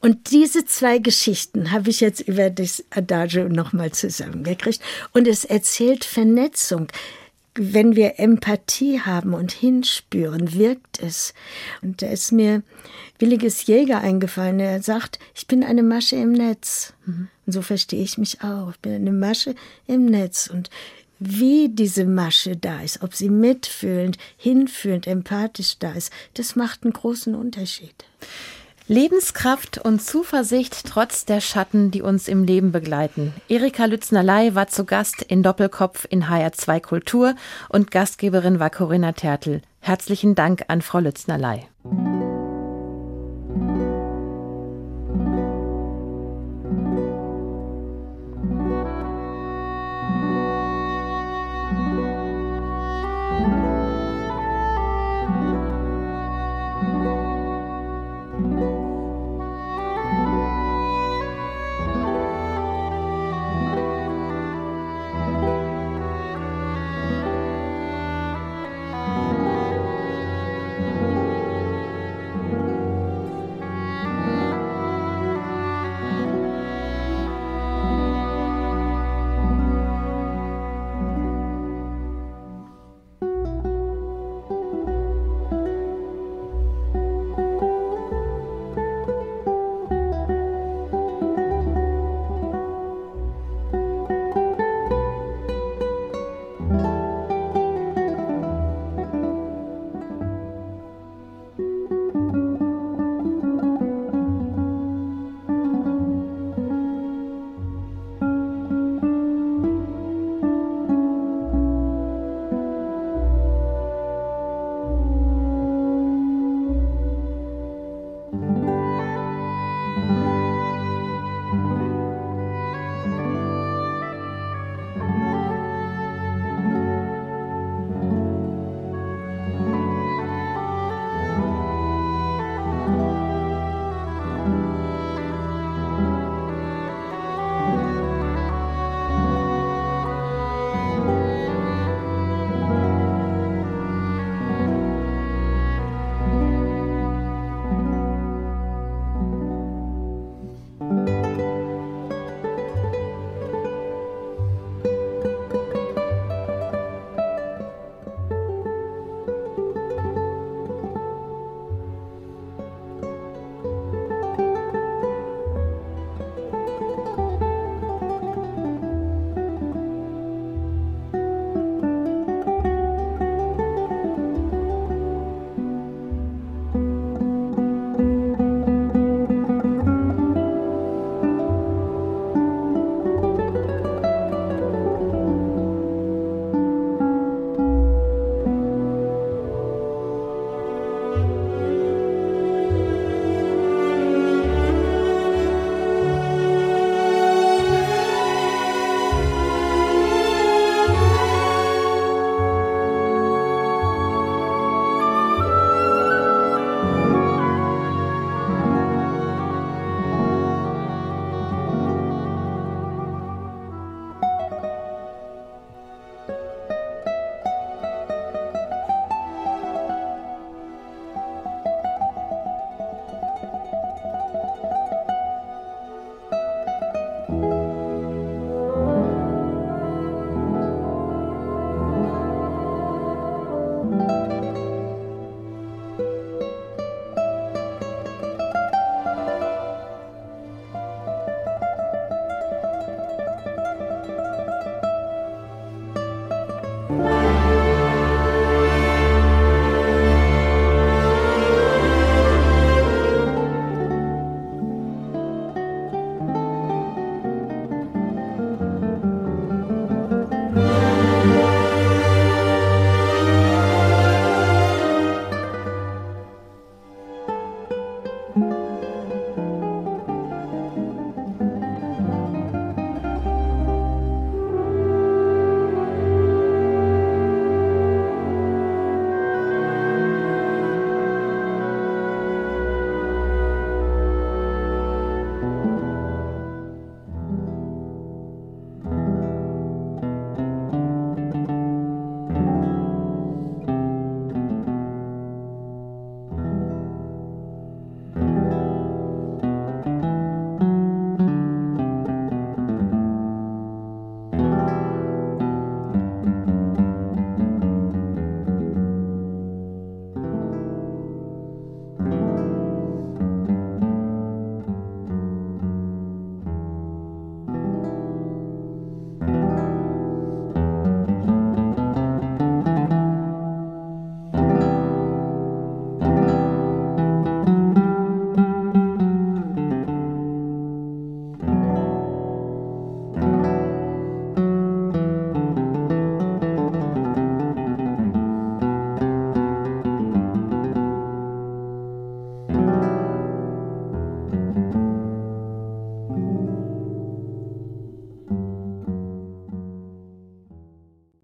Und 0.00 0.30
diese 0.30 0.64
zwei 0.64 0.98
Geschichten 0.98 1.72
habe 1.72 1.90
ich 1.90 2.00
jetzt 2.00 2.20
über 2.20 2.50
das 2.50 2.84
Adagio 2.90 3.48
nochmal 3.48 3.92
zusammengekriegt. 3.92 4.80
Und 5.12 5.26
es 5.28 5.44
erzählt 5.44 6.04
Vernetzung. 6.04 6.88
Wenn 7.54 7.96
wir 7.96 8.18
Empathie 8.18 9.00
haben 9.00 9.34
und 9.34 9.52
hinspüren, 9.52 10.54
wirkt 10.54 11.02
es. 11.02 11.34
Und 11.82 12.00
da 12.00 12.06
ist 12.06 12.32
mir 12.32 12.62
Williges 13.18 13.66
Jäger 13.66 14.00
eingefallen. 14.00 14.58
Er 14.58 14.82
sagt, 14.82 15.18
ich 15.34 15.46
bin 15.46 15.62
eine 15.62 15.82
Masche 15.82 16.16
im 16.16 16.32
Netz. 16.32 16.94
Mhm. 17.04 17.28
Und 17.46 17.52
so 17.52 17.60
verstehe 17.60 18.02
ich 18.02 18.16
mich 18.16 18.42
auch. 18.42 18.70
Ich 18.70 18.80
bin 18.80 18.94
eine 18.94 19.12
Masche 19.12 19.54
im 19.86 20.06
Netz. 20.06 20.48
Und 20.48 20.70
wie 21.24 21.68
diese 21.68 22.04
Masche 22.04 22.56
da 22.56 22.80
ist, 22.80 23.02
ob 23.02 23.14
sie 23.14 23.28
mitfühlend, 23.28 24.18
hinfühlend, 24.36 25.06
empathisch 25.06 25.78
da 25.78 25.92
ist, 25.92 26.12
das 26.34 26.56
macht 26.56 26.82
einen 26.82 26.92
großen 26.92 27.36
Unterschied. 27.36 27.94
Lebenskraft 28.88 29.78
und 29.78 30.02
Zuversicht 30.02 30.86
trotz 30.86 31.24
der 31.24 31.40
Schatten, 31.40 31.90
die 31.90 32.02
uns 32.02 32.28
im 32.28 32.44
Leben 32.44 32.72
begleiten. 32.72 33.32
Erika 33.48 33.84
Lütznerlei 33.84 34.54
war 34.54 34.68
zu 34.68 34.84
Gast 34.84 35.22
in 35.22 35.42
Doppelkopf 35.42 36.06
in 36.10 36.24
HR2 36.24 36.80
Kultur 36.80 37.34
und 37.68 37.90
Gastgeberin 37.90 38.58
war 38.58 38.70
Corinna 38.70 39.12
Tertel. 39.12 39.62
Herzlichen 39.80 40.34
Dank 40.34 40.64
an 40.68 40.82
Frau 40.82 40.98
Lütznerlei. 40.98 41.66